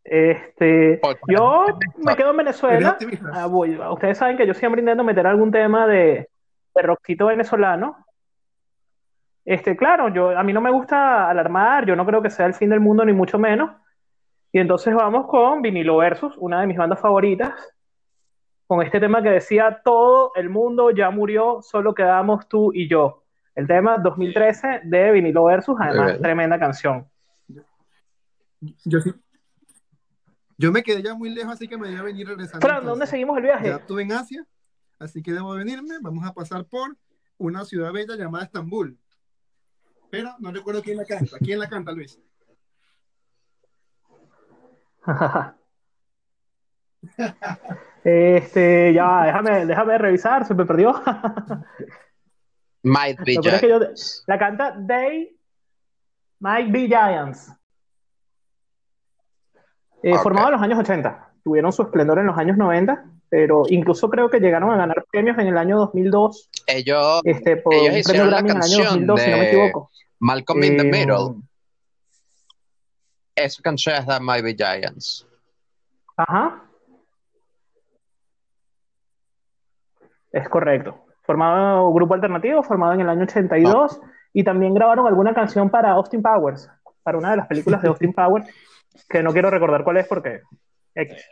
Este, 0.05 0.99
yo 1.29 1.67
me 1.99 2.17
quedo 2.17 2.31
en 2.31 2.37
Venezuela. 2.39 2.97
Ah, 3.35 3.47
voy- 3.47 3.79
ustedes 3.79 4.17
saben 4.19 4.37
que 4.37 4.47
yo 4.47 4.55
siempre 4.55 4.81
intento 4.81 5.05
meter 5.05 5.27
algún 5.27 5.51
tema 5.51 5.87
de, 5.87 6.29
de 6.75 6.83
rockcito 6.83 7.27
venezolano. 7.27 8.05
Este, 9.45 9.77
claro, 9.77 10.09
yo, 10.09 10.37
a 10.37 10.43
mí 10.43 10.53
no 10.53 10.61
me 10.61 10.71
gusta 10.71 11.29
alarmar, 11.29 11.87
yo 11.87 11.95
no 11.97 12.05
creo 12.07 12.23
que 12.23 12.31
sea 12.31 12.47
el 12.47 12.55
fin 12.55 12.71
del 12.71 12.81
mundo, 12.81 13.05
ni 13.05 13.13
mucho 13.13 13.39
menos. 13.39 13.71
Y 14.53 14.59
entonces 14.59 14.95
vamos 14.95 15.27
con 15.27 15.61
Vinilo 15.63 15.99
Versus, 15.99 16.35
una 16.39 16.61
de 16.61 16.67
mis 16.67 16.77
bandas 16.79 17.01
favoritas, 17.01 17.53
con 18.69 18.83
este 18.83 19.01
tema 19.01 19.23
que 19.23 19.31
decía, 19.31 19.81
todo 19.83 20.33
el 20.35 20.51
mundo 20.51 20.91
ya 20.91 21.11
murió, 21.11 21.63
solo 21.63 21.95
quedamos 21.95 22.47
tú 22.49 22.71
y 22.75 22.87
yo. 22.87 23.25
El 23.55 23.67
tema 23.67 23.97
2013 23.97 24.83
de 24.85 25.11
Vinilo 25.11 25.45
Versus, 25.45 25.75
además, 25.81 26.21
tremenda 26.21 26.59
canción. 26.59 27.09
Yo 28.85 29.01
sí. 29.01 29.15
Yo 30.59 30.71
me 30.71 30.83
quedé 30.83 31.03
ya 31.03 31.15
muy 31.15 31.31
lejos, 31.31 31.55
así 31.55 31.67
que 31.67 31.79
me 31.79 31.91
iba 31.91 32.01
a 32.01 32.05
venir 32.05 32.29
regresando. 32.29 32.67
Fran, 32.67 32.85
¿dónde 32.85 33.07
seguimos 33.07 33.39
el 33.39 33.45
viaje? 33.45 33.69
Ya 33.69 33.77
estuve 33.77 34.03
en 34.03 34.13
Asia, 34.13 34.47
así 34.99 35.23
que 35.23 35.33
debo 35.33 35.55
venirme. 35.55 35.95
Vamos 36.03 36.27
a 36.27 36.35
pasar 36.35 36.67
por 36.67 36.95
una 37.39 37.65
ciudad 37.65 37.91
bella 37.91 38.17
llamada 38.17 38.45
Estambul. 38.45 38.99
Pero 40.11 40.35
no 40.41 40.53
recuerdo 40.53 40.83
quién 40.83 40.99
la 40.99 41.07
canta. 41.07 41.39
¿Quién 41.39 41.59
la 41.59 41.71
canta, 41.71 41.93
Luis? 41.93 42.21
Este, 48.11 48.95
ya, 48.95 49.25
déjame, 49.25 49.67
déjame 49.67 49.99
revisar, 49.99 50.47
se 50.47 50.55
me 50.55 50.65
perdió. 50.65 50.95
Might 52.83 53.19
be 53.23 53.33
es 53.35 53.39
que 53.61 53.69
yo- 53.69 53.79
Giants. 53.81 54.25
la 54.27 54.39
canta 54.39 54.75
They 54.87 55.37
Might 56.41 56.71
Be 56.73 56.87
Giants. 56.87 57.53
Eh, 60.03 60.15
Ok. 60.15 60.23
Formado 60.23 60.47
en 60.49 60.53
los 60.55 60.63
años 60.63 60.79
80. 60.79 61.33
Tuvieron 61.45 61.71
su 61.73 61.83
esplendor 61.83 62.19
en 62.21 62.27
los 62.27 62.39
años 62.39 62.57
90, 62.57 63.05
pero 63.29 63.65
incluso 63.69 64.09
creo 64.09 64.31
que 64.31 64.39
llegaron 64.41 64.71
a 64.71 64.77
ganar 64.77 65.05
premios 65.11 65.37
en 65.39 65.49
el 65.49 65.59
año 65.59 65.77
2002, 65.79 66.49
Ellos, 66.67 67.21
este, 67.25 67.57
por 67.59 67.75
Ellos 67.75 67.93
un 67.93 67.99
hicieron 67.99 68.31
la 68.31 68.41
Grammy 68.43 68.51
en 68.53 68.57
el 68.57 68.63
año 68.63 68.79
canción 68.79 69.07
2002, 69.07 69.21
si 69.21 69.31
no 69.31 69.37
me 69.37 69.43
de- 69.43 69.49
equivoco. 69.49 69.91
Malcolm 70.21 70.63
in 70.65 70.77
the 70.79 70.83
Eh, 70.83 70.91
Middle. 70.91 71.43
Esa 73.35 73.63
canción 73.63 73.97
es 73.97 74.07
de 74.07 74.19
Might 74.21 74.45
be 74.45 74.55
Giants. 74.55 75.27
Ajá. 76.17 76.63
Es 80.33 80.49
correcto. 80.49 81.05
Formado 81.23 81.93
grupo 81.93 82.15
alternativo, 82.15 82.63
formado 82.63 82.95
en 82.95 83.01
el 83.01 83.09
año 83.09 83.25
82, 83.25 84.01
y 84.33 84.45
también 84.45 84.75
grabaron 84.75 85.07
alguna 85.07 85.35
canción 85.35 85.71
para 85.71 85.93
Austin 85.93 86.23
Powers, 86.23 86.71
para 87.03 87.19
una 87.19 87.31
de 87.31 87.37
las 87.39 87.47
películas 87.47 87.83
de 87.83 87.89
Austin 87.89 88.13
Powers, 88.13 88.47
que 89.09 89.23
no 89.23 89.33
quiero 89.33 89.51
recordar 89.51 89.85
cuál 89.85 89.99
es 89.99 90.07
porque 90.07 90.41
X. 90.95 91.25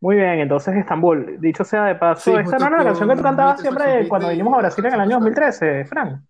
Muy 0.00 0.16
bien, 0.16 0.38
entonces 0.38 0.76
Estambul. 0.76 1.40
Dicho 1.40 1.64
sea 1.64 1.84
de 1.86 1.96
paso, 1.96 2.30
Sí, 2.30 2.36
esta 2.36 2.58
no 2.58 2.66
era 2.68 2.78
la 2.78 2.84
canción 2.84 3.08
que 3.08 3.16
tú 3.16 3.22
cantabas 3.22 3.60
siempre 3.60 4.06
cuando 4.08 4.28
vinimos 4.28 4.54
a 4.54 4.58
Brasil 4.58 4.84
en 4.86 4.94
el 4.94 5.00
año 5.00 5.10
Saxofón. 5.18 5.34
2013, 5.34 5.84
Fran. 5.86 6.26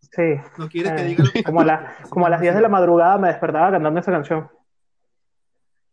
Sí. 0.00 0.34
No 0.58 0.68
quieres 0.68 0.92
que 0.92 1.00
Eh, 1.02 1.04
diga 1.04 1.24
como, 1.44 1.60
a 1.60 1.64
la- 1.64 1.92
como 2.10 2.26
a 2.26 2.30
las 2.30 2.40
10 2.40 2.54
de 2.54 2.60
la 2.60 2.68
madrugada 2.68 3.18
me 3.18 3.28
despertaba 3.28 3.70
cantando 3.70 4.00
esa 4.00 4.12
canción. 4.12 4.48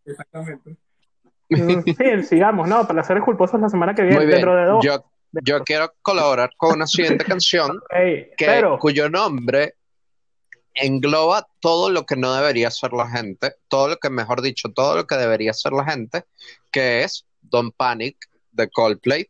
Exactamente. 0.05 0.75
Mm, 1.49 1.81
Sí, 1.85 2.23
sigamos, 2.23 2.67
¿no? 2.67 2.87
Placeres 2.87 3.23
culposos 3.23 3.59
la 3.61 3.69
semana 3.69 3.93
que 3.93 4.01
viene, 4.01 4.17
Muy 4.17 4.25
bien. 4.25 4.37
dentro 4.37 4.55
de 4.55 4.65
dos. 4.65 4.83
Yo, 4.83 5.03
yo 5.43 5.63
quiero 5.63 5.93
colaborar 6.01 6.51
con 6.57 6.75
una 6.75 6.87
siguiente 6.87 7.23
canción 7.39 7.79
que, 7.91 8.31
pero, 8.37 8.79
cuyo 8.79 9.09
nombre 9.09 9.75
engloba 10.73 11.47
todo 11.59 11.89
lo 11.89 12.05
que 12.05 12.15
no 12.15 12.33
debería 12.33 12.69
ser 12.69 12.93
la 12.93 13.09
gente, 13.09 13.53
todo 13.69 13.87
lo 13.89 13.97
que, 13.97 14.09
mejor 14.09 14.41
dicho, 14.41 14.69
todo 14.69 14.95
lo 14.95 15.07
que 15.07 15.15
debería 15.15 15.53
ser 15.53 15.71
la 15.71 15.85
gente, 15.85 16.25
que 16.71 17.03
es 17.03 17.25
Don't 17.41 17.73
Panic 17.75 18.17
de 18.51 18.69
Coldplay. 18.69 19.29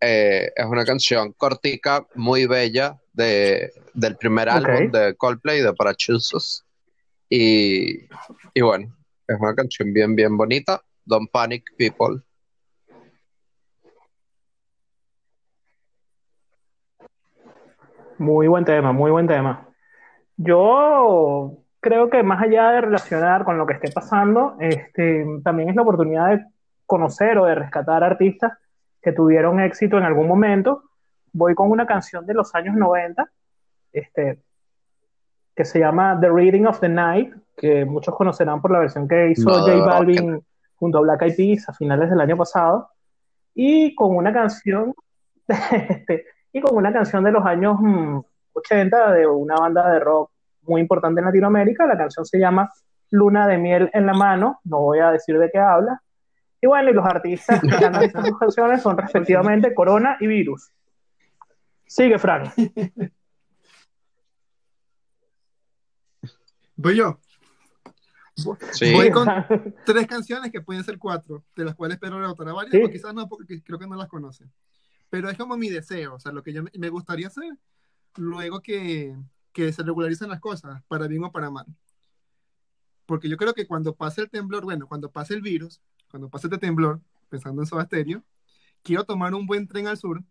Eh, 0.00 0.52
es 0.54 0.64
una 0.66 0.84
canción 0.84 1.32
cortica, 1.32 2.06
muy 2.14 2.46
bella, 2.46 2.96
de, 3.12 3.72
del 3.94 4.16
primer 4.16 4.48
álbum 4.48 4.92
de 4.92 5.16
Coldplay, 5.16 5.60
de 5.60 5.72
Parachutes. 5.72 6.64
Y, 7.28 8.04
y 8.54 8.60
bueno, 8.60 8.94
es 9.28 9.38
una 9.38 9.54
canción 9.54 9.92
bien, 9.92 10.16
bien 10.16 10.36
bonita. 10.36 10.80
Don't 11.04 11.30
Panic 11.30 11.64
People. 11.76 12.22
muy 18.18 18.48
buen 18.48 18.64
tema, 18.64 18.92
muy 18.92 19.10
buen 19.10 19.26
tema. 19.26 19.68
Yo 20.36 21.58
creo 21.80 22.10
que 22.10 22.22
más 22.22 22.42
allá 22.42 22.70
de 22.72 22.80
relacionar 22.82 23.44
con 23.44 23.58
lo 23.58 23.66
que 23.66 23.74
esté 23.74 23.90
pasando, 23.90 24.56
este, 24.60 25.24
también 25.44 25.70
es 25.70 25.76
la 25.76 25.82
oportunidad 25.82 26.30
de 26.30 26.44
conocer 26.86 27.38
o 27.38 27.46
de 27.46 27.54
rescatar 27.54 28.02
artistas 28.04 28.52
que 29.00 29.12
tuvieron 29.12 29.60
éxito 29.60 29.98
en 29.98 30.04
algún 30.04 30.26
momento. 30.26 30.82
Voy 31.32 31.54
con 31.54 31.70
una 31.70 31.86
canción 31.86 32.26
de 32.26 32.34
los 32.34 32.54
años 32.54 32.76
90, 32.76 33.30
este, 33.92 34.40
que 35.58 35.64
se 35.64 35.80
llama 35.80 36.16
The 36.20 36.30
Reading 36.30 36.66
of 36.66 36.78
the 36.78 36.88
Night, 36.88 37.34
que 37.56 37.84
muchos 37.84 38.14
conocerán 38.14 38.62
por 38.62 38.70
la 38.70 38.78
versión 38.78 39.08
que 39.08 39.30
hizo 39.30 39.50
No, 39.50 39.58
J 39.62 39.74
Balvin 39.84 40.40
junto 40.76 40.98
a 40.98 41.00
Black 41.00 41.22
Eyed 41.22 41.36
Peas 41.36 41.68
a 41.68 41.72
finales 41.72 42.08
del 42.10 42.20
año 42.20 42.36
pasado, 42.36 42.90
y 43.56 43.92
con 43.96 44.14
una 44.14 44.32
canción, 44.32 44.94
este, 45.48 46.26
y 46.52 46.60
con 46.60 46.76
una 46.76 46.92
canción 46.92 47.24
de 47.24 47.32
los 47.32 47.44
años 47.44 47.76
mm, 47.80 48.20
80 48.52 49.12
de 49.14 49.26
una 49.26 49.56
banda 49.56 49.90
de 49.90 49.98
rock 49.98 50.30
muy 50.62 50.80
importante 50.80 51.20
en 51.20 51.26
Latinoamérica. 51.26 51.88
La 51.88 51.98
canción 51.98 52.24
se 52.24 52.38
llama 52.38 52.70
Luna 53.10 53.48
de 53.48 53.58
miel 53.58 53.90
en 53.92 54.06
la 54.06 54.12
mano, 54.12 54.60
no 54.62 54.82
voy 54.82 55.00
a 55.00 55.10
decir 55.10 55.40
de 55.40 55.50
qué 55.50 55.58
habla. 55.58 56.00
Y 56.60 56.68
bueno, 56.68 56.88
y 56.90 56.92
los 56.92 57.04
artistas 57.04 57.60
que 57.60 57.68
cantan 57.68 58.04
estas 58.04 58.30
canciones 58.38 58.80
son 58.80 58.96
respectivamente 58.96 59.74
Corona 59.74 60.18
y 60.20 60.28
Virus. 60.28 60.70
Sigue, 61.84 62.16
Frank. 62.16 62.52
Voy 66.78 66.96
yo. 66.96 67.18
Sí. 68.72 68.92
Voy 68.92 69.10
con 69.10 69.26
tres 69.84 70.06
canciones 70.06 70.52
que 70.52 70.60
pueden 70.60 70.84
ser 70.84 70.96
cuatro, 70.96 71.44
de 71.56 71.64
las 71.64 71.74
cuales 71.74 71.96
espero 71.96 72.20
rebotar 72.20 72.48
a 72.48 72.52
varias, 72.52 72.72
Sí. 72.72 72.82
o 72.82 72.88
quizás 72.88 73.12
no, 73.12 73.28
porque 73.28 73.60
creo 73.64 73.80
que 73.80 73.86
no 73.88 73.96
las 73.96 74.06
conocen. 74.08 74.50
Pero 75.10 75.28
es 75.28 75.36
como 75.36 75.56
mi 75.56 75.68
deseo, 75.70 76.14
o 76.14 76.20
sea, 76.20 76.30
lo 76.30 76.42
que 76.44 76.52
yo 76.52 76.62
me- 76.62 76.88
gustaría 76.88 77.26
hacer 77.26 77.52
luego 78.16 78.60
que, 78.60 79.16
que 79.52 79.72
se 79.72 79.82
regularicen 79.82 80.28
las 80.28 80.38
cosas, 80.38 80.80
para 80.86 81.08
bien 81.08 81.24
o 81.24 81.32
para 81.32 81.50
mal. 81.50 81.66
Porque 83.06 83.28
yo 83.28 83.36
creo 83.36 83.54
que 83.54 83.66
cuando 83.66 83.96
pase 83.96 84.20
el 84.20 84.30
temblor, 84.30 84.62
bueno, 84.64 84.86
cuando 84.86 85.10
pase 85.10 85.34
el 85.34 85.42
virus, 85.42 85.80
cuando 86.08 86.28
pase 86.28 86.46
este 86.46 86.58
temblor, 86.58 87.00
pensando 87.28 87.60
en 87.62 87.66
Soda 87.66 87.86
Stereo, 87.86 88.22
quiero 88.84 89.02
tomar 89.04 89.34
un 89.34 89.46
buen 89.46 89.66
tren 89.66 89.88
al 89.88 89.96
sur 89.96 90.22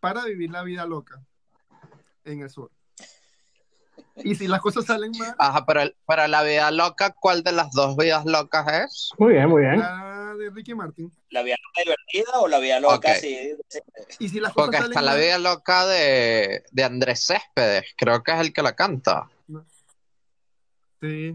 para 0.00 0.24
vivir 0.24 0.50
la 0.50 0.64
vida 0.64 0.84
loca 0.84 1.22
en 2.24 2.40
el 2.40 2.50
sur. 2.50 2.72
Y 4.16 4.34
si 4.36 4.46
las 4.46 4.60
cosas 4.60 4.84
salen 4.86 5.10
mal, 5.18 5.34
Ajá, 5.38 5.64
el- 5.82 5.96
para 6.04 6.28
la 6.28 6.42
vida 6.44 6.70
loca, 6.70 7.10
¿cuál 7.18 7.42
de 7.42 7.50
las 7.52 7.72
dos 7.72 7.96
vidas 7.96 8.24
locas 8.24 8.66
es? 8.84 9.10
Muy 9.18 9.32
bien, 9.34 9.48
muy 9.48 9.62
bien. 9.62 9.80
la 9.80 10.34
de 10.38 10.50
Ricky 10.50 10.74
Martin. 10.74 11.10
¿La 11.30 11.42
vida 11.42 11.56
loca 11.62 11.82
divertida 11.82 12.40
o 12.40 12.48
la 12.48 12.58
vida 12.60 12.78
loca 12.80 12.94
Ok. 12.96 13.04
así? 13.06 13.56
Y 14.20 14.28
si 14.28 14.38
las 14.40 14.52
cosas 14.52 14.66
Porque 14.66 14.76
salen 14.78 14.90
está 14.92 15.02
la 15.02 15.14
vida 15.16 15.38
loca 15.38 15.84
de, 15.86 16.64
de 16.70 16.84
Andrés 16.84 17.24
Céspedes, 17.26 17.86
creo 17.96 18.22
que 18.22 18.32
es 18.32 18.40
el 18.40 18.52
que 18.52 18.62
la 18.62 18.74
canta. 18.76 19.28
Sí. 21.00 21.34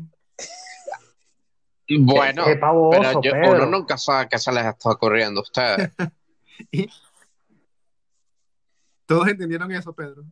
Bueno, 1.99 2.45
Qué 2.45 2.55
pavoso, 2.55 3.19
pero 3.21 3.21
yo- 3.21 3.51
uno 3.51 3.65
nunca 3.65 3.97
sabe 3.97 4.29
qué 4.29 4.37
se 4.37 4.51
les 4.51 4.65
está 4.65 4.91
ocurriendo 4.91 5.39
a 5.41 5.43
ustedes. 5.43 5.91
Todos 9.05 9.27
entendieron 9.27 9.71
eso, 9.71 9.91
Pedro. 9.93 10.23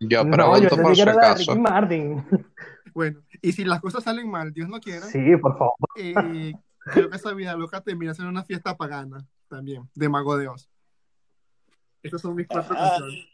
Yo 0.00 0.24
No, 0.24 0.58
yo 0.58 0.68
pregunto 0.68 0.76
por 0.82 0.90
que 0.90 0.94
si 0.96 1.02
acaso. 1.02 1.52
Ricky 1.52 1.58
Martin. 1.62 2.26
Bueno, 2.92 3.20
y 3.40 3.52
si 3.52 3.64
las 3.64 3.80
cosas 3.80 4.02
salen 4.02 4.28
mal, 4.28 4.52
Dios 4.52 4.68
no 4.68 4.80
quiera, 4.80 5.02
Sí, 5.06 5.36
por 5.40 5.56
favor. 5.56 5.76
eh, 5.96 6.52
creo 6.92 7.08
que 7.08 7.16
esa 7.16 7.32
vida 7.34 7.54
loca 7.54 7.80
termina 7.82 8.12
siendo 8.14 8.30
una 8.30 8.42
fiesta 8.42 8.76
pagana 8.76 9.24
también, 9.48 9.88
de 9.94 10.08
Mago 10.08 10.36
de 10.36 10.48
Oz. 10.48 10.68
Estas 12.02 12.20
son 12.20 12.34
mis 12.34 12.48
cuatro 12.48 12.74
Ah. 12.76 12.96
canciones. 12.98 13.28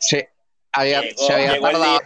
Sí, 0.00 0.22
había, 0.70 1.00
Llegó- 1.00 1.22
se 1.26 1.32
había 1.32 1.60
tardado. 1.60 1.98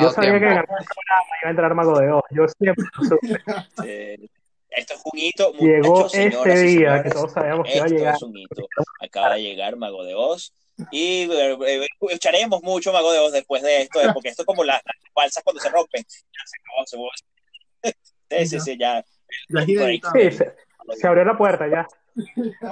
Yo 0.00 0.10
sabía 0.10 0.30
que 0.30 0.36
en 0.36 0.40
tiempo. 0.42 0.60
algún 0.72 0.86
programa 0.86 1.24
iba 1.42 1.48
a 1.48 1.50
entrar 1.50 1.74
Mago 1.74 1.98
de 2.00 2.10
Oz. 2.12 2.24
Yo 2.30 2.48
siempre 2.48 2.84
lo 2.96 3.04
supe. 3.04 3.18
Eh, 3.86 4.28
esto 4.70 4.94
es 4.94 5.02
un 5.04 5.18
hito. 5.18 5.52
Llegó 5.52 6.06
este 6.06 6.30
día 6.30 7.02
que 7.02 7.10
señores. 7.10 7.12
todos 7.12 7.32
sabíamos 7.32 7.66
que 7.66 7.74
iba 7.76 7.84
a 7.84 7.86
Esto 7.86 7.98
llegar. 7.98 8.14
es 8.14 8.22
un 8.22 8.38
hito. 8.38 8.66
Acaba 9.02 9.34
de 9.34 9.42
llegar 9.42 9.76
Mago 9.76 10.02
de 10.02 10.14
Oz. 10.14 10.54
Y 10.90 11.30
eh, 11.30 11.56
eh, 11.66 11.86
escucharemos 12.00 12.62
mucho 12.62 12.92
Mago 12.92 13.12
de 13.12 13.18
Oz 13.20 13.32
después 13.32 13.62
de 13.62 13.82
esto, 13.82 14.00
eh, 14.02 14.08
porque 14.12 14.28
esto 14.30 14.42
es 14.42 14.46
como 14.46 14.64
las, 14.64 14.80
balsas 15.14 15.42
cuando 15.44 15.60
se 15.60 15.68
rompen. 15.68 16.02
Ya 16.08 16.40
se 16.44 16.56
acabó, 16.60 17.12
se. 17.82 18.46
Sí, 18.46 18.46
sí, 18.46 18.60
sí, 18.60 18.78
ya. 18.78 19.04
Ya. 19.48 19.62
Sí, 19.64 20.30
se, 20.30 20.54
se 21.00 21.06
abrió 21.06 21.24
la 21.24 21.36
puerta 21.36 21.66
ya. 21.68 21.86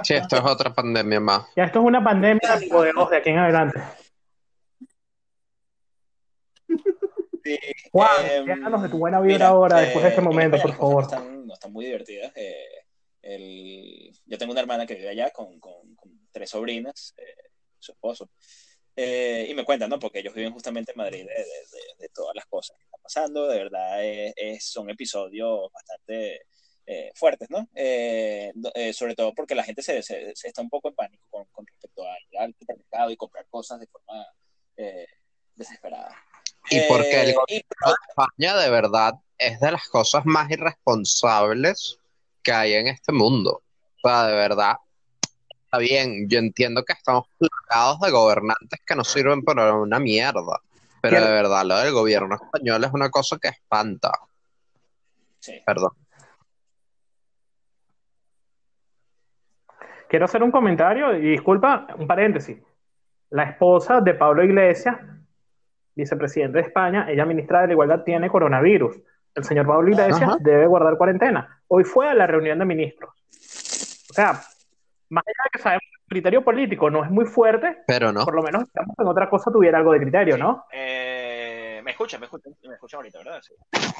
Sí, 0.03 0.13
esto 0.15 0.37
es 0.37 0.43
otra 0.43 0.73
pandemia 0.73 1.19
más. 1.19 1.45
Ya 1.55 1.63
esto 1.65 1.79
es 1.79 1.85
una 1.85 2.03
pandemia 2.03 2.39
de 2.59 2.67
Mago 2.67 2.83
de 2.83 2.91
Oz 2.95 3.09
de 3.09 3.17
aquí 3.17 3.29
en 3.29 3.37
adelante. 3.39 3.79
Sí, 7.43 7.59
Juan, 7.91 8.25
em, 8.25 8.51
háblanos 8.51 8.83
de 8.83 8.89
tu 8.89 8.97
buena 8.97 9.19
vibra 9.19 9.35
mira, 9.35 9.47
ahora, 9.49 9.79
después 9.81 10.03
de 10.03 10.09
este 10.09 10.21
eh, 10.21 10.23
en 10.23 10.29
momento, 10.29 10.57
por 10.61 10.75
favor. 10.75 10.95
No 11.03 11.09
están, 11.09 11.47
no 11.47 11.53
están 11.53 11.73
muy 11.73 11.85
divertidas. 11.85 12.31
eh, 12.35 12.85
el- 13.21 14.11
yo 14.25 14.37
tengo 14.37 14.51
una 14.51 14.61
hermana 14.61 14.85
que 14.85 14.95
vive 14.95 15.09
allá 15.09 15.29
con, 15.31 15.59
con- 15.59 15.95
con 15.95 16.11
tres 16.31 16.49
sobrinas, 16.49 17.13
eh, 17.17 17.23
su 17.83 17.91
esposo. 17.91 18.29
Eh, 18.95 19.47
y 19.49 19.53
me 19.55 19.65
cuentan, 19.65 19.89
¿no? 19.89 19.97
Porque 19.99 20.19
ellos 20.19 20.33
viven 20.35 20.53
justamente 20.53 20.91
en 20.91 20.97
Madrid 20.97 21.25
de, 21.25 21.33
de- 21.33 21.43
de- 21.43 21.95
de 21.99 22.09
todas 22.09 22.35
las 22.35 22.45
cosas 22.45 22.77
que 22.77 22.83
están 22.83 23.01
pasando. 23.01 23.47
De 23.47 23.57
verdad, 23.57 24.03
es- 24.05 24.33
es- 24.37 24.65
son 24.65 24.89
episodios 24.89 25.71
bastante 25.73 26.41
eh, 26.85 27.11
fuertes, 27.15 27.49
¿no? 27.49 27.65
Eh, 27.73 28.51
eh, 28.75 28.91
sobre 28.93 29.15
todo 29.15 29.33
porque 29.33 29.55
la 29.55 29.63
gente 29.63 29.81
se, 29.81 30.03
se- 30.03 30.35
se 30.35 30.47
está 30.49 30.61
un 30.61 30.69
poco 30.69 30.89
en 30.89 30.95
pánico 30.95 31.25
con, 31.29 31.45
con 31.45 31.65
respecto 31.65 32.03
a 32.03 32.13
ir 32.29 32.37
al 32.37 32.53
supermercado 32.59 33.09
y 33.09 33.15
comprar 33.15 33.47
cosas 33.49 33.79
de 33.79 33.87
forma 33.87 34.25
eh, 34.75 35.07
desesperada. 35.55 36.13
Y 36.69 36.81
porque 36.81 37.21
el 37.21 37.29
Eh, 37.29 37.33
gobierno 37.35 37.45
y- 37.47 37.89
de 37.89 37.95
España 38.09 38.57
de 38.57 38.69
verdad 38.69 39.13
es 39.37 39.59
de 39.61 39.71
las 39.71 39.87
cosas 39.87 40.25
más 40.25 40.51
irresponsables 40.51 41.97
que 42.43 42.51
hay 42.51 42.73
en 42.73 42.87
este 42.87 43.11
mundo. 43.13 43.63
O 44.03 44.07
sea, 44.09 44.27
de 44.27 44.35
verdad, 44.35 44.75
está 45.73 45.79
bien, 45.79 46.29
yo 46.29 46.37
entiendo 46.37 46.83
que 46.83 46.93
estamos 46.93 47.25
plagados 47.39 47.99
de 48.01 48.11
gobernantes 48.11 48.79
que 48.85 48.95
no 48.95 49.03
sirven 49.03 49.41
para 49.41 49.73
una 49.73 49.99
mierda, 49.99 50.59
pero 51.01 51.19
de 51.19 51.31
verdad 51.31 51.65
lo 51.65 51.77
del 51.77 51.91
gobierno 51.91 52.35
español 52.35 52.83
es 52.83 52.93
una 52.93 53.09
cosa 53.09 53.39
que 53.41 53.47
espanta. 53.47 54.11
sí. 55.39 55.59
Perdón. 55.65 55.91
Quiero 60.07 60.25
hacer 60.25 60.43
un 60.43 60.51
comentario 60.51 61.17
y 61.17 61.31
disculpa, 61.31 61.87
un 61.97 62.05
paréntesis. 62.05 62.59
La 63.31 63.45
esposa 63.45 63.99
de 63.99 64.13
Pablo 64.13 64.43
Iglesias, 64.43 64.95
vicepresidente 65.95 66.59
de 66.59 66.65
España, 66.65 67.07
ella 67.09 67.25
ministra 67.25 67.61
de 67.61 67.67
la 67.67 67.73
Igualdad, 67.73 68.03
tiene 68.03 68.29
coronavirus. 68.29 68.95
El 69.33 69.43
señor 69.43 69.65
Pablo 69.65 69.89
Iglesias 69.89 70.21
Ajá. 70.21 70.37
debe 70.39 70.67
guardar 70.67 70.97
cuarentena. 70.97 71.63
Hoy 71.67 71.83
fue 71.83 72.07
a 72.07 72.13
la 72.13 72.27
reunión 72.27 72.59
de 72.59 72.65
ministros. 72.65 73.09
O 74.11 74.13
sea, 74.13 74.39
más 75.13 75.23
allá 75.27 75.43
de 75.45 75.49
que 75.57 75.59
sabemos 75.63 75.83
que 75.89 75.95
el 76.03 76.09
criterio 76.09 76.43
político 76.43 76.89
no 76.89 77.03
es 77.03 77.11
muy 77.11 77.25
fuerte, 77.25 77.77
Pero 77.87 78.11
no. 78.11 78.25
por 78.25 78.35
lo 78.35 78.43
menos 78.43 78.63
esperamos 78.63 78.95
que 78.97 79.03
en 79.03 79.09
otra 79.09 79.29
cosa 79.29 79.51
tuviera 79.51 79.77
algo 79.77 79.93
de 79.93 79.99
criterio, 80.01 80.37
¿no? 80.37 80.65
Eh, 80.71 81.02
escuchan, 81.93 82.19
me 82.19 82.25
escuchan, 82.25 82.53
me 82.63 82.73
escuchan 82.75 82.97
ahorita, 82.97 83.17
¿verdad? 83.19 83.41
Sí. 83.41 83.53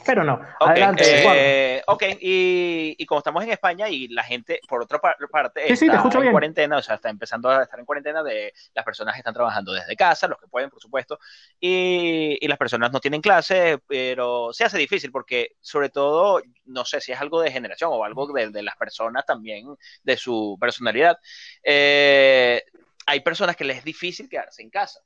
Pero 0.06 0.24
no. 0.24 0.40
Adelante, 0.60 1.04
eh, 1.06 1.82
ok, 1.88 2.04
y, 2.20 2.96
y 2.98 3.06
como 3.06 3.20
estamos 3.20 3.44
en 3.44 3.52
España 3.52 3.88
y 3.90 4.10
la 4.10 4.24
gente, 4.24 4.60
por 4.68 4.82
otra 4.84 5.00
par- 5.00 5.18
parte, 5.32 5.68
Sí, 5.70 5.76
sí, 5.78 5.80
te 5.80 5.86
está 5.88 5.98
escucho 5.98 6.18
en 6.18 6.22
bien. 6.24 6.32
cuarentena, 6.34 6.78
o 6.78 6.82
sea, 6.82 6.96
está 6.96 7.10
empezando 7.10 7.50
a 7.50 7.64
estar 7.64 7.80
en 7.80 7.86
cuarentena 7.86 8.22
de 8.22 8.54
las 8.74 8.84
personas 8.84 9.14
que 9.14 9.20
están 9.20 9.34
trabajando 9.34 9.72
desde 9.72 9.96
casa, 9.96 10.28
los 10.28 10.38
que 10.40 10.48
pueden, 10.48 10.70
por 10.70 10.82
supuesto, 10.82 11.18
y, 11.60 12.38
y 12.42 12.48
las 12.48 12.58
personas 12.58 12.92
no 12.92 13.00
tienen 13.00 13.22
clase, 13.22 13.80
pero 13.88 14.52
se 14.52 14.66
hace 14.66 14.78
difícil 14.78 15.12
porque, 15.12 15.56
sobre 15.62 15.90
todo, 15.90 16.42
no 16.66 16.84
sé 16.86 17.00
si 17.00 17.12
es 17.14 17.22
algo 17.22 17.42
de 17.42 17.52
generación 17.52 17.90
o 17.94 18.04
algo 18.04 18.28
de, 18.34 18.50
de 18.50 18.62
las 18.64 18.76
personas 18.76 19.26
también, 19.26 19.68
de 20.04 20.18
su 20.18 20.58
personalidad, 20.60 21.18
eh, 21.64 22.64
hay 23.06 23.20
personas 23.22 23.56
que 23.56 23.64
les 23.66 23.78
es 23.78 23.84
difícil 23.84 24.30
quedarse 24.30 24.62
en 24.62 24.70
casa. 24.70 25.00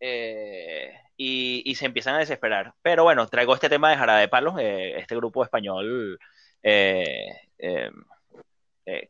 Eh, 0.00 0.92
y, 1.16 1.74
se 1.74 1.86
empiezan 1.86 2.14
a 2.14 2.18
desesperar. 2.18 2.74
Pero 2.82 3.04
bueno, 3.04 3.26
traigo 3.26 3.54
este 3.54 3.68
tema 3.68 3.90
de 3.90 3.96
Jarabe 3.96 4.20
de 4.20 4.28
Palos, 4.28 4.54
eh, 4.58 4.94
este 4.98 5.16
grupo 5.16 5.42
español 5.42 6.18
eh, 6.62 7.26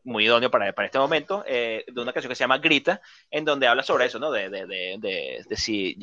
muy 0.03 0.25
idóneo 0.25 0.51
para, 0.51 0.73
este 0.85 0.99
momento, 0.99 1.43
de 1.47 1.85
una 1.95 2.11
canción 2.11 2.29
que 2.29 2.35
se 2.35 2.43
llama 2.43 2.57
Grita, 2.57 2.99
en 3.31 3.45
donde 3.45 3.65
habla 3.67 3.81
sobre 3.81 4.05
eso, 4.05 4.19
¿no? 4.19 4.29
De, 4.29 4.49
si 5.55 5.97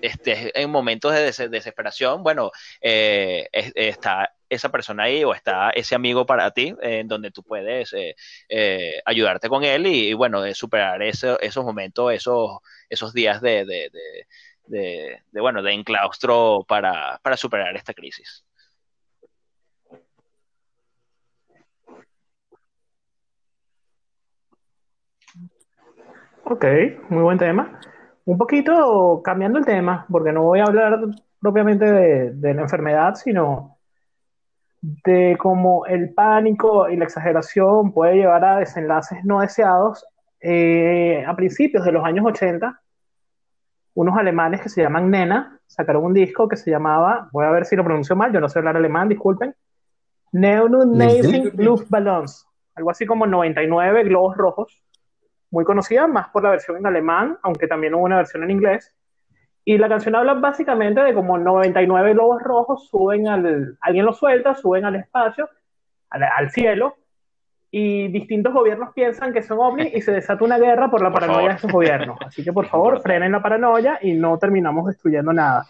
este, 0.00 0.60
en 0.60 0.70
momentos 0.70 1.12
de 1.12 1.22
des- 1.22 1.50
desesperación, 1.50 2.22
bueno, 2.22 2.52
es- 2.80 3.72
está 3.74 4.35
esa 4.48 4.70
persona 4.70 5.04
ahí 5.04 5.24
o 5.24 5.34
está 5.34 5.70
ese 5.70 5.94
amigo 5.94 6.26
para 6.26 6.50
ti, 6.50 6.74
eh, 6.82 7.00
en 7.00 7.08
donde 7.08 7.30
tú 7.30 7.42
puedes 7.42 7.92
eh, 7.92 8.14
eh, 8.48 9.00
ayudarte 9.04 9.48
con 9.48 9.64
él 9.64 9.86
y, 9.86 10.12
bueno, 10.14 10.42
superar 10.54 11.02
ese- 11.02 11.36
esos 11.40 11.64
momentos, 11.64 12.12
esos, 12.12 12.58
esos 12.88 13.12
días 13.12 13.40
de, 13.40 13.64
de, 14.66 15.40
bueno, 15.40 15.62
de 15.62 15.72
enclaustro 15.72 16.64
para, 16.68 17.18
para 17.22 17.36
superar 17.36 17.76
esta 17.76 17.94
crisis. 17.94 18.44
Ok, 26.44 26.64
muy 27.08 27.22
buen 27.22 27.38
tema. 27.38 27.80
Un 28.24 28.38
poquito 28.38 29.20
cambiando 29.24 29.58
el 29.58 29.64
tema, 29.64 30.06
porque 30.10 30.32
no 30.32 30.42
voy 30.42 30.60
a 30.60 30.64
hablar 30.64 30.98
propiamente 31.40 31.84
de 32.32 32.54
la 32.54 32.62
enfermedad, 32.62 33.14
sino 33.14 33.75
de 35.04 35.36
cómo 35.38 35.84
el 35.86 36.14
pánico 36.14 36.88
y 36.88 36.96
la 36.96 37.04
exageración 37.04 37.92
puede 37.92 38.16
llevar 38.16 38.44
a 38.44 38.58
desenlaces 38.58 39.24
no 39.24 39.40
deseados. 39.40 40.06
Eh, 40.40 41.24
a 41.26 41.34
principios 41.34 41.84
de 41.84 41.92
los 41.92 42.04
años 42.04 42.24
80, 42.26 42.80
unos 43.94 44.16
alemanes 44.16 44.60
que 44.60 44.68
se 44.68 44.82
llaman 44.82 45.10
Nena 45.10 45.60
sacaron 45.66 46.04
un 46.04 46.14
disco 46.14 46.46
que 46.46 46.56
se 46.56 46.70
llamaba, 46.70 47.28
voy 47.32 47.44
a 47.44 47.50
ver 47.50 47.64
si 47.64 47.74
lo 47.74 47.82
pronuncio 47.82 48.14
mal, 48.14 48.32
yo 48.32 48.40
no 48.40 48.48
sé 48.48 48.58
hablar 48.60 48.76
alemán, 48.76 49.08
disculpen, 49.08 49.54
Neonazing 50.32 51.52
Luftballons, 51.54 52.46
algo 52.74 52.90
así 52.90 53.06
como 53.06 53.26
99 53.26 54.04
globos 54.04 54.36
rojos 54.36 54.82
muy 55.50 55.64
conocida, 55.64 56.06
más 56.06 56.28
por 56.28 56.42
la 56.44 56.50
versión 56.50 56.76
en 56.76 56.86
alemán, 56.86 57.38
aunque 57.42 57.66
también 57.66 57.94
hubo 57.94 58.04
una 58.04 58.18
versión 58.18 58.44
en 58.44 58.50
inglés. 58.50 58.94
Y 59.68 59.78
la 59.78 59.88
canción 59.88 60.14
habla 60.14 60.34
básicamente 60.34 61.00
de 61.02 61.12
como 61.12 61.38
99 61.38 62.12
globos 62.12 62.40
rojos 62.40 62.88
suben 62.88 63.26
al, 63.26 63.76
alguien 63.80 64.04
los 64.06 64.16
suelta, 64.16 64.54
suben 64.54 64.84
al 64.84 64.94
espacio, 64.94 65.50
al, 66.08 66.22
al 66.22 66.50
cielo, 66.52 66.96
y 67.68 68.06
distintos 68.08 68.54
gobiernos 68.54 68.90
piensan 68.94 69.32
que 69.32 69.42
son 69.42 69.58
ovnis 69.58 69.92
y 69.92 70.00
se 70.02 70.12
desata 70.12 70.44
una 70.44 70.56
guerra 70.58 70.88
por 70.88 71.02
la 71.02 71.10
Por 71.10 71.20
paranoia 71.20 71.38
favor. 71.38 71.50
de 71.50 71.56
esos 71.56 71.72
gobiernos. 71.72 72.18
Así 72.24 72.44
que 72.44 72.52
por 72.52 72.66
favor, 72.68 73.02
frenen 73.02 73.32
la 73.32 73.42
paranoia 73.42 73.98
y 74.00 74.14
no 74.14 74.38
terminamos 74.38 74.86
destruyendo 74.86 75.32
nada. 75.32 75.66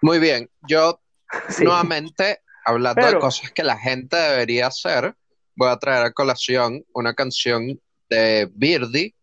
Muy 0.00 0.18
bien, 0.20 0.48
yo 0.68 1.00
Sí. 1.48 1.64
nuevamente, 1.64 2.38
hablando 2.64 3.06
de 3.06 3.18
cosas 3.18 3.50
que 3.52 3.64
la 3.64 3.76
gente 3.76 4.16
debería 4.16 4.68
hacer, 4.68 5.14
voy 5.56 5.68
a 5.68 5.76
traer 5.78 6.06
a 6.06 6.12
colación 6.12 6.84
una 6.94 7.14
canción 7.14 7.80
de 8.08 8.48
Birdie 8.54 9.14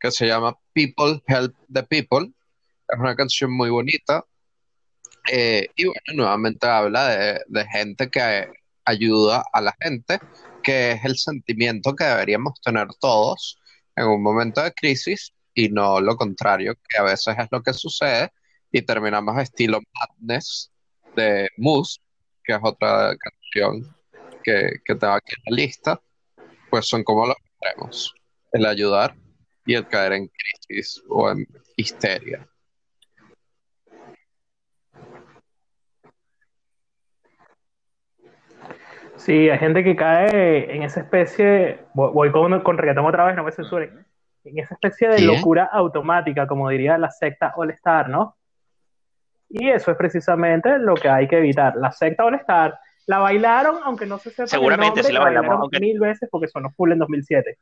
que 0.00 0.10
se 0.10 0.26
llama 0.26 0.56
People 0.76 1.22
Help 1.26 1.54
the 1.72 1.82
People. 1.84 2.30
Es 2.86 2.98
una 2.98 3.16
canción 3.16 3.50
muy 3.50 3.70
bonita. 3.70 4.22
Eh, 5.32 5.66
y 5.74 5.86
bueno, 5.86 6.12
nuevamente 6.12 6.66
habla 6.66 7.08
de, 7.08 7.40
de 7.48 7.66
gente 7.68 8.10
que 8.10 8.46
ayuda 8.84 9.42
a 9.54 9.60
la 9.62 9.74
gente, 9.80 10.20
que 10.62 10.92
es 10.92 11.04
el 11.06 11.16
sentimiento 11.16 11.96
que 11.96 12.04
deberíamos 12.04 12.60
tener 12.60 12.88
todos 13.00 13.58
en 13.96 14.06
un 14.06 14.22
momento 14.22 14.62
de 14.62 14.72
crisis 14.72 15.32
y 15.54 15.70
no 15.70 15.98
lo 16.02 16.14
contrario, 16.14 16.74
que 16.86 16.98
a 16.98 17.04
veces 17.04 17.34
es 17.38 17.46
lo 17.50 17.62
que 17.62 17.72
sucede 17.72 18.30
y 18.70 18.82
terminamos 18.82 19.40
estilo 19.40 19.80
Madness 19.94 20.70
de 21.16 21.48
Moose, 21.56 21.98
que 22.44 22.52
es 22.52 22.60
otra 22.62 23.16
canción 23.16 23.96
que, 24.44 24.72
que 24.84 24.94
tengo 24.94 25.14
aquí 25.14 25.32
en 25.38 25.42
la 25.46 25.56
lista, 25.56 26.00
pues 26.68 26.86
son 26.86 27.02
como 27.02 27.26
los 27.26 27.36
extremos, 27.38 28.14
el 28.52 28.66
ayudar 28.66 29.16
y 29.66 29.74
el 29.74 29.86
caer 29.86 30.12
en 30.12 30.28
crisis 30.28 31.02
o 31.08 31.30
en 31.30 31.46
histeria. 31.76 32.46
Sí, 39.16 39.48
hay 39.48 39.58
gente 39.58 39.82
que 39.82 39.96
cae 39.96 40.74
en 40.74 40.82
esa 40.82 41.00
especie, 41.00 41.80
voy 41.94 42.30
con, 42.30 42.60
con 42.60 42.78
reggaetón 42.78 43.06
otra 43.06 43.24
vez, 43.24 43.34
no 43.34 43.44
me 43.44 43.52
censuren, 43.52 44.06
en 44.44 44.58
esa 44.58 44.74
especie 44.74 45.08
de 45.08 45.16
¿Qué? 45.16 45.22
locura 45.22 45.64
automática, 45.72 46.46
como 46.46 46.68
diría 46.68 46.98
la 46.98 47.10
secta 47.10 47.52
All 47.56 47.70
Star, 47.70 48.08
¿no? 48.08 48.36
Y 49.48 49.68
eso 49.70 49.90
es 49.90 49.96
precisamente 49.96 50.78
lo 50.78 50.94
que 50.94 51.08
hay 51.08 51.26
que 51.28 51.38
evitar. 51.38 51.76
La 51.76 51.92
secta 51.92 52.24
All 52.24 52.34
Star 52.36 52.78
La 53.06 53.18
bailaron, 53.18 53.76
aunque 53.84 54.04
no 54.04 54.18
se 54.18 54.30
sepa 54.30 54.48
Seguramente 54.48 55.00
el 55.00 55.06
nombre, 55.06 55.06
sí 55.06 55.12
la 55.12 55.20
bailamos, 55.20 55.60
aunque- 55.60 55.80
mil 55.80 55.98
veces 56.00 56.28
porque 56.30 56.48
sonó 56.48 56.70
full 56.70 56.92
en 56.92 56.98
2007. 56.98 57.58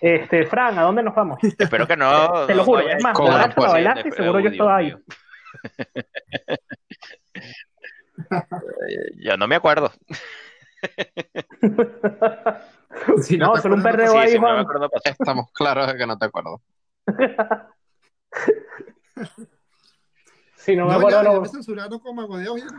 Este, 0.00 0.46
Fran, 0.46 0.78
¿a 0.78 0.82
dónde 0.82 1.02
nos 1.02 1.14
vamos? 1.14 1.38
Espero 1.58 1.86
que 1.86 1.96
no. 1.96 2.46
Te 2.46 2.54
lo 2.54 2.60
no 2.60 2.64
juro, 2.64 2.88
es 2.88 3.02
más, 3.02 3.16
pues, 3.18 3.30
la 3.30 3.72
bailaste 3.72 4.08
y 4.08 4.12
seguro 4.12 4.40
yo 4.40 4.50
estaba 4.50 4.76
ahí. 4.76 4.94
Yo 9.16 9.36
no 9.36 9.46
me 9.48 9.56
acuerdo. 9.56 9.92
No, 13.38 13.52
te 13.52 13.60
solo 13.60 13.74
un 13.74 13.82
perreo 13.82 14.12
Sí, 14.12 14.16
ahí, 14.18 14.34
no 14.34 14.40
Juan. 14.40 14.58
acuerdo 14.60 14.88
pasó. 14.88 15.10
Estamos 15.10 15.50
claros 15.52 15.86
de 15.88 15.98
que 15.98 16.06
no 16.06 16.16
te 16.16 16.26
acuerdo. 16.26 16.62
Sí, 20.56 20.74
no 20.74 20.86
me 20.86 20.92
No, 20.92 20.98
acuerdo. 20.98 21.22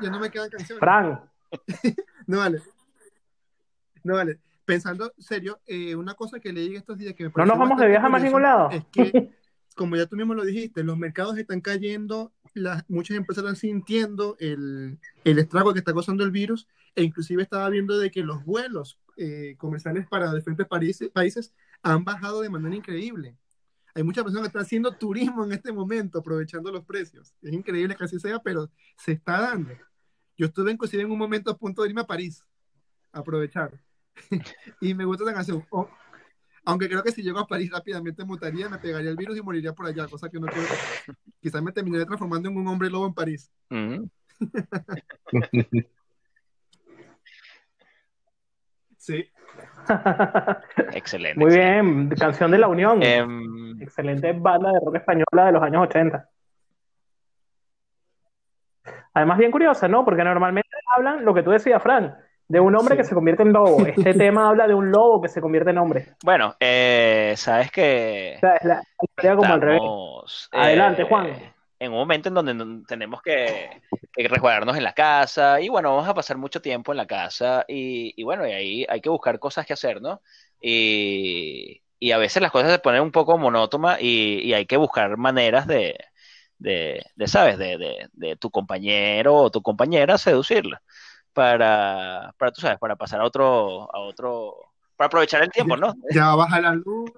ya 0.01 0.09
no 0.09 0.19
me 0.19 0.29
quedan 0.31 0.49
canciones. 0.49 0.79
Fran, 0.79 1.21
No 2.25 2.39
vale. 2.39 2.61
No 4.03 4.15
vale. 4.15 4.39
Pensando 4.67 5.13
serio, 5.17 5.61
eh, 5.65 5.95
una 5.95 6.13
cosa 6.13 6.41
que 6.41 6.51
leí 6.51 6.75
estos 6.75 6.97
días 6.97 7.13
que 7.13 7.23
me 7.23 7.31
no 7.33 7.45
nos 7.45 7.57
vamos 7.57 7.79
de 7.79 7.87
viaje 7.87 8.05
a 8.05 8.09
más 8.09 8.21
ningún 8.21 8.41
lado. 8.41 8.69
Es 8.69 8.83
que, 8.91 9.31
como 9.77 9.95
ya 9.95 10.07
tú 10.07 10.17
mismo 10.17 10.33
lo 10.33 10.43
dijiste, 10.43 10.83
los 10.83 10.97
mercados 10.97 11.37
están 11.37 11.61
cayendo, 11.61 12.33
las, 12.53 12.83
muchas 12.89 13.15
empresas 13.15 13.45
están 13.45 13.55
sintiendo 13.55 14.35
el, 14.41 14.99
el 15.23 15.39
estrago 15.39 15.71
que 15.71 15.79
está 15.79 15.93
causando 15.93 16.25
el 16.25 16.31
virus, 16.31 16.67
e 16.95 17.03
inclusive 17.03 17.43
estaba 17.43 17.69
viendo 17.69 17.97
de 17.97 18.11
que 18.11 18.23
los 18.23 18.43
vuelos 18.43 18.99
eh, 19.15 19.55
comerciales 19.57 20.05
para 20.05 20.33
diferentes 20.33 20.67
países, 20.67 21.09
países 21.11 21.53
han 21.81 22.03
bajado 22.03 22.41
de 22.41 22.49
manera 22.49 22.75
increíble. 22.75 23.37
Hay 23.95 24.03
muchas 24.03 24.25
personas 24.25 24.43
que 24.43 24.47
están 24.49 24.63
haciendo 24.63 24.91
turismo 24.91 25.45
en 25.45 25.53
este 25.53 25.71
momento, 25.71 26.19
aprovechando 26.19 26.73
los 26.73 26.83
precios. 26.83 27.33
Es 27.41 27.53
increíble 27.53 27.95
que 27.95 28.03
así 28.03 28.19
sea, 28.19 28.39
pero 28.39 28.69
se 28.97 29.13
está 29.13 29.39
dando. 29.39 29.71
Yo 30.35 30.47
estuve 30.47 30.73
inclusive 30.73 31.03
en 31.03 31.09
un 31.09 31.17
momento 31.17 31.51
a 31.51 31.57
punto 31.57 31.83
de 31.83 31.87
irme 31.87 32.01
a 32.01 32.05
París, 32.05 32.43
a 33.13 33.19
aprovechar. 33.19 33.86
y 34.81 34.93
me 34.93 35.05
gusta 35.05 35.23
la 35.25 35.33
canción. 35.33 35.65
O- 35.69 35.89
aunque 36.65 36.89
creo 36.89 37.01
que 37.01 37.11
si 37.11 37.21
llego 37.23 37.39
a 37.39 37.47
París 37.47 37.71
rápidamente 37.71 38.25
mutaría, 38.25 38.67
me 38.67 38.77
pegaría 38.77 39.09
el 39.09 39.15
virus 39.15 39.37
y 39.37 39.41
moriría 39.41 39.71
por 39.73 39.85
allá, 39.85 40.05
cosa 40.07 40.29
que 40.29 40.39
no 40.39 40.47
quiero. 40.47 40.67
Quizás 41.39 41.61
me 41.61 41.71
terminaría 41.71 42.05
transformando 42.05 42.49
en 42.49 42.57
un 42.57 42.67
hombre 42.67 42.89
lobo 42.89 43.07
en 43.07 43.13
París. 43.13 43.49
Ujú. 43.71 44.09
Sí. 48.99 49.25
Excelente. 50.91 51.39
Muy 51.39 51.49
excelente. 51.53 51.81
bien, 51.83 52.09
canción 52.09 52.51
de 52.51 52.57
la 52.57 52.67
Unión. 52.67 53.01
Em, 53.01 53.81
Excelente 53.81 54.33
banda 54.33 54.71
de 54.71 54.79
rock 54.83 54.95
española 54.95 55.45
de 55.45 55.51
los 55.53 55.63
años 55.63 55.83
80. 55.83 56.29
Además, 59.13 59.37
bien 59.37 59.51
curiosa, 59.51 59.87
¿no? 59.87 60.03
Porque 60.03 60.23
normalmente 60.23 60.69
hablan 60.95 61.23
lo 61.23 61.33
que 61.33 61.43
tú 61.43 61.51
decías, 61.51 61.81
Fran, 61.81 62.17
de 62.47 62.59
un 62.59 62.75
hombre 62.75 62.95
Sí. 62.95 62.97
que 62.97 63.03
se 63.03 63.15
convierte 63.15 63.43
en 63.43 63.53
lobo. 63.53 63.85
Este 63.85 64.13
tema 64.13 64.47
habla 64.49 64.67
de 64.67 64.73
un 64.73 64.91
lobo 64.91 65.21
que 65.21 65.29
se 65.29 65.41
convierte 65.41 65.71
en 65.71 65.77
hombre. 65.79 66.15
bueno, 66.23 66.55
eh, 66.59 67.33
sabes 67.37 67.71
que 67.71 68.35
O 68.37 68.39
sea, 68.39 68.55
es 68.57 68.63
la, 68.65 68.75
la 68.75 68.83
historia 69.01 69.35
como 69.35 69.53
al 69.53 69.61
revés. 69.61 69.81
estamos, 69.81 70.49
Adelante, 70.51 71.01
eh, 71.01 71.05
Juan. 71.05 71.27
En 71.79 71.91
un 71.91 71.97
momento 71.99 72.29
en 72.29 72.35
donde 72.35 72.53
no- 72.55 72.83
tenemos 72.87 73.21
que, 73.21 73.69
que 74.13 74.27
resguardarnos 74.27 74.75
en 74.77 74.83
la 74.83 74.93
casa 74.93 75.61
y 75.61 75.69
bueno, 75.69 75.91
vamos 75.95 76.09
a 76.09 76.13
pasar 76.15 76.37
mucho 76.37 76.61
tiempo 76.61 76.91
en 76.91 76.97
la 76.97 77.05
casa 77.05 77.65
y, 77.67 78.13
y 78.19 78.23
bueno, 78.23 78.47
y 78.47 78.51
ahí 78.51 78.85
hay 78.89 78.99
que 79.01 79.09
buscar 79.09 79.37
cosas 79.39 79.65
que 79.65 79.73
hacer, 79.73 80.01
¿no? 80.01 80.21
Y, 80.61 81.83
y 81.99 82.11
a 82.11 82.17
veces 82.17 82.41
las 82.41 82.51
cosas 82.51 82.71
se 82.71 82.79
ponen 82.79 83.01
un 83.01 83.11
poco 83.11 83.37
monótonas 83.37 83.99
y, 84.01 84.39
y 84.41 84.53
hay 84.53 84.65
que 84.65 84.77
buscar 84.77 85.17
maneras 85.17 85.67
de, 85.67 85.97
de, 86.57 87.05
de, 87.15 87.27
¿sabes? 87.27 87.57
De, 87.59 87.77
de, 87.77 88.09
de 88.13 88.35
tu 88.37 88.49
compañero 88.51 89.35
o 89.35 89.51
tu 89.51 89.61
compañera 89.61 90.17
seducirla 90.17 90.81
para, 91.37 92.33
para, 92.35 92.51
tú 92.51 92.61
sabes, 92.61 92.79
para 92.79 92.95
pasar 92.95 93.21
a 93.21 93.23
otro, 93.23 93.87
a 93.93 93.99
otro, 93.99 94.55
para 94.95 95.05
aprovechar 95.05 95.43
el 95.43 95.51
tiempo, 95.51 95.77
¿no? 95.77 95.93
Ya 96.09 96.33
baja 96.33 96.59
la 96.59 96.73
luz. 96.73 97.11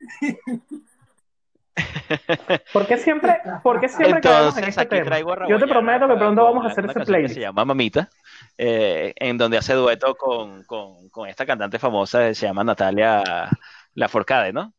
¿Por 2.72 2.86
qué 2.86 2.96
siempre, 2.96 3.38
por 3.62 3.78
qué 3.78 3.90
siempre 3.90 4.22
caemos 4.22 4.56
en 4.56 4.64
Entonces, 4.64 4.68
este 4.68 4.80
aquí 4.80 4.88
tema? 4.90 5.04
traigo 5.04 5.32
a 5.34 5.46
Yo 5.46 5.58
te 5.58 5.66
prometo 5.66 6.08
que 6.08 6.14
pronto 6.14 6.44
vamos 6.44 6.64
a 6.64 6.68
hacer 6.68 6.86
ese 6.86 7.00
playlist. 7.00 7.34
se 7.34 7.40
llama 7.42 7.66
Mamita, 7.66 8.08
eh, 8.56 9.12
en 9.16 9.36
donde 9.36 9.58
hace 9.58 9.74
dueto 9.74 10.14
con, 10.14 10.64
con, 10.64 11.10
con 11.10 11.28
esta 11.28 11.44
cantante 11.44 11.78
famosa 11.78 12.28
que 12.28 12.34
se 12.34 12.46
llama 12.46 12.64
Natalia 12.64 13.50
Lafourcade, 13.94 14.54
¿no? 14.54 14.72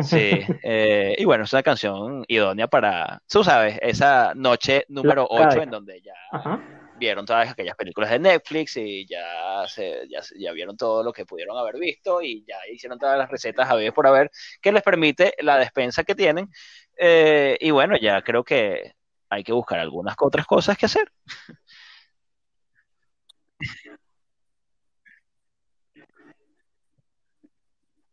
Sí, 0.00 0.40
eh, 0.62 1.14
y 1.18 1.24
bueno, 1.24 1.44
es 1.44 1.52
una 1.52 1.62
canción 1.62 2.24
idónea 2.28 2.66
para, 2.66 3.20
tú 3.28 3.44
sabes, 3.44 3.78
esa 3.82 4.32
noche 4.34 4.84
número 4.88 5.22
Lafourcade. 5.22 5.50
8 5.50 5.62
en 5.62 5.70
donde 5.70 6.00
ya 6.00 6.14
Ajá. 6.30 6.62
vieron 6.98 7.26
todas 7.26 7.50
aquellas 7.50 7.76
películas 7.76 8.10
de 8.10 8.18
Netflix 8.18 8.76
y 8.76 9.06
ya, 9.06 9.66
se, 9.66 10.08
ya, 10.08 10.20
ya 10.38 10.52
vieron 10.52 10.76
todo 10.76 11.02
lo 11.02 11.12
que 11.12 11.26
pudieron 11.26 11.58
haber 11.58 11.78
visto 11.78 12.22
y 12.22 12.44
ya 12.46 12.56
hicieron 12.72 12.98
todas 12.98 13.18
las 13.18 13.30
recetas 13.30 13.68
a 13.68 13.74
ver 13.74 13.92
por 13.92 14.06
haber 14.06 14.30
que 14.60 14.72
les 14.72 14.82
permite 14.82 15.34
la 15.40 15.58
despensa 15.58 16.04
que 16.04 16.14
tienen. 16.14 16.48
Eh, 16.96 17.58
y 17.60 17.70
bueno, 17.70 17.96
ya 18.00 18.22
creo 18.22 18.44
que 18.44 18.92
hay 19.28 19.44
que 19.44 19.52
buscar 19.52 19.78
algunas 19.78 20.14
otras 20.18 20.46
cosas 20.46 20.76
que 20.78 20.86
hacer. 20.86 21.10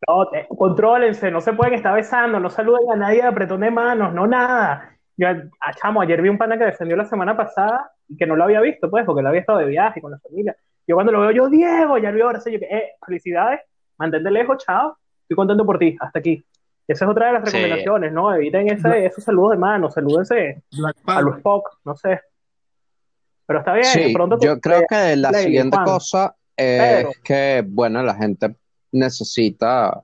No, 0.10 0.28
te- 0.28 0.48
contrólense, 0.58 1.30
no 1.30 1.40
se 1.40 1.54
pueden 1.54 1.76
estar 1.76 1.94
besando, 1.94 2.40
no 2.40 2.50
saluden 2.50 2.92
a 2.92 2.96
nadie 2.96 3.22
de 3.22 3.28
apretón 3.28 3.62
de 3.62 3.70
manos, 3.70 4.12
no 4.12 4.26
nada. 4.26 4.98
Yo, 5.16 5.28
ah, 5.28 5.74
chamo, 5.80 6.02
ayer 6.02 6.20
vi 6.20 6.30
un 6.30 6.38
pana 6.40 6.58
que 6.58 6.66
defendió 6.66 6.96
la 6.98 7.06
semana 7.06 7.38
pasada 7.38 7.92
y 8.08 8.18
que 8.18 8.26
no 8.26 8.36
lo 8.36 8.46
había 8.46 8.60
visto, 8.62 8.90
pues, 8.90 9.06
porque 9.06 9.20
él 9.22 9.28
había 9.28 9.42
estado 9.42 9.60
de 9.60 9.66
viaje 9.68 10.02
con 10.02 10.10
la 10.12 10.18
familia. 10.18 10.56
Yo 10.88 10.96
cuando 10.96 11.12
lo 11.12 11.20
veo, 11.22 11.30
yo, 11.32 11.48
Diego, 11.50 12.00
ya 12.00 12.10
lo 12.10 12.16
veo 12.16 12.26
ahora, 12.26 12.40
sí, 12.42 12.52
yo, 12.52 12.58
que, 12.60 12.66
eh, 12.66 12.94
felicidades, 13.06 13.60
mantente 14.00 14.32
lejos, 14.32 14.58
chao, 14.66 14.98
estoy 15.22 15.36
contento 15.36 15.64
por 15.64 15.78
ti, 15.78 15.96
hasta 16.00 16.18
aquí. 16.18 16.44
Esa 16.88 17.06
es 17.06 17.12
otra 17.12 17.28
de 17.28 17.34
las 17.34 17.44
Sí. 17.44 17.58
recomendaciones, 17.58 18.12
¿no? 18.12 18.34
Eviten 18.34 18.68
ese, 18.72 19.06
esos 19.06 19.24
saludos 19.24 19.52
de 19.52 19.58
mano, 19.58 19.92
salúdense 19.92 20.64
a 21.06 21.22
los 21.22 21.38
Spock, 21.38 21.70
no 21.86 21.96
sé. 21.96 22.20
Pero 23.46 23.60
está 23.60 23.74
bien, 23.74 23.86
Sí, 23.86 24.12
pronto 24.14 24.40
yo 24.40 24.60
creo 24.60 24.82
que 24.90 25.16
la 25.16 25.34
siguiente 25.34 25.78
cosa 25.84 26.36
es 26.58 26.82
Pedro. 27.04 27.12
que, 27.24 27.64
bueno, 27.68 28.02
la 28.02 28.16
gente 28.16 28.56
necesita, 28.92 30.04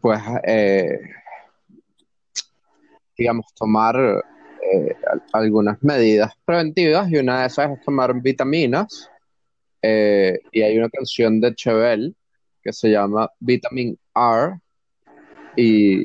pues, 0.00 0.20
eh, 0.44 0.98
digamos, 3.16 3.46
tomar 3.54 3.96
eh, 3.96 4.96
al- 5.10 5.22
algunas 5.32 5.82
medidas 5.82 6.32
preventivas 6.44 7.10
y 7.10 7.16
una 7.16 7.40
de 7.42 7.46
esas 7.46 7.70
es 7.70 7.80
tomar 7.84 8.14
vitaminas. 8.20 9.10
Eh, 9.82 10.38
y 10.52 10.62
hay 10.62 10.78
una 10.78 10.88
canción 10.88 11.40
de 11.40 11.54
Chevelle 11.54 12.14
que 12.62 12.72
se 12.72 12.88
llama 12.90 13.30
Vitamin 13.38 13.98
R 14.14 14.58
y, 15.56 16.04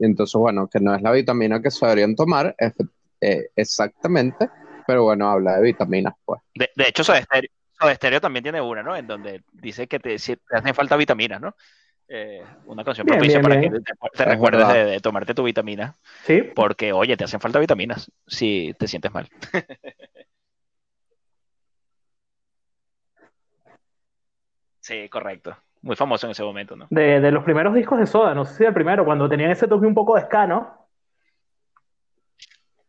entonces, 0.00 0.34
bueno, 0.34 0.68
que 0.68 0.80
no 0.80 0.94
es 0.94 1.02
la 1.02 1.12
vitamina 1.12 1.62
que 1.62 1.70
se 1.70 1.86
deberían 1.86 2.16
tomar 2.16 2.56
exactamente, 3.54 4.48
pero 4.84 5.04
bueno, 5.04 5.30
habla 5.30 5.56
de 5.56 5.62
vitaminas, 5.62 6.14
pues. 6.24 6.40
De, 6.56 6.68
de 6.74 6.88
hecho, 6.88 7.04
Stereo, 7.04 7.48
Soda 7.82 7.94
Stereo 7.94 8.20
también 8.20 8.42
tiene 8.42 8.60
una, 8.60 8.82
¿no? 8.82 8.96
En 8.96 9.06
donde 9.06 9.42
dice 9.52 9.86
que 9.86 9.98
te, 9.98 10.18
si 10.18 10.36
te 10.36 10.56
hacen 10.56 10.74
falta 10.74 10.96
vitaminas, 10.96 11.40
¿no? 11.40 11.54
Eh, 12.08 12.42
una 12.66 12.84
canción 12.84 13.06
Bien, 13.06 13.18
propicia 13.18 13.40
bien, 13.40 13.50
para 13.50 13.60
bien. 13.60 13.72
que 13.72 13.80
te, 13.80 13.92
te 14.16 14.22
Es 14.22 14.28
recuerdes 14.28 14.68
de, 14.68 14.84
de 14.84 15.00
tomarte 15.00 15.34
tu 15.34 15.42
vitamina, 15.42 15.94
Sí, 16.24 16.42
porque, 16.54 16.92
oye, 16.92 17.16
te 17.16 17.24
hacen 17.24 17.40
falta 17.40 17.58
vitaminas 17.58 18.10
si 18.26 18.74
te 18.78 18.86
sientes 18.86 19.12
mal. 19.12 19.28
Sí, 24.80 25.08
correcto. 25.08 25.56
Muy 25.82 25.96
famoso 25.96 26.26
en 26.26 26.32
ese 26.32 26.42
momento, 26.42 26.76
¿no? 26.76 26.86
de, 26.90 27.20
de 27.20 27.30
los 27.32 27.44
primeros 27.44 27.74
discos 27.74 27.98
de 27.98 28.06
Soda, 28.06 28.34
no 28.34 28.44
sé 28.44 28.54
si 28.58 28.64
el 28.64 28.74
primero, 28.74 29.04
cuando 29.04 29.28
tenían 29.28 29.50
ese 29.50 29.66
toque 29.68 29.86
un 29.86 29.94
poco 29.94 30.16
de 30.16 30.22
ska, 30.22 30.46
¿no? 30.46 30.88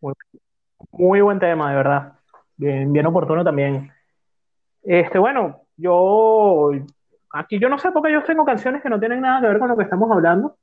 Muy, 0.02 0.14
muy 0.92 1.22
buen 1.22 1.40
tema, 1.40 1.70
de 1.70 1.76
verdad. 1.76 2.14
Bien, 2.56 2.92
bien 2.92 3.06
oportuno 3.06 3.44
también. 3.44 3.92
Este, 4.84 5.18
bueno, 5.18 5.62
yo 5.78 6.72
aquí 7.32 7.60
yo 7.60 7.70
no 7.70 7.80
sé 7.80 7.92
porque 7.92 8.12
yo 8.12 8.24
tengo 8.24 8.46
canciones 8.46 8.82
que 8.82 8.90
no 8.90 9.00
tienen 9.00 9.22
nada 9.22 9.42
que 9.42 9.48
ver 9.48 9.60
con 9.60 9.70
lo 9.70 9.78
que 9.78 9.84
estamos 9.84 10.12
hablando. 10.12 10.58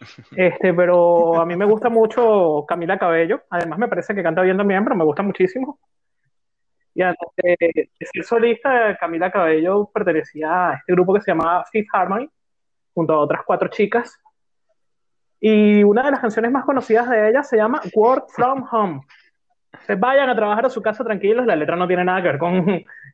Este, 0.36 0.74
pero 0.74 1.40
a 1.40 1.46
mí 1.46 1.56
me 1.56 1.64
gusta 1.64 1.88
mucho 1.88 2.64
Camila 2.66 2.98
Cabello. 2.98 3.42
Además 3.48 3.78
me 3.78 3.88
parece 3.88 4.14
que 4.14 4.22
canta 4.22 4.42
bien 4.42 4.56
también, 4.56 4.82
pero 4.84 4.96
me 4.96 5.04
gusta 5.04 5.22
muchísimo. 5.22 5.78
Y 6.94 7.02
antes 7.02 7.28
de 7.36 7.90
ser 8.00 8.24
solista, 8.24 8.96
Camila 8.98 9.30
Cabello 9.30 9.90
pertenecía 9.92 10.70
a 10.70 10.74
este 10.74 10.92
grupo 10.92 11.14
que 11.14 11.20
se 11.20 11.32
llamaba 11.32 11.64
Fifth 11.70 11.88
Harmony, 11.92 12.28
junto 12.92 13.14
a 13.14 13.20
otras 13.20 13.42
cuatro 13.44 13.68
chicas. 13.68 14.20
Y 15.40 15.82
una 15.82 16.04
de 16.04 16.12
las 16.12 16.20
canciones 16.20 16.52
más 16.52 16.64
conocidas 16.64 17.08
de 17.08 17.28
ella 17.30 17.42
se 17.42 17.56
llama 17.56 17.80
Work 17.94 18.30
From 18.30 18.64
Home. 18.70 19.00
Se 19.86 19.94
vayan 19.96 20.28
a 20.30 20.34
trabajar 20.36 20.66
a 20.66 20.70
su 20.70 20.80
casa 20.82 21.04
tranquilos, 21.04 21.44
la 21.46 21.56
letra 21.56 21.76
no 21.76 21.86
tiene 21.86 22.04
nada 22.04 22.22
que 22.22 22.28
ver 22.28 22.38
con, 22.38 22.64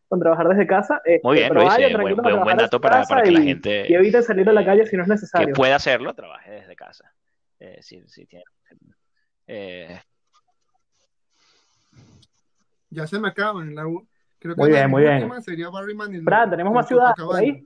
con 0.08 0.20
trabajar 0.20 0.48
desde 0.48 0.66
casa. 0.66 1.00
este, 1.04 1.20
Muy 1.26 1.36
bien, 1.38 1.48
pero 1.48 1.60
Luis, 1.60 1.72
vayan 1.72 1.90
eh, 1.90 1.94
buen- 1.94 2.02
tranquilos 2.14 2.18
a 2.18 2.22
buen- 2.36 2.44
buen 2.44 2.58
a 2.58 2.62
dato 2.62 2.80
para- 2.80 3.02
para 3.04 3.22
que 3.22 3.30
la 3.30 3.40
gente, 3.42 3.86
y 3.88 3.94
eviten 3.94 4.22
salir 4.22 4.48
a 4.48 4.52
la 4.52 4.64
calle 4.64 4.86
si 4.86 4.96
no 4.96 5.02
es 5.02 5.08
Que 5.08 5.12
necesario. 5.14 5.54
puede 5.54 5.72
hacerlo, 5.72 6.14
trabaje 6.14 6.50
desde 6.50 6.76
casa. 6.76 7.12
Eh, 7.58 7.78
sí, 7.82 8.02
sí 8.06 8.26
tiene- 8.26 8.44
eh, 9.46 10.00
Ya 12.90 13.06
se 13.06 13.18
me 13.20 13.28
acaban. 13.28 13.74
La, 13.74 13.86
u- 13.86 14.06
creo 14.38 14.54
que 14.54 14.60
Muy 14.60 14.70
bien, 14.70 14.90
muy 14.90 15.02
bien. 15.02 15.42
sería 15.42 15.68
Barry 15.70 15.94
Manilow. 15.94 16.24
Fran, 16.24 16.50
tenemos 16.50 16.72
más 16.72 16.88
ciudades 16.88 17.14
ahí. 17.36 17.64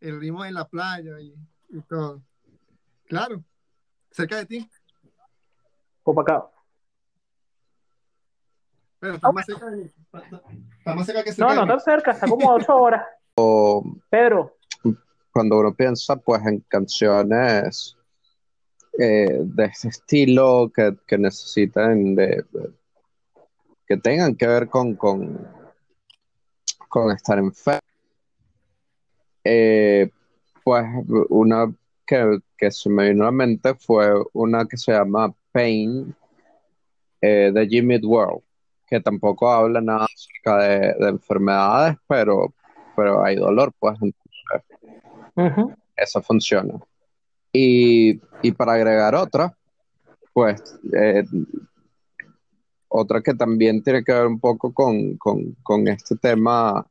El 0.00 0.20
ritmo 0.20 0.44
de 0.44 0.52
la 0.52 0.66
playa 0.66 1.18
y, 1.20 1.34
y 1.70 1.80
todo. 1.88 2.20
Claro. 3.06 3.42
Cerca 4.10 4.36
de 4.36 4.46
ti. 4.46 4.70
Copacabana. 6.02 6.50
Pero 9.04 9.16
está 9.16 9.32
más 9.32 9.44
cerca. 9.44 9.66
de 9.70 9.82
está- 9.84 10.22
está 10.78 10.94
más 10.94 11.04
cerca 11.04 11.22
que 11.24 11.32
cerca 11.32 11.54
No, 11.54 11.60
no 11.60 11.66
tan 11.66 11.80
cerca, 11.80 12.12
está 12.12 12.26
como 12.26 12.50
a 12.50 12.54
ocho 12.54 12.74
horas. 12.74 13.02
Pedro, 14.10 14.56
Cuando 15.30 15.58
uno 15.58 15.74
piensa 15.74 16.16
pues 16.16 16.40
en 16.46 16.60
canciones 16.60 17.98
eh, 18.98 19.40
de 19.42 19.64
ese 19.66 19.88
estilo 19.88 20.70
que, 20.74 20.96
que 21.06 21.18
necesiten 21.18 22.14
de, 22.14 22.44
de- 22.50 22.70
que 23.86 23.98
tengan 23.98 24.34
que 24.36 24.46
ver 24.46 24.68
con, 24.70 24.94
con, 24.94 25.46
con 26.88 27.10
estar 27.14 27.38
enfermo, 27.38 27.80
eh, 29.44 30.08
pues 30.64 30.86
una 31.28 31.70
que, 32.06 32.38
que 32.56 32.70
se 32.70 32.88
me 32.88 33.10
vino 33.10 33.24
a 33.24 33.26
la 33.26 33.32
mente 33.32 33.74
fue 33.74 34.06
una 34.32 34.64
que 34.64 34.78
se 34.78 34.92
llama 34.92 35.34
Pain 35.52 36.14
eh, 37.20 37.50
de 37.52 37.66
Jimmy 37.66 37.98
World, 37.98 38.42
que 38.86 39.00
tampoco 39.00 39.50
habla 39.50 39.80
nada 39.80 40.06
acerca 40.06 40.58
de, 40.58 40.78
de 40.98 41.08
enfermedades, 41.08 41.96
pero, 42.06 42.54
pero 42.96 43.24
hay 43.24 43.36
dolor, 43.36 43.72
pues 43.78 43.98
ujú, 45.36 45.74
eso 45.96 46.22
funciona. 46.22 46.74
Y, 47.52 48.20
y 48.42 48.52
para 48.52 48.72
agregar 48.74 49.14
otra, 49.14 49.56
pues 50.32 50.60
eh, 50.92 51.24
otra 52.88 53.20
que 53.22 53.34
también 53.34 53.82
tiene 53.82 54.04
que 54.04 54.12
ver 54.12 54.26
un 54.26 54.38
poco 54.40 54.72
con, 54.72 55.16
con- 55.16 55.54
con 55.62 55.88
este 55.88 56.16
tema 56.16 56.86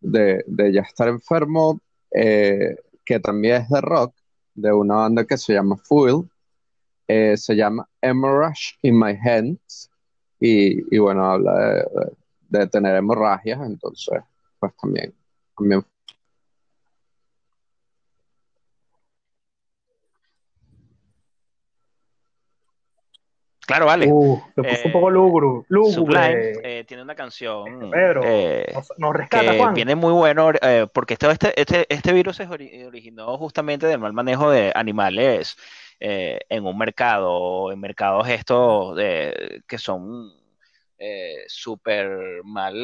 de, 0.00 0.44
de 0.46 0.72
ya 0.72 0.82
estar 0.82 1.08
enfermo, 1.08 1.80
eh, 2.10 2.76
que 3.04 3.18
también 3.20 3.62
es 3.62 3.68
de 3.68 3.80
rock, 3.80 4.14
de 4.54 4.72
una 4.72 4.96
banda 4.96 5.24
que 5.24 5.36
se 5.36 5.52
llama 5.54 5.76
Fuel, 5.76 6.28
eh, 7.08 7.36
se 7.36 7.54
llama 7.56 7.88
Hemorrhage 8.00 8.78
in 8.82 8.98
My 8.98 9.16
Hands, 9.20 9.90
y, 10.46 10.96
y 10.96 10.98
bueno, 10.98 11.26
habla 11.30 11.54
de, 11.58 11.84
de- 12.50 12.66
tener 12.68 12.96
hemorragias, 12.96 13.60
entonces, 13.66 14.22
pues 14.58 14.72
también, 14.76 15.14
también 15.56 15.84
Claro, 23.66 23.86
vale. 23.86 24.06
uh, 24.10 24.40
puso 24.54 24.68
Eh, 24.68 24.82
un 24.84 24.92
poco 24.92 25.10
lúgubre. 25.10 25.66
Sublime 25.92 26.52
eh, 26.62 26.84
tiene 26.86 27.02
una 27.02 27.14
canción 27.14 27.90
Pedro, 27.90 28.22
eh, 28.24 28.66
nos, 28.74 28.92
nos 28.98 29.14
rescata, 29.14 29.52
que 29.52 29.58
Juan. 29.58 29.74
viene 29.74 29.94
muy 29.94 30.12
bueno 30.12 30.50
eh, 30.60 30.86
porque 30.92 31.14
este, 31.14 31.30
este, 31.30 31.60
este, 31.60 31.86
este 31.94 32.12
virus 32.12 32.36
se 32.36 32.48
ori- 32.48 32.86
originó 32.86 33.36
justamente 33.38 33.86
del 33.86 33.98
mal 33.98 34.12
manejo 34.12 34.50
de 34.50 34.72
animales 34.74 35.56
eh, 36.00 36.40
en 36.48 36.66
un 36.66 36.76
mercado, 36.76 37.72
en 37.72 37.80
mercados 37.80 38.28
estos 38.28 38.96
de- 38.96 39.62
que 39.66 39.78
son 39.78 40.30
eh, 40.98 41.44
súper 41.48 42.42
mal 42.44 42.74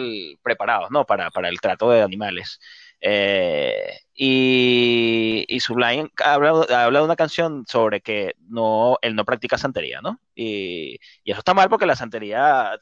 preparados, 0.42 0.90
¿no? 0.90 1.04
Para, 1.04 1.30
para 1.30 1.48
el 1.48 1.60
trato 1.60 1.90
de 1.90 2.02
animales. 2.02 2.60
Eh, 3.00 3.98
y, 4.14 5.46
y 5.48 5.60
Sublime 5.60 6.10
habla, 6.22 6.50
habla 6.84 6.98
de 6.98 7.04
una 7.04 7.16
canción 7.16 7.64
sobre 7.66 8.02
que 8.02 8.34
no, 8.48 8.98
él 9.00 9.14
no 9.16 9.24
practica 9.24 9.56
santería, 9.56 10.00
¿no? 10.02 10.20
Y, 10.34 10.98
eso 11.24 11.38
está 11.38 11.54
mal 11.54 11.68
porque 11.70 11.86
la 11.86 11.96
santería 11.96 12.74
eh, 12.74 12.78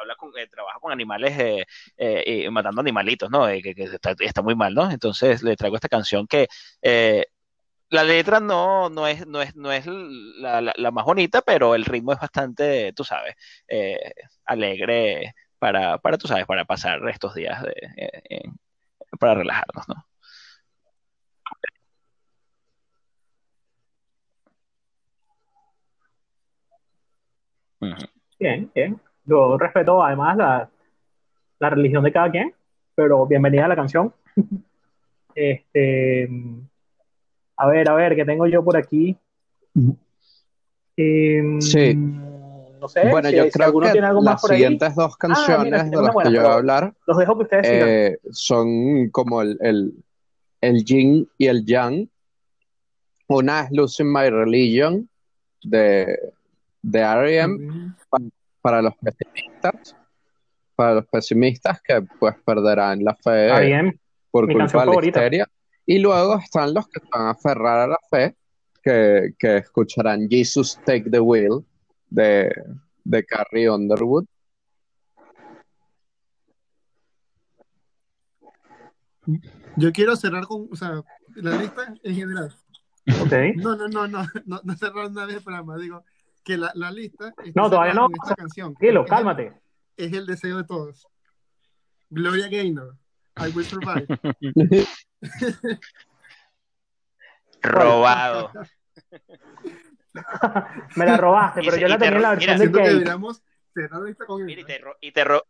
habla 0.00 0.16
con, 0.16 0.30
eh, 0.38 0.46
trabaja 0.48 0.78
con 0.80 0.92
animales 0.92 1.64
eh, 1.96 2.44
y 2.46 2.48
matando 2.50 2.80
animalitos, 2.80 3.30
¿no? 3.30 3.46
Que, 3.46 3.74
está, 4.22 4.42
muy 4.42 4.54
mal, 4.54 4.74
¿no? 4.74 4.90
Entonces 4.90 5.42
le 5.42 5.56
traigo 5.56 5.76
esta 5.76 5.88
canción 5.88 6.26
que 6.26 6.48
la 7.90 8.02
letra 8.04 8.40
no, 8.40 8.88
no 8.90 9.06
es, 9.06 9.26
no 9.26 9.40
es, 9.42 9.54
no 9.56 9.70
es 9.72 9.86
la, 9.86 10.60
la- 10.60 10.90
más 10.90 11.04
bonita, 11.04 11.42
pero 11.42 11.74
el 11.74 11.84
ritmo 11.84 12.12
es 12.12 12.18
bastante, 12.20 12.92
tú 12.94 13.04
sabes, 13.04 13.34
alegre 14.44 15.34
para, 15.58 15.98
para, 15.98 16.18
tú 16.18 16.26
sabes, 16.28 16.46
para 16.46 16.64
pasar 16.64 17.06
estos 17.08 17.34
días 17.34 17.62
de, 17.62 17.74
eh, 17.96 18.42
para 19.18 19.34
relajarnos, 19.34 19.88
¿no? 19.88 19.94
Ujú. 27.80 28.06
Bien, 28.38 28.70
bien. 28.74 29.00
Yo 29.24 29.56
respeto 29.58 30.02
además 30.02 30.36
la, 30.36 30.70
la 31.58 31.70
religión 31.70 32.04
de 32.04 32.12
cada 32.12 32.30
quien, 32.30 32.54
pero 32.94 33.26
bienvenida 33.26 33.64
a 33.64 33.68
la 33.68 33.76
canción. 33.76 34.12
Este, 35.36 36.28
a 37.56 37.66
ver, 37.66 37.90
a 37.90 37.94
ver, 37.94 38.14
¿qué 38.14 38.24
tengo 38.24 38.46
yo 38.46 38.62
por 38.62 38.76
aquí? 38.76 39.16
Em, 40.96 41.60
Sí. 41.60 41.98
No 42.84 42.88
sé, 42.88 43.08
Bueno, 43.08 43.30
si, 43.30 43.36
yo 43.36 43.44
si 43.44 43.50
creo 43.50 43.66
alguno 43.68 43.86
que 43.86 43.92
tiene 43.92 44.06
algo 44.08 44.20
más 44.20 44.42
las 44.42 44.50
ahí, 44.50 44.56
siguientes 44.58 44.94
dos 44.94 45.16
Ah, 45.18 45.26
mira, 45.26 45.34
canciones 45.46 45.90
de 45.90 45.96
las 46.02 46.16
que 46.22 46.32
yo 46.32 46.42
voy 46.42 46.50
a 46.50 46.54
hablar 46.54 46.94
los 47.06 47.16
dejo 47.16 47.38
que 47.38 47.42
ustedes 47.44 47.66
eh, 47.66 48.18
son 48.30 49.08
como 49.08 49.40
el, 49.40 49.56
el, 49.62 49.94
el 50.60 50.84
yin 50.84 51.26
y 51.38 51.46
el 51.46 51.64
yang. 51.64 52.06
Una 53.26 53.62
es 53.62 53.70
Losing 53.70 54.12
My 54.12 54.28
Religion 54.28 55.08
de, 55.62 56.14
de 56.82 56.98
R.E.M. 57.00 57.94
para 58.60 58.82
los 58.82 58.92
pesimistas, 58.96 59.96
para 60.76 60.94
los 60.96 61.06
pesimistas 61.06 61.80
que 61.80 62.02
pues 62.20 62.34
perderán 62.44 63.02
la 63.02 63.14
fe 63.14 63.96
por 64.30 64.46
mi 64.46 64.56
culpa 64.56 64.84
de 64.84 64.94
la 64.94 65.06
histeria. 65.06 65.48
Y 65.86 66.00
luego 66.00 66.36
están 66.36 66.74
los 66.74 66.86
que 66.88 67.00
van 67.10 67.28
a 67.28 67.30
aferrar 67.30 67.78
a 67.80 67.86
la 67.86 67.98
fe, 68.10 68.36
que, 68.82 69.32
que 69.38 69.56
escucharán 69.56 70.28
Jesus 70.28 70.78
Take 70.84 71.08
the 71.08 71.20
Wheel 71.20 71.64
de, 72.14 72.50
de 73.04 73.24
Carrie 73.24 73.68
Underwood. 73.68 74.26
Yo 79.76 79.92
quiero 79.92 80.14
cerrar 80.16 80.46
con, 80.46 80.68
o 80.70 80.76
sea, 80.76 81.02
la 81.34 81.56
lista 81.56 81.94
en 82.02 82.14
general. 82.14 82.54
Ok. 83.20 83.32
No, 83.56 83.74
no, 83.76 83.88
no, 83.88 84.06
no, 84.06 84.26
no, 84.46 84.60
no 84.62 84.76
cerrar 84.76 85.06
una 85.06 85.26
vez 85.26 85.36
el 85.36 85.42
programa, 85.42 85.76
digo 85.76 86.04
que 86.44 86.56
la, 86.58 86.70
la 86.74 86.90
lista 86.90 87.32
No, 87.54 87.70
todavía 87.70 87.94
no. 87.94 88.08
esta 88.22 88.34
canción. 88.34 88.74
Es- 88.78 88.94
cálmate. 89.08 89.52
Es 89.96 90.12
el 90.12 90.26
deseo 90.26 90.58
de 90.58 90.64
todos. 90.64 91.06
Gloria 92.10 92.48
Gaynor, 92.48 92.96
I 93.36 93.48
Will 93.54 93.64
Survive. 93.64 94.06
Robado. 97.62 98.50
Me 100.96 101.06
la 101.06 101.16
robaste, 101.16 101.60
pero 101.64 101.76
yo 101.76 101.86
y 101.86 101.90
la 101.90 101.98
te 101.98 102.04
tenía 102.04 102.16
en 102.16 102.22
la 102.22 102.30
versión 102.30 102.56
mira, 102.56 102.64
de 102.64 102.66
que 102.66 104.26
con 104.26 104.44
Mira, 104.46 104.60
y 104.60 104.64
te, 104.64 104.78
ro- 104.78 104.96
y 105.00 105.12
te 105.12 105.24
ro- 105.24 105.44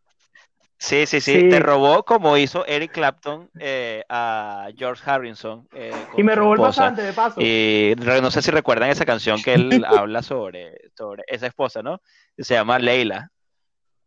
Sí, 0.78 1.06
sí, 1.06 1.20
sí, 1.20 1.40
Sí. 1.40 1.48
te 1.48 1.60
robó 1.60 2.04
como 2.04 2.36
hizo 2.36 2.66
Eric 2.66 2.92
Clapton 2.92 3.48
eh, 3.58 4.04
a 4.08 4.68
George 4.76 5.02
Harrison. 5.08 5.66
eh, 5.72 5.92
Y 6.16 6.22
me 6.22 6.34
robó 6.34 6.54
el 6.54 6.60
pasante, 6.60 7.02
de 7.02 7.12
paso. 7.12 7.40
Y 7.40 7.94
re- 7.96 8.20
no 8.20 8.30
sé 8.30 8.42
si 8.42 8.50
recuerdan 8.50 8.90
esa 8.90 9.04
canción 9.06 9.40
que 9.42 9.54
él 9.54 9.84
habla 9.88 10.22
sobre, 10.22 10.76
sobre 10.94 11.22
esa 11.26 11.46
esposa, 11.46 11.82
¿no? 11.82 12.00
Se 12.36 12.54
llama 12.54 12.78
Leila. 12.78 13.30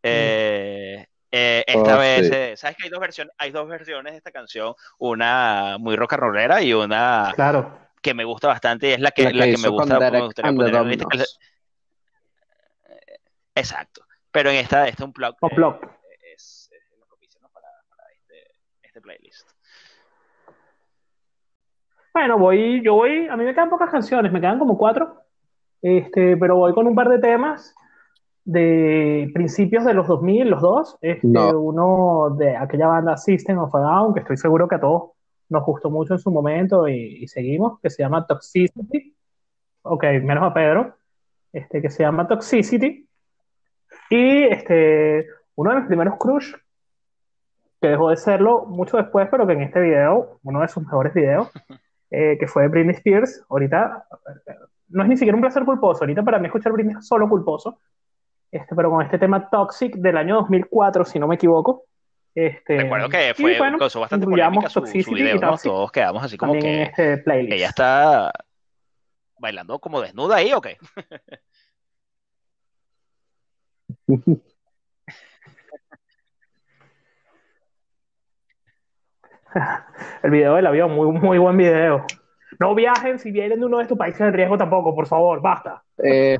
Eh, 0.02 1.04
eh, 1.30 1.64
esta 1.66 1.96
Oh, 1.96 1.98
vez, 1.98 2.26
sí. 2.28 2.34
eh, 2.34 2.54
¿sabes 2.56 2.76
que 2.76 2.84
hay 2.84 2.90
dos 2.90 3.00
versiones? 3.00 3.34
Hay 3.38 3.50
dos 3.50 3.68
versiones 3.68 4.12
de 4.12 4.18
esta 4.18 4.30
canción, 4.30 4.74
una 4.98 5.76
muy 5.78 5.96
rock 5.96 6.12
and 6.14 6.22
rollera 6.22 6.62
y 6.62 6.72
una 6.74 7.32
Claro. 7.34 7.78
Que 8.00 8.14
me 8.14 8.24
gusta 8.24 8.48
bastante 8.48 8.88
y 8.88 8.92
es 8.92 9.00
la 9.00 9.10
que, 9.10 9.24
La 9.24 9.30
la 9.32 9.44
que 9.46 9.54
que 9.54 9.62
me 9.62 9.68
gusta, 9.68 9.98
me 10.10 10.20
gustaría 10.22 10.52
poner 10.52 10.74
en 10.74 10.88
lista, 10.88 11.06
que 11.10 11.18
es-. 11.18 11.38
Exacto. 13.54 14.02
Pero 14.30 14.50
en 14.50 14.56
esta, 14.56 14.86
este 14.86 15.02
es 15.02 15.06
un 15.06 15.12
plug. 15.12 15.34
O 15.40 15.48
plug. 15.48 15.76
es, 16.34 16.70
es 16.72 16.98
lo 16.98 17.06
propicio, 17.06 17.40
¿no? 17.40 17.48
para, 17.48 17.68
para 17.88 18.04
este, 18.12 18.34
este 18.82 19.00
playlist. 19.00 19.48
Bueno, 22.14 22.38
voy, 22.38 22.82
yo 22.84 22.94
voy, 22.94 23.28
a 23.28 23.36
mí 23.36 23.44
me 23.44 23.54
quedan 23.54 23.70
pocas 23.70 23.90
canciones, 23.90 24.32
me 24.32 24.40
quedan 24.40 24.58
como 24.58 24.76
cuatro, 24.76 25.22
este, 25.80 26.36
pero 26.36 26.56
voy 26.56 26.72
con 26.74 26.86
un 26.86 26.94
par 26.94 27.08
de 27.08 27.18
temas 27.18 27.74
de 28.44 29.30
principios 29.34 29.84
de 29.84 29.94
los 29.94 30.06
2000, 30.08 30.48
los 30.48 30.60
dos, 30.60 30.98
este, 31.00 31.26
No. 31.26 31.50
uno 31.60 32.34
de 32.36 32.56
aquella 32.56 32.88
banda 32.88 33.16
System 33.16 33.58
of 33.58 33.74
a 33.74 33.78
Down, 33.78 34.14
que 34.14 34.20
estoy 34.20 34.36
seguro 34.36 34.66
que 34.66 34.76
a 34.76 34.80
todos 34.80 35.10
nos 35.48 35.64
gustó 35.64 35.90
mucho 35.90 36.14
en 36.14 36.20
su 36.20 36.30
momento 36.30 36.88
y, 36.88 37.22
y 37.22 37.28
seguimos, 37.28 37.80
que 37.80 37.90
se 37.90 38.02
llama 38.02 38.26
Toxicity, 38.26 39.14
ok, 39.82 40.04
menos 40.22 40.44
a 40.44 40.54
Pedro, 40.54 40.96
este, 41.52 41.80
que 41.80 41.90
se 41.90 42.02
llama 42.02 42.28
Toxicity, 42.28 43.08
y 44.10 44.44
este, 44.44 45.26
uno 45.54 45.70
de 45.70 45.76
mis 45.76 45.86
primeros 45.86 46.16
crush, 46.18 46.54
que 47.80 47.88
dejó 47.88 48.10
de 48.10 48.16
serlo 48.16 48.64
mucho 48.66 48.96
después, 48.96 49.28
pero 49.30 49.46
que 49.46 49.52
en 49.52 49.62
este 49.62 49.80
video, 49.80 50.40
uno 50.42 50.60
de 50.60 50.68
sus 50.68 50.82
mejores 50.82 51.14
videos, 51.14 51.50
eh, 52.10 52.36
que 52.38 52.46
fue 52.46 52.68
Britney 52.68 52.94
Spears. 52.96 53.44
Ahorita 53.48 54.06
no 54.88 55.02
es 55.02 55.08
ni 55.08 55.16
siquiera 55.16 55.36
un 55.36 55.42
placer 55.42 55.64
culposo. 55.64 56.00
Ahorita 56.02 56.22
para 56.22 56.38
mí 56.38 56.46
escuchar 56.46 56.72
Britney 56.72 56.96
es 56.98 57.06
solo 57.06 57.28
culposo. 57.28 57.78
este, 58.50 58.74
pero 58.74 58.90
con 58.90 59.02
este 59.02 59.18
tema 59.18 59.48
Toxic 59.48 59.94
del 59.96 60.16
año 60.16 60.36
2004, 60.36 61.04
si 61.04 61.18
no 61.18 61.28
me 61.28 61.36
equivoco. 61.36 61.84
Este, 62.40 62.76
Recuerdo 62.76 63.08
que 63.08 63.34
fue 63.34 63.58
bueno, 63.58 63.78
causó 63.78 63.98
bastante 63.98 64.24
polémica 64.24 64.68
su, 64.68 64.86
su 64.86 65.10
video, 65.10 65.40
¿no? 65.40 65.58
Todos 65.58 65.90
quedamos 65.90 66.22
así 66.22 66.36
como 66.36 66.52
que 66.52 66.82
este 66.82 67.18
playlist. 67.18 67.52
ella 67.52 67.68
está 67.70 68.30
bailando 69.40 69.80
como 69.80 70.00
desnuda 70.00 70.36
ahí 70.36 70.52
o 70.52 70.60
qué. 70.60 70.78
El 80.22 80.30
video 80.30 80.54
del 80.54 80.66
avión, 80.68 80.94
muy, 80.94 81.10
muy 81.10 81.38
buen 81.38 81.56
video. 81.56 82.06
No 82.60 82.76
viajen 82.76 83.18
si 83.18 83.32
vienen 83.32 83.58
de 83.58 83.66
uno 83.66 83.78
de 83.78 83.82
estos 83.82 83.98
países 83.98 84.20
en 84.20 84.32
riesgo 84.32 84.56
tampoco, 84.56 84.94
por 84.94 85.08
favor, 85.08 85.42
basta. 85.42 85.82
Eh, 86.04 86.38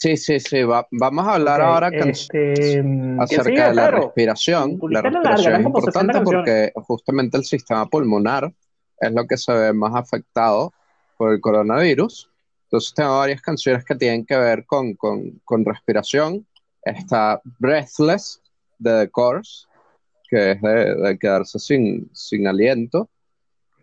sí, 0.00 0.16
sí, 0.16 0.40
sí. 0.40 0.62
va- 0.62 0.86
vamos 0.90 1.26
a 1.26 1.34
hablar 1.34 1.60
ahora 1.60 1.88
este, 1.88 1.98
¿quién 1.98 2.14
sigue, 2.14 3.22
acerca 3.22 3.68
de 3.68 3.74
la 3.74 3.90
respiración. 3.90 4.78
La 4.88 5.02
larga, 5.02 5.20
respiración 5.20 5.54
es 5.56 5.62
como 5.62 5.80
60 5.80 6.00
importante 6.00 6.20
porque 6.24 6.72
justamente 6.86 7.36
el 7.36 7.44
sistema 7.44 7.86
pulmonar 7.86 8.52
es 8.98 9.12
lo 9.12 9.26
que 9.26 9.36
se 9.36 9.52
ve 9.52 9.72
más 9.72 9.94
afectado 9.94 10.72
por 11.16 11.32
el 11.32 11.40
coronavirus. 11.40 12.30
Entonces 12.64 12.94
tengo 12.94 13.18
varias 13.18 13.42
canciones 13.42 13.84
que 13.84 13.94
tienen 13.94 14.24
que 14.24 14.36
ver 14.36 14.64
con, 14.64 14.94
con, 14.94 15.40
con 15.44 15.64
respiración. 15.64 16.46
Está 16.82 17.40
Breathless 17.58 18.40
de 18.78 19.04
The 19.04 19.10
Course, 19.10 19.66
que 20.28 20.52
es 20.52 20.62
de, 20.62 20.94
de 20.94 21.18
quedarse 21.18 21.58
sin, 21.58 22.08
sin 22.14 22.46
aliento. 22.46 23.10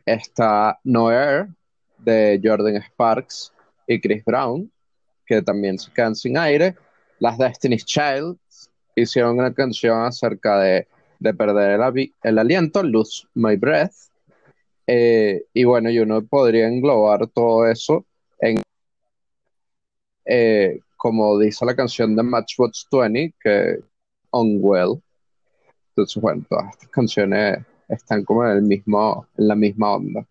Está 0.05 0.79
No 0.83 1.11
Air 1.11 1.49
de 1.99 2.39
Jordan 2.43 2.81
Sparks 2.81 3.51
y 3.87 3.99
Chris 3.99 4.23
Brown, 4.25 4.71
que 5.27 5.41
también 5.41 5.77
se 5.77 5.91
quedan 5.91 6.15
sin 6.15 6.37
aire. 6.37 6.75
Las 7.19 7.37
Destiny's 7.37 7.85
Child 7.85 8.37
hicieron 8.95 9.37
una 9.37 9.53
canción 9.53 10.01
acerca 10.01 10.59
de, 10.59 10.87
de 11.19 11.33
perder 11.33 11.79
el, 11.79 12.13
el 12.23 12.39
aliento, 12.39 12.81
Lose 12.81 13.27
My 13.35 13.55
Breath. 13.55 13.93
Eh, 14.87 15.43
y 15.53 15.65
bueno, 15.65 15.89
y 15.89 15.99
uno 15.99 16.25
podría 16.25 16.67
englobar 16.67 17.27
todo 17.27 17.67
eso 17.67 18.05
en, 18.39 18.61
eh, 20.25 20.79
como 20.95 21.37
dice 21.37 21.65
la 21.65 21.75
canción 21.75 22.15
de 22.15 22.23
Matchbox 22.23 22.87
20, 22.91 23.33
que 23.39 23.79
Unwell. 24.31 25.01
Entonces, 25.89 26.21
bueno, 26.21 26.45
todas 26.49 26.73
estas 26.73 26.89
canciones 26.89 27.59
están 27.89 28.23
como 28.23 28.45
en 28.45 28.51
el 28.51 28.61
mismo, 28.61 29.27
en 29.37 29.47
la 29.47 29.55
misma 29.55 29.95
onda. 29.95 30.25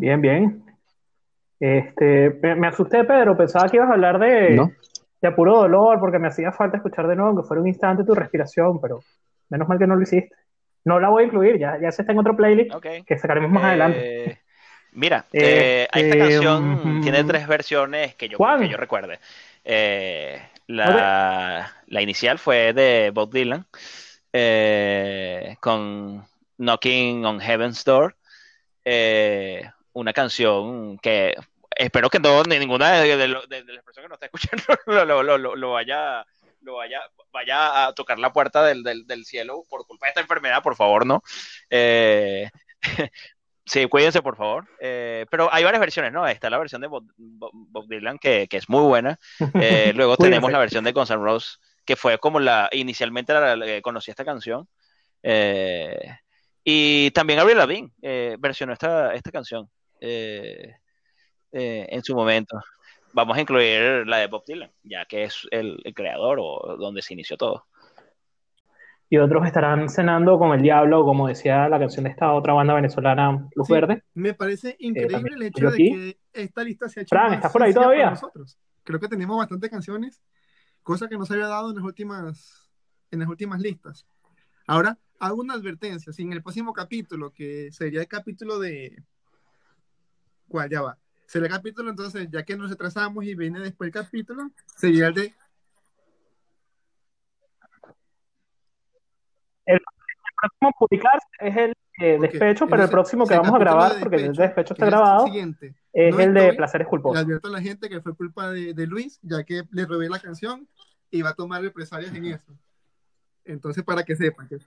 Bien, 0.00 0.18
bien. 0.18 0.64
Este, 1.60 2.30
me, 2.42 2.54
me 2.54 2.68
asusté, 2.68 3.04
Pedro. 3.04 3.36
Pensaba 3.36 3.68
que 3.68 3.76
ibas 3.76 3.90
a 3.90 3.92
hablar 3.92 4.18
de, 4.18 4.56
¿No? 4.56 4.72
de 5.20 5.30
puro 5.32 5.58
dolor, 5.58 6.00
porque 6.00 6.18
me 6.18 6.28
hacía 6.28 6.52
falta 6.52 6.78
escuchar 6.78 7.06
de 7.06 7.16
nuevo, 7.16 7.42
que 7.42 7.46
fuera 7.46 7.60
un 7.60 7.68
instante 7.68 8.02
tu 8.02 8.14
respiración, 8.14 8.80
pero 8.80 9.00
menos 9.50 9.68
mal 9.68 9.78
que 9.78 9.86
no 9.86 9.96
lo 9.96 10.02
hiciste. 10.02 10.34
No 10.86 10.98
la 10.98 11.10
voy 11.10 11.24
a 11.24 11.26
incluir, 11.26 11.58
ya, 11.58 11.78
ya 11.78 11.92
se 11.92 12.00
está 12.00 12.12
en 12.12 12.18
otro 12.18 12.34
playlist 12.34 12.74
que 13.06 13.18
sacaremos 13.18 13.50
más 13.50 13.64
adelante. 13.64 14.30
Eh, 14.30 14.38
mira, 14.92 15.26
eh, 15.34 15.86
esta 15.92 15.98
Este, 16.00 16.18
canción 16.18 17.00
tiene 17.02 17.22
tres 17.24 17.46
versiones 17.46 18.14
que 18.14 18.30
yo, 18.30 18.38
que 18.58 18.68
yo 18.70 18.78
recuerde. 18.78 19.18
Eh, 19.64 20.40
la, 20.66 21.70
la 21.88 22.00
inicial 22.00 22.38
fue 22.38 22.72
de 22.72 23.10
Bob 23.12 23.30
Dylan 23.30 23.66
eh, 24.32 25.56
con 25.60 26.24
Knocking 26.56 27.26
on 27.26 27.38
Heaven's 27.38 27.84
Door. 27.84 28.16
Una 30.00 30.14
canción 30.14 30.96
que 30.98 31.34
espero 31.76 32.08
que 32.08 32.18
no, 32.18 32.42
ni 32.44 32.58
ninguna 32.58 32.92
de, 33.02 33.16
de 33.18 33.28
de- 33.28 33.62
de 33.64 33.72
las 33.74 33.84
personas 33.84 34.06
que 34.06 34.08
nos 34.08 34.16
está 34.22 34.26
escuchando 34.26 34.64
lo, 34.86 35.22
lo- 35.22 35.36
lo- 35.38 35.56
lo- 35.56 35.72
vaya, 35.72 36.24
lo 36.62 36.76
vaya, 36.76 37.02
vaya 37.30 37.86
a 37.86 37.92
tocar 37.94 38.18
la 38.18 38.32
puerta 38.32 38.64
del, 38.64 38.82
del- 38.82 39.06
del 39.06 39.26
cielo 39.26 39.62
por 39.68 39.86
culpa 39.86 40.06
de 40.06 40.10
esta 40.10 40.22
enfermedad, 40.22 40.62
por 40.62 40.74
favor, 40.74 41.04
no. 41.04 41.22
Eh, 41.68 42.48
sí, 43.66 43.86
cuídense, 43.88 44.22
por 44.22 44.36
favor. 44.36 44.66
Eh, 44.80 45.26
pero 45.30 45.52
hay 45.52 45.64
varias 45.64 45.80
versiones, 45.80 46.12
¿no? 46.14 46.26
Está 46.26 46.48
la 46.48 46.56
versión 46.58 46.80
de 46.80 46.86
Bob, 46.86 47.04
Dylan, 47.86 48.18
que, 48.18 48.48
que 48.48 48.56
es 48.56 48.70
muy 48.70 48.82
buena. 48.84 49.18
Eh, 49.60 49.92
luego 49.94 50.16
tenemos 50.16 50.50
la 50.50 50.58
versión 50.60 50.82
de 50.82 50.92
Guns 50.92 51.10
N' 51.10 51.22
Roses, 51.22 51.60
que 51.84 51.94
fue 51.94 52.16
como 52.18 52.40
la, 52.40 52.70
inicialmente 52.72 53.34
la, 53.34 53.54
la 53.54 53.66
que 53.66 53.82
conocí 53.82 54.10
esta 54.10 54.24
canción. 54.24 54.66
Y 56.64 57.10
también 57.10 57.38
Avril 57.38 57.58
Lavigne 57.58 57.90
versionó 58.38 58.72
esta, 58.72 59.14
esta 59.14 59.30
canción 59.30 59.68
eh, 60.00 60.76
eh, 61.52 61.86
en 61.90 62.02
su 62.02 62.14
momento. 62.14 62.60
Vamos 63.12 63.36
a 63.36 63.40
incluir 63.40 64.06
la 64.06 64.18
de 64.18 64.26
Bob 64.28 64.44
Dylan, 64.46 64.70
ya 64.84 65.04
que 65.04 65.24
es 65.24 65.46
el, 65.50 65.80
el 65.84 65.94
creador 65.94 66.38
o 66.40 66.76
donde 66.78 67.02
se 67.02 67.14
inició 67.14 67.36
todo. 67.36 67.66
Y 69.12 69.18
otros 69.18 69.44
estarán 69.44 69.88
cenando 69.88 70.38
con 70.38 70.52
el 70.52 70.62
diablo, 70.62 71.04
como 71.04 71.26
decía 71.26 71.68
la 71.68 71.80
canción 71.80 72.04
de 72.04 72.10
esta 72.10 72.32
otra 72.32 72.52
banda 72.52 72.74
venezolana, 72.74 73.48
Luz 73.56 73.66
Sí, 73.66 73.72
Verde. 73.72 74.04
Me 74.14 74.34
parece 74.34 74.76
increíble 74.78 75.12
también 75.12 75.34
el 75.36 75.42
hecho 75.42 75.66
de 75.68 75.74
aquí. 75.74 75.90
que 75.90 76.18
esta 76.32 76.62
lista 76.62 76.88
se 76.88 77.00
ha 77.00 77.02
hecho 77.02 77.08
Fran, 77.16 77.34
¿estás 77.34 77.52
por 77.52 77.64
ahí 77.64 77.74
todavía? 77.74 78.10
nosotros. 78.10 78.56
Creo 78.84 79.00
que 79.00 79.08
tenemos 79.08 79.36
bastantes 79.36 79.68
canciones, 79.68 80.22
cosa 80.84 81.08
que 81.08 81.18
no 81.18 81.26
se 81.26 81.34
había 81.34 81.48
dado 81.48 81.70
en 81.70 81.76
las 81.76 81.84
últimas, 81.84 82.70
en 83.10 83.18
las 83.18 83.28
últimas 83.28 83.60
listas. 83.60 84.06
Ahora, 84.68 84.96
hago 85.18 85.40
una 85.40 85.54
advertencia. 85.54 86.12
Si 86.12 86.22
en 86.22 86.32
el 86.32 86.44
próximo 86.44 86.72
capítulo, 86.72 87.32
que 87.32 87.72
sería 87.72 88.00
el 88.02 88.08
capítulo 88.08 88.60
de... 88.60 89.02
¿Cuál? 90.50 90.68
Ya 90.68 90.82
va. 90.82 90.98
Sería 91.26 91.46
el 91.46 91.52
capítulo, 91.52 91.90
entonces, 91.90 92.28
ya 92.30 92.42
que 92.42 92.56
nos 92.56 92.70
retrasamos 92.70 93.24
y 93.24 93.36
viene 93.36 93.60
después 93.60 93.86
el 93.86 93.92
capítulo, 93.92 94.50
sería 94.76 95.06
el 95.06 95.14
de... 95.14 95.34
próximo 100.40 100.68
a 100.68 100.72
publicar 100.78 101.20
es 101.38 101.56
el 101.56 101.74
Ok, 102.02 102.22
despecho, 102.22 102.66
pero 102.66 102.82
el 102.82 102.88
próximo 102.88 103.26
que 103.26 103.34
el 103.34 103.40
vamos 103.40 103.54
a 103.54 103.58
grabar, 103.58 103.94
de 103.94 104.00
porque 104.00 104.16
el 104.16 104.22
despecho, 104.34 104.40
de 104.40 104.48
despecho 104.48 104.74
está 104.74 104.86
que 104.86 104.88
es 104.88 104.94
el 104.94 104.98
grabado, 104.98 105.26
es 105.92 106.14
no 106.14 106.20
el 106.20 106.34
de 106.34 106.52
placeres 106.54 106.86
Le 106.86 106.88
culposos. 106.90 107.22
advierto 107.22 107.48
a 107.48 107.50
la 107.50 107.60
gente 107.60 107.88
que 107.88 108.00
fue 108.00 108.16
culpa 108.16 108.50
de, 108.50 108.74
de 108.74 108.86
Luis, 108.86 109.20
ya 109.22 109.44
que 109.44 109.64
le 109.70 109.86
robé 109.86 110.08
la 110.08 110.18
canción 110.18 110.66
y 111.10 111.22
va 111.22 111.30
a 111.30 111.34
tomar 111.34 111.62
represalias 111.62 112.14
en 112.14 112.24
eso. 112.24 112.58
Entonces, 113.44 113.84
para 113.84 114.02
que 114.02 114.16
sepan 114.16 114.48
que... 114.48 114.58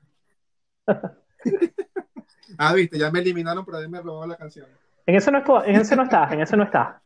ah, 2.57 2.73
viste, 2.73 2.99
ya 2.99 3.09
me 3.11 3.19
eliminaron 3.19 3.65
por 3.65 3.75
haberme 3.75 3.99
robado 3.99 4.27
la 4.27 4.37
canción. 4.37 4.67
En 5.05 5.15
ese 5.15 5.31
no, 5.31 5.43
estu- 5.43 5.63
en 5.65 5.75
ese 5.75 5.95
no 5.95 6.03
está, 6.03 6.33
en 6.33 6.41
ese 6.41 6.55
no 6.57 6.63
está. 6.63 7.01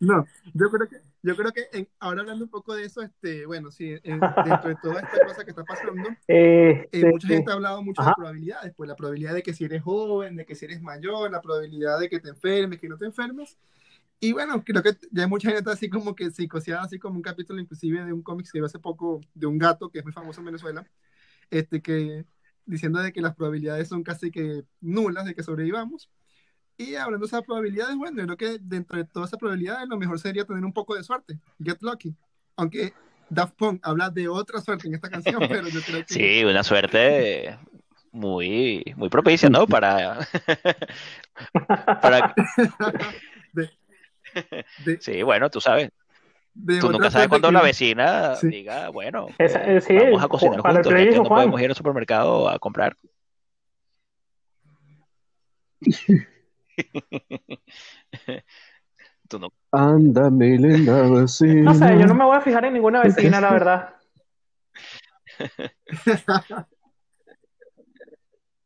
No, 0.00 0.26
yo 0.52 0.70
creo 0.70 0.88
que, 0.88 0.96
yo 1.22 1.36
creo 1.36 1.52
que 1.52 1.68
en- 1.72 1.88
ahora 2.00 2.20
hablando 2.22 2.44
un 2.44 2.50
poco 2.50 2.74
de 2.74 2.84
eso, 2.84 3.00
este, 3.00 3.46
bueno, 3.46 3.70
sí, 3.70 3.90
en- 4.02 4.20
dentro 4.20 4.68
de 4.68 4.76
toda 4.82 5.00
esta 5.00 5.24
cosa 5.26 5.44
que 5.44 5.50
está 5.50 5.64
pasando, 5.64 5.94
eh, 6.28 6.88
Este, 6.92 7.10
mucha 7.10 7.28
gente 7.28 7.50
ha 7.50 7.54
hablado 7.54 7.82
mucho 7.82 8.02
Ajá. 8.02 8.10
de 8.10 8.14
probabilidades, 8.16 8.74
pues 8.76 8.88
la 8.88 8.96
probabilidad 8.96 9.34
de 9.34 9.42
que 9.42 9.54
si 9.54 9.64
eres 9.64 9.82
joven, 9.82 10.36
de 10.36 10.44
que 10.44 10.54
si 10.54 10.64
eres 10.66 10.82
mayor, 10.82 11.30
la 11.30 11.40
probabilidad 11.40 11.98
de 12.00 12.08
que 12.08 12.20
te 12.20 12.28
enfermes, 12.30 12.80
que 12.80 12.88
no 12.88 12.98
te 12.98 13.06
enfermes. 13.06 13.56
Y 14.20 14.32
bueno, 14.32 14.62
creo 14.64 14.82
que 14.82 14.96
ya 15.10 15.22
hay 15.24 15.28
mucha 15.28 15.50
gente 15.50 15.70
así 15.70 15.88
como 15.88 16.14
que 16.14 16.30
psicoseada, 16.30 16.82
así 16.82 16.98
como 16.98 17.16
un 17.16 17.22
capítulo 17.22 17.60
inclusive 17.60 18.04
de 18.04 18.12
un 18.12 18.22
cómic 18.22 18.48
que 18.52 18.58
vi 18.60 18.64
hace 18.66 18.78
poco 18.78 19.20
de 19.34 19.46
un 19.46 19.58
gato 19.58 19.90
que 19.90 19.98
es 20.00 20.04
muy 20.04 20.12
famoso 20.12 20.40
en 20.40 20.46
Venezuela, 20.46 20.86
este 21.50 21.80
que 21.82 22.24
diciendo 22.66 23.00
de 23.00 23.12
que 23.12 23.20
las 23.20 23.34
probabilidades 23.34 23.88
son 23.88 24.02
casi 24.02 24.30
que 24.30 24.64
nulas 24.80 25.24
de 25.26 25.34
que 25.34 25.42
sobrevivamos. 25.42 26.10
Y 26.76 26.96
hablando 26.96 27.24
de 27.24 27.28
esas 27.28 27.42
probabilidades, 27.42 27.96
bueno, 27.96 28.18
yo 28.20 28.26
creo 28.26 28.36
que 28.36 28.58
dentro 28.60 28.98
de 28.98 29.04
todas 29.04 29.30
esas 29.30 29.38
probabilidades 29.38 29.88
lo 29.88 29.96
mejor 29.96 30.18
sería 30.18 30.44
tener 30.44 30.64
un 30.64 30.72
poco 30.72 30.94
de 30.96 31.04
suerte, 31.04 31.38
get 31.62 31.78
lucky. 31.82 32.14
Aunque 32.56 32.92
Daft 33.30 33.54
Punk 33.56 33.80
habla 33.86 34.10
de 34.10 34.28
otra 34.28 34.60
suerte 34.60 34.88
en 34.88 34.94
esta 34.94 35.08
canción, 35.08 35.40
pero 35.48 35.68
yo 35.68 35.80
creo 35.82 36.04
que 36.04 36.12
Sí, 36.14 36.44
una 36.44 36.64
suerte 36.64 37.56
muy, 38.10 38.82
muy 38.96 39.08
propicia, 39.08 39.48
¿no? 39.48 39.66
Para, 39.66 40.18
para, 42.02 42.34
de, 43.52 43.70
de, 44.84 45.00
sí, 45.00 45.22
bueno, 45.22 45.50
tú 45.50 45.60
sabes, 45.60 45.90
de 46.54 46.80
tú 46.80 46.90
nunca 46.90 47.10
sabes 47.10 47.28
cuando 47.28 47.48
que- 47.48 47.54
la 47.54 47.62
vecina 47.62 48.34
Sí. 48.36 48.48
diga, 48.48 48.88
bueno, 48.88 49.28
Esa- 49.38 49.64
eh, 49.64 49.80
sí, 49.80 49.94
vamos 49.96 50.22
a 50.22 50.28
cocinar 50.28 50.60
para 50.62 50.74
juntos, 50.74 50.92
que 50.92 51.10
no 51.14 51.22
podemos 51.24 51.60
ir 51.60 51.70
al 51.70 51.76
supermercado 51.76 52.48
a 52.48 52.58
comprar. 52.58 52.96
Tú 59.28 59.38
no- 59.38 59.52
Anda, 59.72 60.30
mi 60.30 60.56
linda 60.58 61.02
vecina. 61.08 61.62
No 61.62 61.74
sé, 61.74 61.98
yo 61.98 62.06
no 62.06 62.14
me 62.14 62.24
voy 62.24 62.36
a 62.36 62.40
fijar 62.40 62.64
en 62.66 62.74
ninguna 62.74 63.02
vecina, 63.02 63.40
la 63.40 63.52
verdad. 63.52 63.94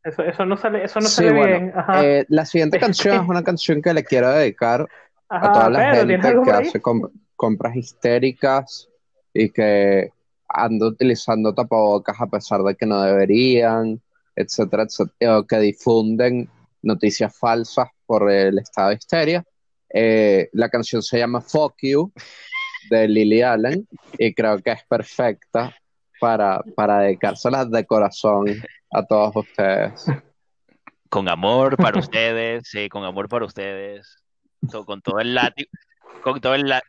Eso, 0.04 0.22
eso 0.22 0.46
no 0.46 0.56
sale, 0.56 0.84
eso 0.84 1.00
no 1.00 1.06
Sí, 1.08 1.16
sale 1.16 1.32
bueno, 1.32 1.58
bien. 1.58 1.72
Ajá. 1.76 2.04
eh, 2.04 2.24
la 2.28 2.44
siguiente 2.46 2.78
canción 2.78 3.22
es 3.22 3.28
una 3.28 3.42
canción 3.42 3.82
que 3.82 3.92
le 3.92 4.04
quiero 4.04 4.30
dedicar 4.30 4.88
a 5.28 5.52
toda 5.52 5.68
la 5.68 5.78
Pedro, 5.80 6.06
¿tienes 6.06 6.24
gente 6.26 6.42
que 6.44 6.50
hace 6.52 6.80
com- 6.80 7.10
compras 7.36 7.76
histéricas 7.76 8.88
y 9.34 9.50
que 9.50 10.10
anda 10.48 10.86
utilizando 10.86 11.52
tapabocas 11.52 12.18
a 12.20 12.26
pesar 12.26 12.62
de 12.62 12.74
que 12.76 12.86
no 12.86 13.02
deberían, 13.02 14.00
etcétera, 14.34 14.84
etcétera, 14.84 15.38
o 15.40 15.46
que 15.46 15.58
difunden 15.58 16.48
noticias 16.80 17.36
falsas 17.36 17.88
por 18.08 18.30
el 18.32 18.58
estado 18.58 18.88
de 18.88 18.94
histeria. 18.96 19.44
Eh, 19.92 20.48
la 20.54 20.68
canción 20.70 21.02
se 21.02 21.18
llama 21.18 21.40
Fuck 21.42 21.74
You 21.82 22.10
de 22.90 23.06
Lily 23.06 23.42
Allen 23.42 23.86
y 24.18 24.34
creo 24.34 24.58
que 24.58 24.72
es 24.72 24.82
perfecta 24.88 25.74
para, 26.20 26.60
para 26.74 27.00
dedicárselas 27.00 27.70
de 27.70 27.84
corazón 27.86 28.46
a 28.90 29.04
todos 29.04 29.36
ustedes. 29.36 30.06
Con 31.10 31.28
amor 31.28 31.76
para 31.76 31.98
ustedes, 32.00 32.64
sí, 32.66 32.88
con 32.88 33.04
amor 33.04 33.28
para 33.28 33.44
ustedes. 33.44 34.16
To- 34.70 34.84
con 34.84 35.00
todo 35.02 35.20
el 35.20 35.34
látigo. 35.34 35.70
Con 36.22 36.40
todo 36.40 36.54
el 36.54 36.66
lá- 36.68 36.82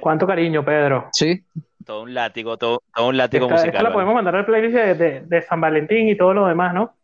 Cuánto 0.00 0.26
cariño, 0.26 0.64
Pedro. 0.64 1.08
Sí, 1.12 1.44
todo 1.84 2.02
un 2.02 2.14
látigo, 2.14 2.56
todo, 2.56 2.82
todo 2.94 3.08
un 3.08 3.16
látigo 3.16 3.44
Esta, 3.46 3.54
musical. 3.54 3.70
esta 3.74 3.82
la 3.82 3.88
¿vale? 3.90 3.94
podemos 3.94 4.14
mandar 4.14 4.36
al 4.36 4.46
playlist 4.46 4.74
de, 4.74 4.94
de- 4.94 5.20
de 5.26 5.42
San 5.42 5.60
Valentín 5.60 6.08
y 6.08 6.16
todo 6.16 6.32
lo 6.32 6.46
demás, 6.46 6.72
¿no? 6.72 6.96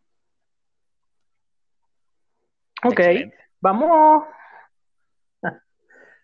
Ok, 2.83 2.99
Excelente. 2.99 3.37
vamos. 3.59 4.23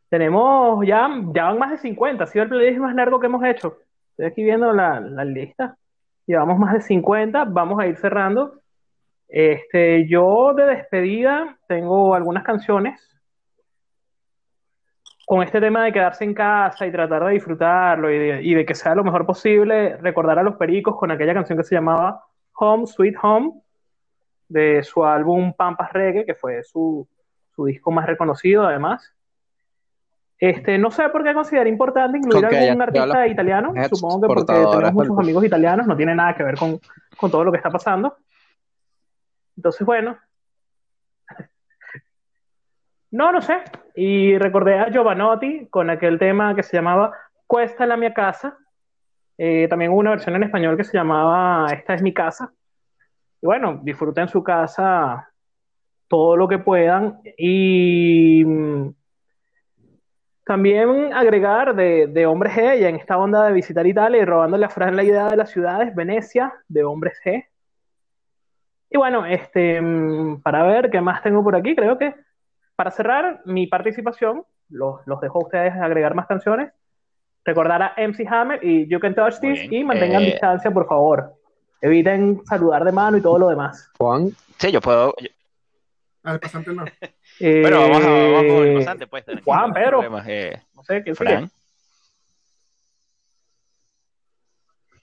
Tenemos 0.10 0.86
ya, 0.86 1.10
ya 1.34 1.46
van 1.46 1.60
más 1.60 1.72
de 1.72 1.78
50, 1.78 2.24
ha 2.24 2.28
sido 2.28 2.44
el 2.44 2.50
playlist 2.50 2.80
más 2.80 2.96
largo 2.96 3.20
que 3.20 3.28
hemos 3.28 3.44
hecho. 3.44 3.78
Estoy 4.12 4.26
aquí 4.28 4.44
viendo 4.44 4.72
la, 4.74 5.00
la 5.00 5.26
lista. 5.26 5.78
Llevamos 6.26 6.58
más 6.60 6.74
de 6.74 6.82
50, 6.82 7.46
vamos 7.46 7.80
a 7.80 7.88
ir 7.88 7.98
cerrando. 7.98 8.62
Este, 9.28 10.08
yo 10.08 10.54
de 10.54 10.66
despedida 10.68 11.58
tengo 11.68 12.14
algunas 12.14 12.44
canciones 12.44 13.02
con 15.26 15.42
este 15.42 15.60
tema 15.60 15.86
de 15.86 15.94
quedarse 15.94 16.24
en 16.24 16.34
casa 16.34 16.86
y 16.86 16.92
tratar 16.92 17.26
de 17.26 17.34
disfrutarlo 17.34 18.12
y 18.12 18.20
de, 18.20 18.44
y 18.44 18.54
de 18.54 18.66
que 18.66 18.76
sea 18.76 18.94
lo 18.94 19.04
mejor 19.04 19.26
posible, 19.26 19.98
recordar 19.98 20.38
a 20.38 20.44
los 20.44 20.56
Pericos 20.56 20.96
con 20.98 21.12
aquella 21.12 21.34
canción 21.34 21.58
que 21.58 21.64
se 21.64 21.76
llamaba 21.76 22.24
Home, 22.60 22.86
Sweet 22.86 23.16
Home, 23.24 23.54
de 24.54 24.84
su 24.84 25.04
álbum 25.04 25.52
Pampas 25.54 25.92
Reggae, 25.92 26.26
que 26.26 26.36
fue 26.36 26.64
su, 26.64 27.08
su 27.56 27.66
disco 27.66 27.92
más 27.92 28.06
reconocido 28.06 28.66
además. 28.66 29.12
Este, 30.38 30.78
no 30.78 30.92
sé 30.92 31.10
por 31.10 31.24
qué 31.24 31.34
consideré 31.34 31.70
importante 31.70 32.18
incluir 32.18 32.48
que 32.48 32.58
algún 32.58 32.82
artista 32.82 33.28
italiano, 33.28 33.74
supongo 33.90 34.22
que 34.22 34.28
porque 34.28 34.54
tenemos 34.54 34.94
muchos 34.94 35.18
amigos 35.18 35.46
italianos, 35.46 35.88
no 35.88 35.96
tiene 35.96 36.14
nada 36.14 36.36
que 36.36 36.44
ver 36.44 36.56
con, 36.56 36.80
con 37.18 37.32
todo 37.32 37.44
lo 37.44 37.52
que 37.52 37.58
está 37.58 37.70
pasando. 37.70 38.16
Entonces, 39.58 39.86
bueno. 39.86 40.18
No, 43.10 43.32
no 43.32 43.44
sé. 43.44 43.58
Y 43.96 44.40
recordé 44.40 44.80
a 44.80 44.90
Giovanotti 44.90 45.68
con 45.68 45.92
aquel 45.92 46.18
tema 46.18 46.56
que 46.56 46.64
se 46.64 46.76
llamaba 46.76 47.14
Cuesta 47.46 47.86
la 47.86 47.96
mia 47.96 48.12
casa. 48.12 48.58
Eh, 49.38 49.68
también 49.70 49.92
hubo 49.92 50.00
una 50.00 50.10
versión 50.10 50.36
en 50.36 50.42
español 50.42 50.76
que 50.76 50.84
se 50.84 50.98
llamaba 50.98 51.72
Esta 51.72 51.94
es 51.94 52.02
mi 52.02 52.12
casa. 52.12 52.52
Y 53.44 53.46
bueno, 53.46 53.82
disfruten 53.84 54.30
su 54.30 54.42
casa 54.42 55.30
todo 56.08 56.38
lo 56.38 56.48
que 56.48 56.60
puedan. 56.60 57.20
Y 57.38 58.42
mm, 58.46 58.94
también 60.46 61.14
agregar 61.14 61.76
de, 61.76 62.08
de 62.08 62.26
Hombres 62.26 62.54
G, 62.54 62.80
ya 62.80 62.88
en 62.88 62.96
esta 62.96 63.18
onda 63.18 63.46
de 63.46 63.52
visitar 63.52 63.86
Italia 63.86 64.22
y 64.22 64.26
robándole 64.26 64.64
a 64.64 64.70
Fran 64.70 64.96
la 64.96 65.04
idea 65.04 65.28
de 65.28 65.36
las 65.36 65.50
ciudades, 65.50 65.94
Venecia, 65.94 66.54
de 66.70 66.86
Hombres 66.86 67.20
G. 67.26 67.46
Y 68.90 68.98
bueno, 68.98 69.26
este, 69.26 69.82
mm, 69.82 70.42
para 70.42 70.64
ver 70.64 70.90
qué 70.90 71.02
más 71.02 71.22
tengo 71.22 71.44
por 71.44 71.58
aquí, 71.58 71.76
creo 71.76 71.98
que 71.98 72.16
para 72.78 72.92
cerrar 72.92 73.42
mi 73.44 73.68
participación, 73.68 74.46
los, 74.70 75.02
los 75.06 75.20
dejo 75.20 75.40
a 75.40 75.44
ustedes 75.44 75.74
agregar 75.74 76.16
más 76.16 76.28
canciones. 76.28 76.72
Recordar 77.44 77.82
a 77.82 77.94
MC 77.98 78.26
Hammer 78.26 78.64
y 78.64 78.88
You 78.88 79.02
Can 79.02 79.16
Touch 79.16 79.42
This 79.42 79.70
y 79.70 79.84
mantengan 79.84 80.22
Eh, 80.22 80.28
distancia, 80.28 80.72
por 80.72 80.88
favor. 80.88 81.43
Eviten 81.84 82.42
saludar 82.46 82.86
de 82.86 82.94
mano 82.94 83.18
y 83.18 83.22
todo 83.22 83.38
lo 83.38 83.50
demás. 83.50 83.90
Juan, 83.98 84.34
Sí, 84.58 84.72
yo 84.72 84.80
puedo. 84.80 85.14
yo- 85.20 85.28
Al 86.24 86.40
pasante 86.40 86.72
no. 86.74 86.86
Eh, 87.40 87.60
bueno, 87.62 87.82
vamos, 87.82 88.04
a, 88.06 88.10
vamos 88.10 88.54
con 88.54 88.68
el 88.68 88.74
pasante, 88.76 89.08
pues. 89.08 89.26
Juan, 89.44 89.74
Pedro. 89.74 90.02
Eh, 90.26 90.62
No 90.74 90.84
sé, 90.84 91.04
¿quién 91.04 91.14
sigue? 91.16 91.30
Fran. 91.30 91.52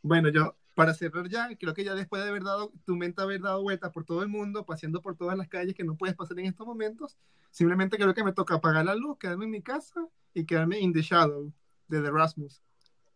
Bueno, 0.01 0.31
yo, 0.31 0.57
para 0.75 0.95
cerrar 0.95 1.29
ya, 1.29 1.51
creo 1.59 1.75
que 1.75 1.85
ya 1.85 1.95
después 1.95 2.23
de 2.23 2.31
haber 2.31 2.45
dado, 2.45 2.73
tu 2.87 2.97
mente 2.97 3.21
haber 3.21 3.43
dado 3.43 3.61
vueltas 3.63 3.93
por 3.93 4.05
todo 4.07 4.23
el 4.23 4.29
mundo, 4.29 4.65
paseando 4.65 5.03
por 5.03 5.17
todas 5.17 5.37
las 5.37 5.49
calles 5.49 5.75
que 5.75 5.85
no 5.85 5.97
puedes 5.97 6.17
pasar 6.17 6.39
en 6.39 6.47
estos 6.47 6.67
momentos, 6.67 7.19
simplemente 7.51 7.99
creo 7.99 8.15
que 8.15 8.25
me 8.25 8.33
toca 8.33 8.55
apagar 8.55 8.87
la 8.87 8.95
luz, 8.95 9.19
quedarme 9.19 9.45
en 9.45 9.51
mi 9.51 9.61
casa 9.61 10.07
y 10.33 10.47
quedarme 10.47 10.79
in 10.79 10.95
the 10.95 11.03
shadow 11.03 11.53
de 11.89 12.01
The 12.01 12.11
Rasmus. 12.11 12.63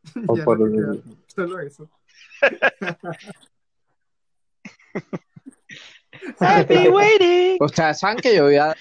no 0.15 0.37
solo 1.29 1.61
eso. 1.61 1.89
I'll 6.41 6.65
be 6.67 6.89
waiting. 6.89 7.59
ustedes 7.61 7.99
saben 7.99 8.17
que 8.19 8.35
yo 8.35 8.47
vi 8.47 8.57
a, 8.57 8.75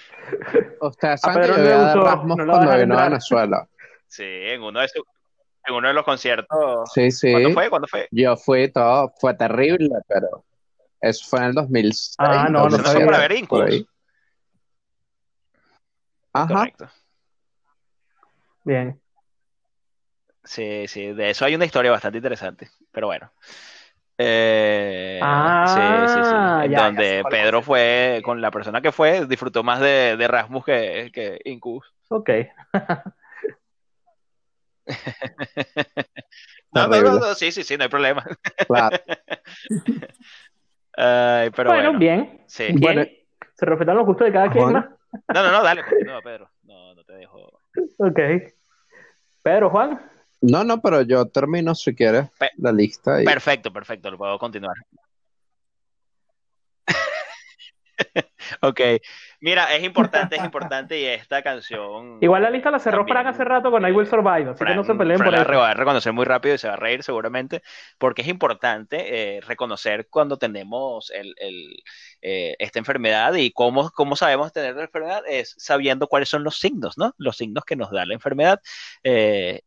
ustedes 0.82 1.22
saben 1.22 1.42
que 1.42 1.48
yo 1.58 1.64
vi 1.64 1.70
a 1.70 1.78
gustó, 1.84 2.02
Erasmus 2.02 2.38
no 2.38 2.46
cuando 2.52 2.78
vino 2.78 2.98
a. 3.00 3.04
Venezuela. 3.06 3.68
Sí, 4.08 4.24
en 4.24 4.62
uno 4.62 4.80
de, 4.80 4.88
su- 4.88 5.04
en 5.66 5.74
uno 5.76 5.88
de 5.88 5.94
los 5.94 6.04
conciertos. 6.06 6.92
Sí, 6.94 7.10
sí. 7.12 7.32
¿Cuándo 7.32 7.50
fue? 7.52 7.70
¿Cuándo 7.70 7.88
fue? 7.88 8.08
Yo 8.12 8.38
fui 8.38 8.72
todo, 8.72 9.14
fue 9.20 9.34
terrible, 9.34 9.96
pero 10.08 10.46
eso 11.02 11.26
fue 11.28 11.40
en 11.40 11.46
el 11.46 11.54
2006. 11.54 12.16
Ah, 12.20 12.48
no, 12.50 12.70
no 12.70 12.70
no 12.70 12.70
fue 12.70 12.78
2007, 13.02 13.06
para 13.06 13.18
ver 13.20 13.32
Incubus. 13.34 13.86
Ajá. 16.34 16.48
Correcto. 16.56 16.90
Bien. 18.64 19.00
Sí, 20.44 20.88
sí, 20.88 21.14
de 21.14 21.30
eso 21.30 21.46
hay 21.46 21.56
una 21.56 21.66
historia 21.66 21.92
bastante 21.92 22.18
interesante, 22.18 22.70
pero 22.92 23.08
bueno. 23.08 23.32
Eh, 24.18 25.20
Ah, 25.22 25.66
sí, 25.68 26.14
sí, 26.14 26.24
sí. 26.24 26.36
En 26.36 26.72
ya, 26.72 26.78
ya 26.78 26.86
donde 26.86 27.24
Pedro 27.30 27.62
fue, 27.62 28.22
con 28.24 28.42
la 28.42 28.52
persona 28.52 28.82
que 28.82 28.92
fue, 28.92 29.26
disfrutó 29.26 29.64
más 29.64 29.80
de, 29.80 30.18
de 30.18 30.28
Rasmus 30.28 30.66
que, 30.66 31.12
que 31.14 31.40
Incubus. 31.46 31.92
Ok. 32.10 32.30
No, 36.74 36.88
no, 36.88 37.02
no, 37.02 37.20
no, 37.20 37.36
sí, 37.36 37.52
sí, 37.52 37.64
sí, 37.64 37.78
no 37.78 37.84
hay 37.84 37.90
problema. 37.90 38.24
Claro. 38.68 38.98
Ay, 40.96 41.50
pero 41.56 41.70
bueno, 41.70 41.92
bueno, 41.92 42.00
bien. 42.00 42.44
sí. 42.48 42.66
Bien. 42.66 42.80
Bueno. 42.80 43.06
Se 43.56 43.66
respetan 43.66 43.96
los 43.96 44.06
gustos 44.06 44.28
de 44.28 44.34
cada 44.34 44.50
quien 44.50 44.72
más. 44.72 44.86
No, 45.34 45.44
no, 45.44 45.52
no, 45.52 45.64
dale, 45.64 45.84
continúa, 45.84 46.22
Pedro. 46.22 46.50
No, 46.64 46.96
no 46.96 47.04
te 47.04 47.14
dejo. 47.14 47.60
Ok. 47.98 48.20
Pedro, 49.44 49.70
Juan. 49.70 50.02
No, 50.46 50.66
no, 50.66 50.82
pero 50.82 51.02
yo 51.04 51.26
termino 51.28 51.74
si 51.74 51.96
quieres 51.96 52.30
Pe- 52.38 52.52
la 52.58 52.74
lista 52.74 53.22
y 53.22 53.26
Perfecto, 53.26 53.72
perfecto, 53.72 54.12
lo 54.12 54.18
puedo 54.18 54.38
continuar. 54.38 54.76
Ok, 58.62 58.82
mira, 59.40 59.74
es 59.76 59.84
importante, 59.84 60.36
es 60.36 60.44
importante 60.44 61.00
y 61.00 61.06
esta 61.06 61.42
canción. 61.42 62.18
Igual 62.22 62.42
la 62.42 62.50
lista 62.50 62.72
la 62.72 62.80
cerró 62.80 62.98
También, 63.00 63.16
Fran 63.16 63.28
hace 63.28 63.44
rato 63.44 63.72
con 63.72 63.88
I 63.88 63.92
Will 63.92 64.08
Survive, 64.08 64.50
así 64.50 64.66
que 64.66 64.76
no 64.76 64.84
se 64.84 64.96
peleen 64.96 65.20
por 65.20 65.32
la 65.32 65.44
eso. 65.44 65.52
va 65.52 65.70
a 65.70 65.74
reconocer 65.74 66.12
muy 66.12 66.26
rápido 66.26 66.56
y 66.56 66.58
se 66.58 66.68
va 66.68 66.74
a 66.74 66.78
reír 66.78 67.04
seguramente, 67.04 67.62
porque 67.98 68.24
es 68.24 68.28
importante 68.28 69.38
eh, 69.38 69.42
reconocer 69.42 70.08
cuando 70.10 70.38
tenemos 70.38 71.12
el, 71.12 71.36
el, 71.38 71.84
eh, 72.22 72.56
esta 72.60 72.80
enfermedad 72.80 73.34
y 73.36 73.52
cómo, 73.52 73.92
cómo 73.92 74.16
sabemos 74.16 74.52
tener 74.52 74.76
la 74.76 74.84
enfermedad 74.84 75.22
es 75.28 75.54
sabiendo 75.58 76.08
cuáles 76.08 76.30
son 76.30 76.44
los 76.44 76.58
signos, 76.60 76.98
¿no? 76.98 77.14
Los 77.18 77.38
signos 77.38 77.64
que 77.64 77.76
nos 77.76 77.92
da 77.92 78.06
la 78.06 78.16
enfermedad. 78.16 78.60
Eh, 79.04 79.62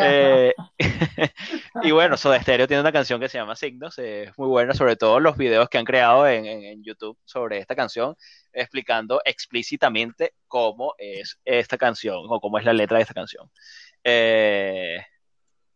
eh, 0.00 0.54
y 1.82 1.90
bueno, 1.90 2.16
Soda 2.16 2.40
Stereo 2.40 2.66
tiene 2.68 2.80
una 2.80 2.92
canción 2.92 3.20
que 3.20 3.28
se 3.28 3.38
llama 3.38 3.56
Signos, 3.56 3.98
es 3.98 4.30
muy 4.36 4.48
buena, 4.48 4.74
sobre 4.74 4.96
todo 4.96 5.20
los 5.20 5.36
videos 5.36 5.68
que 5.68 5.78
han 5.78 5.84
creado 5.84 6.26
en, 6.28 6.44
en- 6.46 6.64
en 6.64 6.82
YouTube 6.84 7.18
sobre 7.24 7.58
esta 7.58 7.74
canción, 7.74 8.14
explicando 8.52 9.20
explícitamente 9.24 10.34
cómo 10.48 10.94
es 10.98 11.38
esta 11.44 11.78
canción 11.78 12.18
o 12.28 12.40
cómo 12.40 12.58
es 12.58 12.64
la 12.64 12.72
letra 12.72 12.98
de 12.98 13.02
esta 13.02 13.14
canción. 13.14 13.50
Eh, 14.04 14.98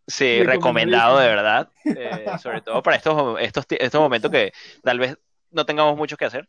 sí, 0.07 0.43
recomendado 0.47 1.19
de 1.19 1.29
verdad, 1.29 1.69
eh, 1.85 2.27
sobre 2.43 2.61
todo 2.61 2.83
para 2.83 2.97
estos, 2.97 3.41
estos, 3.41 3.67
estos 3.71 4.01
momentos 4.01 4.31
que 4.31 4.53
tal 4.83 4.99
vez 4.99 5.19
no 5.57 5.67
tengamos 5.67 5.97
mucho 5.97 6.17
que 6.17 6.27
hacer. 6.27 6.49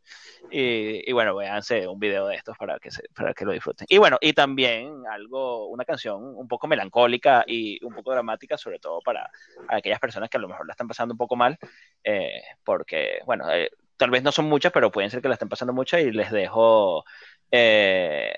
Y, 0.52 1.10
y 1.10 1.14
bueno, 1.14 1.36
véanse 1.36 1.88
un 1.88 2.00
video 2.00 2.28
de 2.28 2.36
estos 2.36 2.58
para 2.58 2.80
que, 2.80 2.92
se- 2.92 3.08
para 3.16 3.34
que 3.34 3.46
lo 3.46 3.52
disfruten. 3.54 3.88
Y 3.90 3.98
bueno, 3.98 4.18
y 4.22 4.34
también 4.34 5.04
algo, 5.12 5.68
una 5.68 5.86
canción 5.86 6.24
un 6.38 6.48
poco 6.48 6.68
melancólica 6.68 7.44
y 7.48 7.84
un 7.86 7.94
poco 7.94 8.12
dramática, 8.12 8.58
sobre 8.58 8.80
todo 8.80 9.02
para 9.02 9.30
aquellas 9.68 10.00
personas 10.00 10.30
que 10.30 10.38
a 10.38 10.42
lo 10.42 10.48
mejor 10.50 10.68
la 10.68 10.74
están 10.74 10.88
pasando 10.88 11.14
un 11.14 11.18
poco 11.18 11.36
mal, 11.36 11.58
eh, 12.04 12.42
porque, 12.64 13.20
bueno, 13.26 13.50
eh, 13.52 13.72
tal 13.98 14.10
vez 14.12 14.24
no 14.24 14.32
son 14.32 14.46
muchas, 14.46 14.72
pero 14.72 14.92
pueden 14.92 15.10
ser 15.12 15.22
que 15.22 15.28
la 15.30 15.36
estén 15.36 15.50
pasando 15.50 15.74
muchas 15.74 16.02
y 16.02 16.12
les 16.12 16.32
dejo 16.32 17.04
eh, 17.52 18.36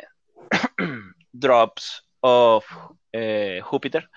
Drops 1.31 2.05
of 2.21 2.65
eh, 3.11 3.61
Júpiter 3.63 4.09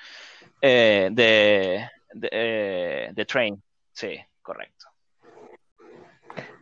de, 0.61 1.89
de, 2.15 3.11
de 3.15 3.25
Train. 3.27 3.63
Sí, 3.93 4.19
correcto. 4.43 4.92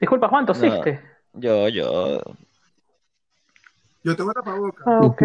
Disculpa, 0.01 0.29
Juan, 0.29 0.47
tosiste. 0.47 1.01
Yo, 1.35 1.69
yo. 1.69 2.21
Yo 4.03 4.17
tengo 4.17 4.33
tapabocas. 4.33 4.87
Ah, 4.87 4.99
ok, 5.03 5.23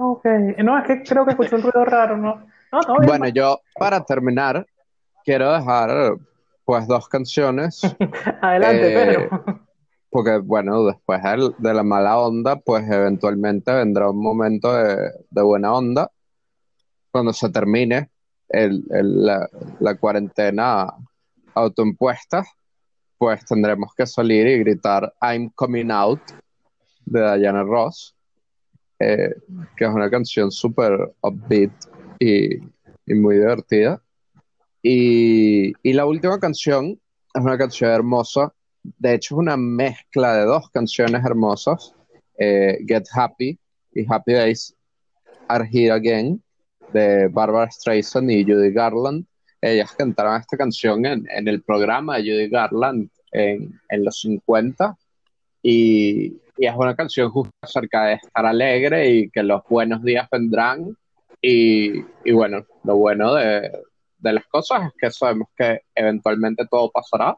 ok. 0.00 0.24
No, 0.58 0.78
es 0.78 0.86
que 0.86 1.02
creo 1.02 1.24
que 1.24 1.32
escuché 1.32 1.56
un 1.56 1.62
ruido 1.62 1.84
raro, 1.84 2.16
¿no? 2.16 2.46
No, 2.70 2.80
todo 2.80 2.98
bien. 3.00 3.08
bueno, 3.08 3.28
yo 3.28 3.60
para 3.78 4.04
terminar 4.04 4.64
quiero 5.24 5.52
dejar 5.52 6.14
pues 6.64 6.86
dos 6.86 7.08
canciones. 7.08 7.80
Adelante, 8.40 8.86
Eh, 8.86 8.94
Pedro. 8.94 9.44
Porque, 10.08 10.38
bueno, 10.38 10.84
después 10.84 11.20
de 11.58 11.74
la 11.74 11.82
mala 11.82 12.18
onda, 12.18 12.56
pues 12.56 12.88
eventualmente 12.88 13.72
vendrá 13.72 14.10
un 14.10 14.22
momento 14.22 14.72
de, 14.72 15.10
de 15.30 15.42
buena 15.42 15.72
onda 15.72 16.10
cuando 17.10 17.32
se 17.32 17.50
termine 17.50 18.10
el- 18.48 18.84
el- 18.90 19.24
la, 19.24 19.48
la 19.80 19.94
cuarentena 19.96 20.86
autoimpuesta, 21.54 22.44
pues 23.22 23.44
tendremos 23.44 23.94
que 23.94 24.04
salir 24.04 24.48
y 24.48 24.58
gritar 24.58 25.14
I'm 25.20 25.48
coming 25.54 25.92
out 25.92 26.20
de 27.04 27.38
Diana 27.38 27.62
Ross, 27.62 28.16
eh, 28.98 29.32
que 29.76 29.84
es 29.84 29.90
una 29.92 30.10
canción 30.10 30.50
súper 30.50 31.14
upbeat 31.20 31.70
y, 32.18 32.56
y 32.56 33.14
muy 33.14 33.36
divertida. 33.36 34.02
Y, 34.82 35.72
y 35.84 35.92
la 35.92 36.04
última 36.04 36.40
canción 36.40 37.00
es 37.32 37.40
una 37.40 37.56
canción 37.56 37.92
hermosa, 37.92 38.52
de 38.82 39.14
hecho 39.14 39.36
es 39.36 39.38
una 39.38 39.56
mezcla 39.56 40.38
de 40.38 40.44
dos 40.44 40.68
canciones 40.70 41.24
hermosas, 41.24 41.94
eh, 42.38 42.78
Get 42.88 43.04
Happy 43.14 43.56
y 43.94 44.04
Happy 44.12 44.32
Days 44.32 44.74
Are 45.46 45.64
Here 45.72 45.92
Again, 45.92 46.42
de 46.92 47.28
Barbara 47.28 47.70
Streisand 47.70 48.32
y 48.32 48.42
Judy 48.42 48.72
Garland. 48.72 49.24
Ellas 49.62 49.92
cantaron 49.96 50.40
esta 50.40 50.56
canción 50.56 51.06
en, 51.06 51.26
en 51.30 51.48
el 51.48 51.62
programa 51.62 52.16
de 52.16 52.22
Judy 52.22 52.48
Garland 52.48 53.08
en, 53.30 53.80
en 53.88 54.04
los 54.04 54.20
50 54.20 54.96
y, 55.62 56.36
y 56.56 56.66
es 56.66 56.74
una 56.76 56.96
canción 56.96 57.30
justo 57.30 57.52
acerca 57.62 58.06
de 58.06 58.14
estar 58.14 58.44
alegre 58.44 59.08
y 59.08 59.30
que 59.30 59.42
los 59.42 59.62
buenos 59.68 60.02
días 60.02 60.28
vendrán. 60.30 60.96
Y, 61.40 62.00
y 62.24 62.32
bueno, 62.32 62.66
lo 62.84 62.96
bueno 62.96 63.34
de, 63.34 63.70
de 64.18 64.32
las 64.32 64.46
cosas 64.46 64.86
es 64.86 64.92
que 64.98 65.10
sabemos 65.10 65.48
que 65.56 65.80
eventualmente 65.94 66.66
todo 66.70 66.90
pasará, 66.90 67.36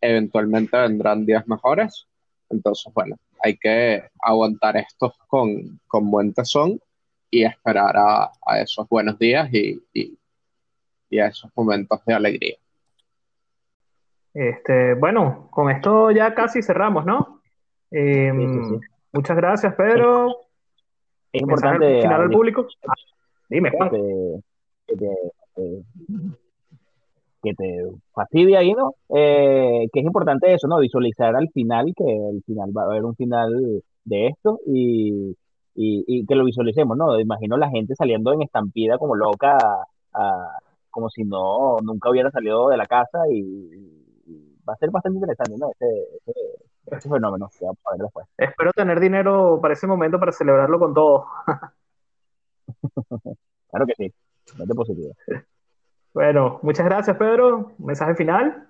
eventualmente 0.00 0.76
vendrán 0.76 1.24
días 1.24 1.46
mejores, 1.48 2.06
entonces 2.50 2.92
bueno, 2.94 3.16
hay 3.42 3.56
que 3.56 4.02
aguantar 4.20 4.76
esto 4.76 5.14
con, 5.26 5.80
con 5.86 6.10
buen 6.10 6.34
tesón 6.34 6.78
y 7.30 7.44
esperar 7.44 7.96
a, 7.96 8.30
a 8.46 8.60
esos 8.60 8.86
buenos 8.88 9.18
días 9.18 9.48
y, 9.52 9.80
y, 9.92 10.17
y 11.10 11.18
a 11.18 11.26
esos 11.28 11.50
momentos 11.56 12.04
de 12.04 12.14
alegría. 12.14 12.56
Este, 14.34 14.94
bueno, 14.94 15.48
con 15.50 15.70
esto 15.70 16.10
ya 16.10 16.34
casi 16.34 16.62
cerramos, 16.62 17.04
¿no? 17.04 17.40
Eh, 17.90 18.30
Sí, 18.34 18.46
sí, 18.48 18.64
sí. 18.68 18.86
Muchas 19.12 19.36
gracias, 19.36 19.74
Pedro. 19.74 20.36
Es 21.32 21.42
importante 21.42 22.02
final 22.02 22.20
al 22.22 22.30
público. 22.30 22.66
Ah, 22.86 22.92
dime, 23.48 23.70
que 23.70 23.76
Juan. 23.76 23.90
te, 23.90 24.42
que 24.86 24.96
te, 24.96 25.82
que 27.42 27.54
te 27.54 27.84
fastidia 28.12 28.58
ahí, 28.60 28.72
¿no? 28.74 28.94
Eh, 29.08 29.88
que 29.92 30.00
es 30.00 30.06
importante 30.06 30.52
eso, 30.52 30.68
¿no? 30.68 30.78
Visualizar 30.78 31.34
al 31.34 31.48
final, 31.50 31.92
que 31.96 32.04
al 32.04 32.42
final 32.44 32.70
va 32.76 32.82
a 32.82 32.86
haber 32.86 33.04
un 33.04 33.16
final 33.16 33.82
de 34.04 34.26
esto 34.28 34.60
y, 34.66 35.30
y, 35.74 36.04
y 36.06 36.26
que 36.26 36.34
lo 36.34 36.44
visualicemos, 36.44 36.96
¿no? 36.96 37.18
Imagino 37.18 37.56
la 37.56 37.70
gente 37.70 37.94
saliendo 37.94 38.32
en 38.32 38.42
estampida 38.42 38.98
como 38.98 39.14
loca, 39.14 39.56
a- 40.12 40.58
como 40.98 41.10
si 41.10 41.22
no, 41.22 41.78
nunca 41.80 42.10
hubiera 42.10 42.28
salido 42.32 42.70
de 42.70 42.76
la 42.76 42.86
casa 42.86 43.20
y, 43.30 43.38
y 43.38 44.58
va 44.68 44.72
a 44.72 44.76
ser 44.78 44.90
bastante 44.90 45.18
interesante, 45.18 45.54
¿no? 45.56 45.70
Ese, 45.70 45.86
ese, 46.26 46.96
ese 46.96 47.08
fenómeno 47.08 47.48
que 47.56 47.64
vamos 47.64 47.78
a 47.84 47.92
ver 47.92 48.00
después. 48.00 48.26
Espero 48.36 48.72
tener 48.72 48.98
dinero 48.98 49.60
para 49.62 49.74
ese 49.74 49.86
momento 49.86 50.18
para 50.18 50.32
celebrarlo 50.32 50.78
con 50.80 50.94
todos. 50.94 51.24
Claro 53.70 53.86
que 53.86 53.94
sí, 53.98 54.14
mente 54.56 54.74
positiva. 54.74 55.14
Bueno, 56.14 56.58
muchas 56.62 56.86
gracias, 56.86 57.16
Pedro. 57.18 57.72
Mensaje 57.76 58.14
final. 58.14 58.66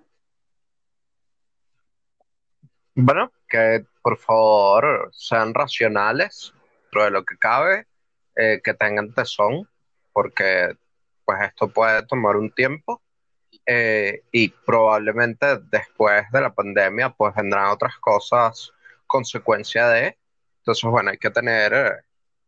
Bueno, 2.96 3.30
que 3.48 3.86
por 4.02 4.18
favor 4.18 5.08
sean 5.12 5.54
racionales 5.54 6.52
dentro 6.82 7.04
de 7.04 7.10
lo 7.12 7.24
que 7.24 7.38
cabe, 7.38 7.86
eh, 8.34 8.60
que 8.62 8.74
tengan 8.74 9.14
tesón, 9.14 9.68
porque 10.12 10.76
pues 11.28 11.42
esto 11.42 11.68
puede 11.68 12.02
tomar 12.06 12.36
un 12.36 12.50
tiempo 12.50 13.02
eh, 13.66 14.22
y 14.32 14.48
probablemente 14.48 15.58
después 15.70 16.24
de 16.32 16.40
la 16.40 16.54
pandemia 16.54 17.10
pues 17.10 17.34
vendrán 17.34 17.66
otras 17.66 17.98
cosas 17.98 18.72
consecuencia 19.06 19.88
de. 19.88 20.16
Entonces, 20.60 20.90
bueno, 20.90 21.10
hay 21.10 21.18
que 21.18 21.28
tener 21.28 21.74
eh, 21.74 21.92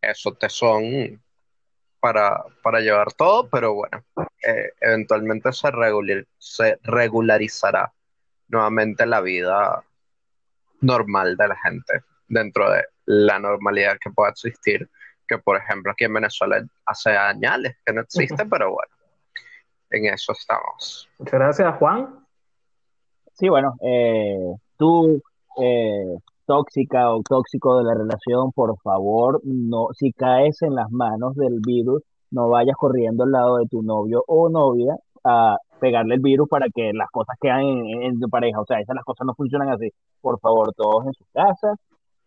eso, 0.00 0.32
tesón 0.32 1.22
para, 2.00 2.42
para 2.62 2.80
llevar 2.80 3.12
todo, 3.12 3.50
pero 3.50 3.74
bueno, 3.74 4.02
eh, 4.42 4.70
eventualmente 4.80 5.52
se, 5.52 5.70
regular- 5.70 6.26
se 6.38 6.78
regularizará 6.82 7.92
nuevamente 8.48 9.04
la 9.04 9.20
vida 9.20 9.84
normal 10.80 11.36
de 11.36 11.48
la 11.48 11.56
gente 11.56 12.02
dentro 12.28 12.70
de 12.70 12.82
la 13.04 13.38
normalidad 13.38 13.98
que 14.00 14.08
pueda 14.10 14.30
existir, 14.30 14.88
que 15.30 15.38
por 15.38 15.56
ejemplo 15.56 15.92
aquí 15.92 16.04
en 16.04 16.14
Venezuela 16.14 16.60
hace 16.84 17.16
años 17.16 17.72
que 17.86 17.92
no 17.92 18.00
existe, 18.00 18.44
pero 18.46 18.72
bueno, 18.72 18.92
en 19.90 20.06
eso 20.12 20.32
estamos. 20.32 21.08
Muchas 21.18 21.34
gracias, 21.34 21.76
Juan. 21.78 22.26
Sí, 23.34 23.48
bueno, 23.48 23.74
eh, 23.80 24.54
tú, 24.76 25.22
eh, 25.62 26.16
tóxica 26.46 27.10
o 27.14 27.22
tóxico 27.22 27.78
de 27.78 27.84
la 27.84 27.94
relación, 27.94 28.50
por 28.52 28.76
favor, 28.82 29.40
no, 29.44 29.88
si 29.94 30.12
caes 30.12 30.60
en 30.62 30.74
las 30.74 30.90
manos 30.90 31.36
del 31.36 31.60
virus, 31.64 32.02
no 32.32 32.48
vayas 32.48 32.76
corriendo 32.76 33.22
al 33.24 33.30
lado 33.30 33.58
de 33.58 33.66
tu 33.66 33.82
novio 33.82 34.24
o 34.26 34.48
novia 34.48 34.96
a 35.24 35.56
pegarle 35.80 36.16
el 36.16 36.20
virus 36.20 36.48
para 36.48 36.66
que 36.74 36.92
las 36.92 37.08
cosas 37.10 37.36
quedan 37.40 37.60
en, 37.60 38.02
en 38.02 38.20
tu 38.20 38.28
pareja. 38.28 38.60
O 38.60 38.66
sea, 38.66 38.80
esas 38.80 38.94
las 38.96 39.04
cosas 39.04 39.26
no 39.26 39.34
funcionan 39.34 39.70
así. 39.70 39.90
Por 40.20 40.38
favor, 40.40 40.72
todos 40.74 41.06
en 41.06 41.12
sus 41.14 41.26
casas. 41.32 41.78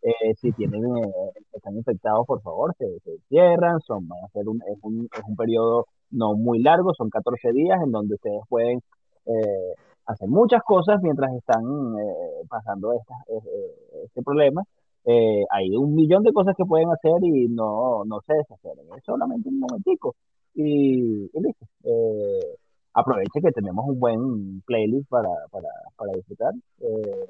Eh, 0.04 0.36
si 0.36 0.51
tienen, 0.51 0.84
eh, 0.97 1.12
están 1.54 1.76
infectados, 1.78 2.26
por 2.28 2.41
favor, 2.41 2.76
se, 2.78 2.99
se 2.99 3.18
cierran. 3.30 3.80
Son, 3.82 4.08
van 4.08 4.24
a 4.24 4.28
ser 4.30 4.47
un, 4.47 4.62
es, 4.68 4.78
un, 4.84 5.10
es 5.12 5.22
un 5.28 5.36
periodo 5.36 5.86
no 6.12 6.36
muy 6.36 6.60
largo, 6.62 6.93
son 6.93 7.10
14 7.10 7.51
días 7.54 7.82
en 7.84 7.91
donde 7.91 8.16
ustedes 8.16 8.41
pueden 8.49 8.80
eh, 9.26 9.74
hacer 10.06 10.28
muchas 10.30 10.62
cosas 10.64 11.01
mientras 11.01 11.34
están 11.34 11.64
eh, 11.64 12.45
pasando 12.49 12.93
esta, 12.93 13.16
eh, 13.30 14.04
este 14.06 14.22
problema. 14.22 14.64
Eh, 15.06 15.43
hay 15.49 15.76
un 15.76 15.95
millón 15.95 16.24
de 16.24 16.32
cosas 16.34 16.56
que 16.56 16.66
pueden 16.66 16.89
hacer 16.91 17.24
y 17.24 17.47
no, 17.49 18.04
no 18.06 18.22
se 18.22 18.34
desesperen. 18.36 18.86
Es 18.97 19.04
solamente 19.06 19.49
un 19.49 19.60
momentico. 19.60 20.16
Y, 20.56 21.26
y 21.26 21.41
listo. 21.41 21.66
Eh, 21.84 22.56
aproveche 22.93 23.41
que 23.41 23.51
tenemos 23.51 23.86
un 23.88 23.99
buen 23.99 24.62
playlist 24.62 25.10
para, 25.10 25.30
para, 25.52 25.69
para 25.98 26.14
disfrutar. 26.14 26.53
Eh, 26.80 27.26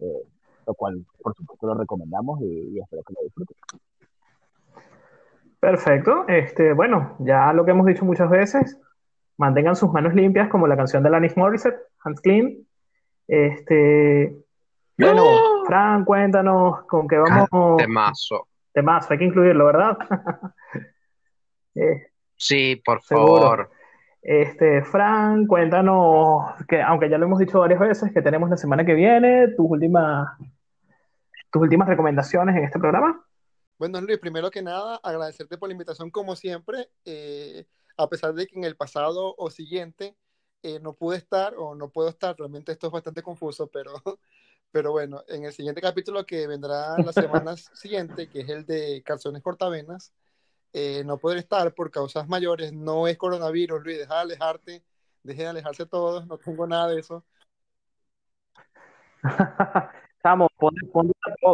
eh, 0.00 0.22
lo 0.68 0.74
cual, 0.74 1.04
por 1.22 1.34
supuesto, 1.34 1.66
lo 1.66 1.74
recomendamos 1.74 2.40
y, 2.42 2.76
y 2.76 2.80
espero 2.80 3.02
que 3.02 3.14
lo 3.14 3.24
disfruten. 3.24 3.56
Perfecto. 5.58 6.24
Este, 6.28 6.72
bueno, 6.74 7.16
ya 7.20 7.52
lo 7.52 7.64
que 7.64 7.72
hemos 7.72 7.86
dicho 7.86 8.04
muchas 8.04 8.30
veces, 8.30 8.78
mantengan 9.38 9.74
sus 9.76 9.90
manos 9.92 10.14
limpias, 10.14 10.48
como 10.48 10.66
la 10.66 10.76
canción 10.76 11.02
de 11.02 11.08
Alanis 11.08 11.36
Morissette, 11.36 11.80
Hands 12.04 12.20
Clean. 12.20 12.54
Este, 13.26 14.36
bueno, 14.98 15.22
Fran, 15.66 16.04
cuéntanos 16.04 16.82
con 16.86 17.08
qué 17.08 17.16
vamos. 17.18 17.78
Temazo. 17.78 18.46
Temazo, 18.72 19.12
hay 19.12 19.18
que 19.18 19.24
incluirlo, 19.24 19.66
¿verdad? 19.66 19.98
Eh, 21.74 22.08
Sí, 22.34 22.80
por 22.84 23.00
Seguro. 23.02 23.40
favor. 23.42 23.70
Este, 24.20 24.82
Fran, 24.82 25.46
cuéntanos, 25.46 26.44
que 26.68 26.82
aunque 26.82 27.08
ya 27.08 27.18
lo 27.18 27.26
hemos 27.26 27.38
dicho 27.38 27.60
varias 27.60 27.78
veces, 27.78 28.12
que 28.12 28.20
tenemos 28.22 28.50
la 28.50 28.56
semana 28.56 28.84
que 28.84 28.94
viene, 28.94 29.48
tus 29.56 29.66
últimas, 29.70 30.28
tus 31.50 31.62
últimas 31.62 31.88
recomendaciones 31.88 32.56
en 32.56 32.64
este 32.64 32.78
programa. 32.78 33.24
Bueno, 33.78 34.00
Luis, 34.00 34.18
primero 34.18 34.50
que 34.50 34.60
nada, 34.60 35.00
agradecerte 35.02 35.56
por 35.56 35.68
la 35.68 35.72
invitación 35.72 36.10
como 36.10 36.34
siempre, 36.34 36.90
eh, 37.04 37.64
a 37.96 38.08
pesar 38.08 38.34
de 38.34 38.46
que 38.46 38.56
en 38.56 38.64
el 38.64 38.76
pasado 38.76 39.34
o 39.38 39.50
siguiente 39.50 40.16
eh, 40.62 40.80
no 40.80 40.94
pude 40.94 41.16
estar 41.16 41.54
o 41.56 41.76
no 41.76 41.88
puedo 41.88 42.08
estar, 42.08 42.36
realmente 42.36 42.72
esto 42.72 42.88
es 42.88 42.92
bastante 42.92 43.22
confuso, 43.22 43.68
pero, 43.68 43.92
pero 44.72 44.90
bueno, 44.90 45.22
en 45.28 45.44
el 45.44 45.52
siguiente 45.52 45.80
capítulo 45.80 46.26
que 46.26 46.46
vendrá 46.48 46.98
la 46.98 47.12
semana 47.12 47.56
siguiente, 47.74 48.28
que 48.28 48.40
es 48.40 48.48
el 48.48 48.66
de 48.66 49.02
calzones 49.04 49.42
cortavenas, 49.42 50.12
eh, 50.72 51.02
no 51.04 51.18
podré 51.18 51.38
estar 51.40 51.72
por 51.74 51.90
causas 51.90 52.28
mayores, 52.28 52.72
no 52.72 53.06
es 53.06 53.16
coronavirus, 53.16 53.82
Luis, 53.84 53.98
deja 53.98 54.14
de 54.14 54.20
alejarte, 54.20 54.84
dejen 55.22 55.44
de 55.44 55.50
alejarse 55.50 55.86
todos, 55.86 56.26
no 56.26 56.38
tengo 56.38 56.66
nada 56.66 56.88
de 56.88 57.00
eso. 57.00 57.24
Chamo, 60.22 60.48
pon, 60.58 60.74
pon. 60.92 61.12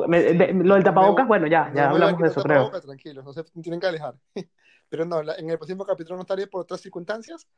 Me- 0.08 0.22
de- 0.22 0.52
lo 0.54 0.74
del 0.74 0.84
tapabocas, 0.84 1.24
Me- 1.24 1.28
bueno, 1.28 1.46
ya, 1.46 1.70
ya 1.74 1.90
hablamos 1.90 2.20
de 2.20 2.28
eso, 2.28 2.42
creo. 2.42 2.70
tranquilos, 2.80 3.24
no 3.24 3.32
se 3.32 3.44
tienen 3.62 3.78
que 3.80 3.86
alejar. 3.86 4.14
Pero 4.88 5.04
no, 5.04 5.22
la- 5.22 5.34
en 5.36 5.50
el 5.50 5.56
próximo 5.58 5.84
capítulo 5.84 6.16
no 6.16 6.22
estaré 6.22 6.46
por 6.46 6.62
otras 6.62 6.80
circunstancias, 6.80 7.48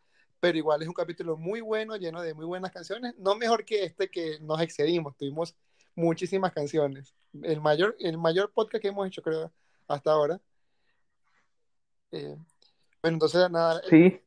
pero 0.41 0.57
igual 0.57 0.81
es 0.83 0.89
un 0.89 0.95
capítulo 0.95 1.37
muy 1.37 1.61
bueno, 1.61 1.97
lleno 1.97 2.23
de 2.23 2.33
muy 2.35 2.47
buenas 2.47 2.71
canciones. 2.71 3.15
No 3.19 3.35
mejor 3.37 3.65
que 3.65 3.85
este 3.85 4.09
que 4.09 4.39
nos 4.41 4.61
excedimos, 4.61 5.17
tuvimos 5.17 5.55
muchísimas 5.95 6.53
canciones. 6.53 7.15
El 7.43 7.61
mayor, 7.61 7.95
el 8.01 8.17
mayor 8.17 8.53
podcast 8.53 8.81
que 8.81 8.89
hemos 8.89 9.07
hecho, 9.07 9.23
creo, 9.23 9.53
hasta 9.89 10.13
ahora. 10.13 10.41
Eh, 12.13 12.37
bueno, 13.03 13.17
entonces 13.17 13.51
nada, 13.51 13.81
Sí. 13.91 14.21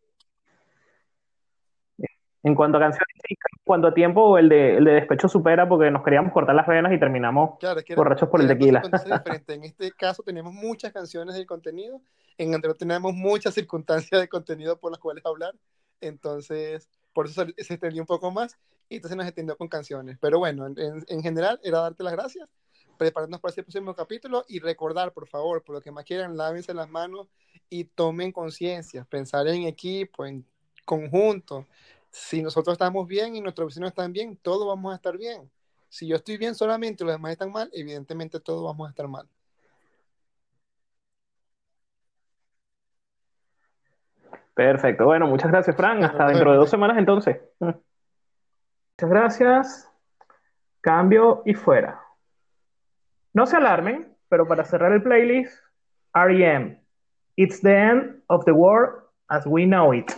En 2.43 2.56
cuanto 2.56 2.77
a 2.77 2.81
canciones, 2.81 3.09
sí, 3.27 3.35
cuando 3.63 3.87
a 3.87 3.93
tiempo 3.93 4.37
el 4.37 4.49
de, 4.49 4.77
el 4.77 4.83
de 4.85 4.91
despecho 4.93 5.27
supera 5.27 5.67
porque 5.67 5.91
nos 5.91 6.03
queríamos 6.03 6.31
cortar 6.33 6.55
las 6.55 6.67
venas 6.67 6.91
y 6.93 6.99
terminamos 6.99 7.59
Claro, 7.59 7.79
es 7.79 7.85
que 7.85 7.93
era- 7.93 8.01
borrachos 8.01 8.29
por 8.29 8.41
el 8.41 8.47
eran 8.47 8.59
dos 8.59 8.65
tequila. 9.03 9.23
En 9.47 9.63
este 9.63 9.91
caso 9.91 10.23
tenemos 10.23 10.53
muchas 10.53 10.91
canciones 10.93 11.35
del 11.35 11.45
contenido, 11.45 12.01
en 12.37 12.53
anterior 12.53 12.77
tenemos 12.77 13.13
muchas 13.13 13.53
circunstancias 13.53 14.19
de 14.21 14.27
contenido 14.27 14.79
por 14.79 14.91
las 14.91 14.99
cuales 14.99 15.25
hablar, 15.25 15.53
entonces 16.01 16.89
por 17.13 17.25
eso 17.27 17.45
se, 17.45 17.63
se 17.63 17.73
extendió 17.73 18.01
un 18.01 18.07
poco 18.07 18.31
más 18.31 18.57
y 18.87 18.95
entonces 18.95 19.17
nos 19.17 19.25
extendió 19.27 19.57
con 19.57 19.67
canciones. 19.67 20.17
Pero 20.19 20.39
bueno, 20.39 20.65
en, 20.67 20.77
en- 20.79 21.05
en 21.07 21.21
general 21.21 21.59
era 21.63 21.79
darte 21.81 22.03
las 22.03 22.13
gracias, 22.13 22.49
prepararnos 22.97 23.39
para 23.39 23.51
ese 23.51 23.63
próximo 23.63 23.93
capítulo 23.93 24.45
y 24.47 24.59
recordar, 24.59 25.11
por 25.13 25.27
favor, 25.27 25.63
por 25.63 25.75
lo 25.75 25.81
que 25.81 25.91
más 25.91 26.05
quieran, 26.05 26.37
lávense 26.37 26.73
las 26.73 26.89
manos 26.89 27.27
y 27.69 27.83
tomen 27.85 28.31
conciencia, 28.31 29.05
pensar 29.09 29.47
en 29.47 29.63
equipo, 29.63 30.25
en 30.25 30.45
conjunto. 30.85 31.65
Si 32.11 32.41
nosotros 32.41 32.73
estamos 32.73 33.07
bien 33.07 33.36
y 33.36 33.41
nuestros 33.41 33.68
vecinos 33.68 33.90
están 33.90 34.11
bien, 34.14 34.38
todos 34.38 34.68
vamos 34.68 34.91
a 34.91 34.95
estar 34.95 35.18
bien. 35.18 35.49
Si 35.88 36.07
yo 36.07 36.15
estoy 36.15 36.38
bien 36.38 36.56
solamente 36.56 37.03
y 37.03 37.07
los 37.07 37.15
demás 37.15 37.31
están 37.31 37.52
mal, 37.52 37.69
evidentemente 37.73 38.40
todos 38.40 38.64
vamos 38.64 38.88
a 38.88 38.90
estar 38.91 39.07
mal. 39.07 39.27
Perfecto. 44.53 45.06
Bueno, 45.06 45.26
muchas 45.27 45.52
gracias, 45.52 45.76
Fran. 45.76 46.03
Hasta 46.03 46.27
dentro 46.27 46.52
de 46.52 46.57
dos 46.57 46.69
semanas 46.69 46.98
entonces. 46.98 47.40
Muchas 47.60 47.80
gracias. 48.98 49.90
Cambio 50.81 51.44
y 51.45 51.53
fuera. 51.53 52.03
No 53.34 53.45
se 53.45 53.56
alarmen, 53.56 54.18
pero 54.27 54.48
para 54.48 54.65
cerrar 54.65 54.91
el 54.91 55.02
playlist, 55.02 55.57
REM. 56.14 56.77
It's 57.38 57.61
the 57.61 57.73
end 57.73 58.22
of 58.27 58.44
the 58.44 58.52
world 58.52 59.02
as 59.30 59.45
we 59.45 59.65
know 59.65 59.94
it. 59.94 60.11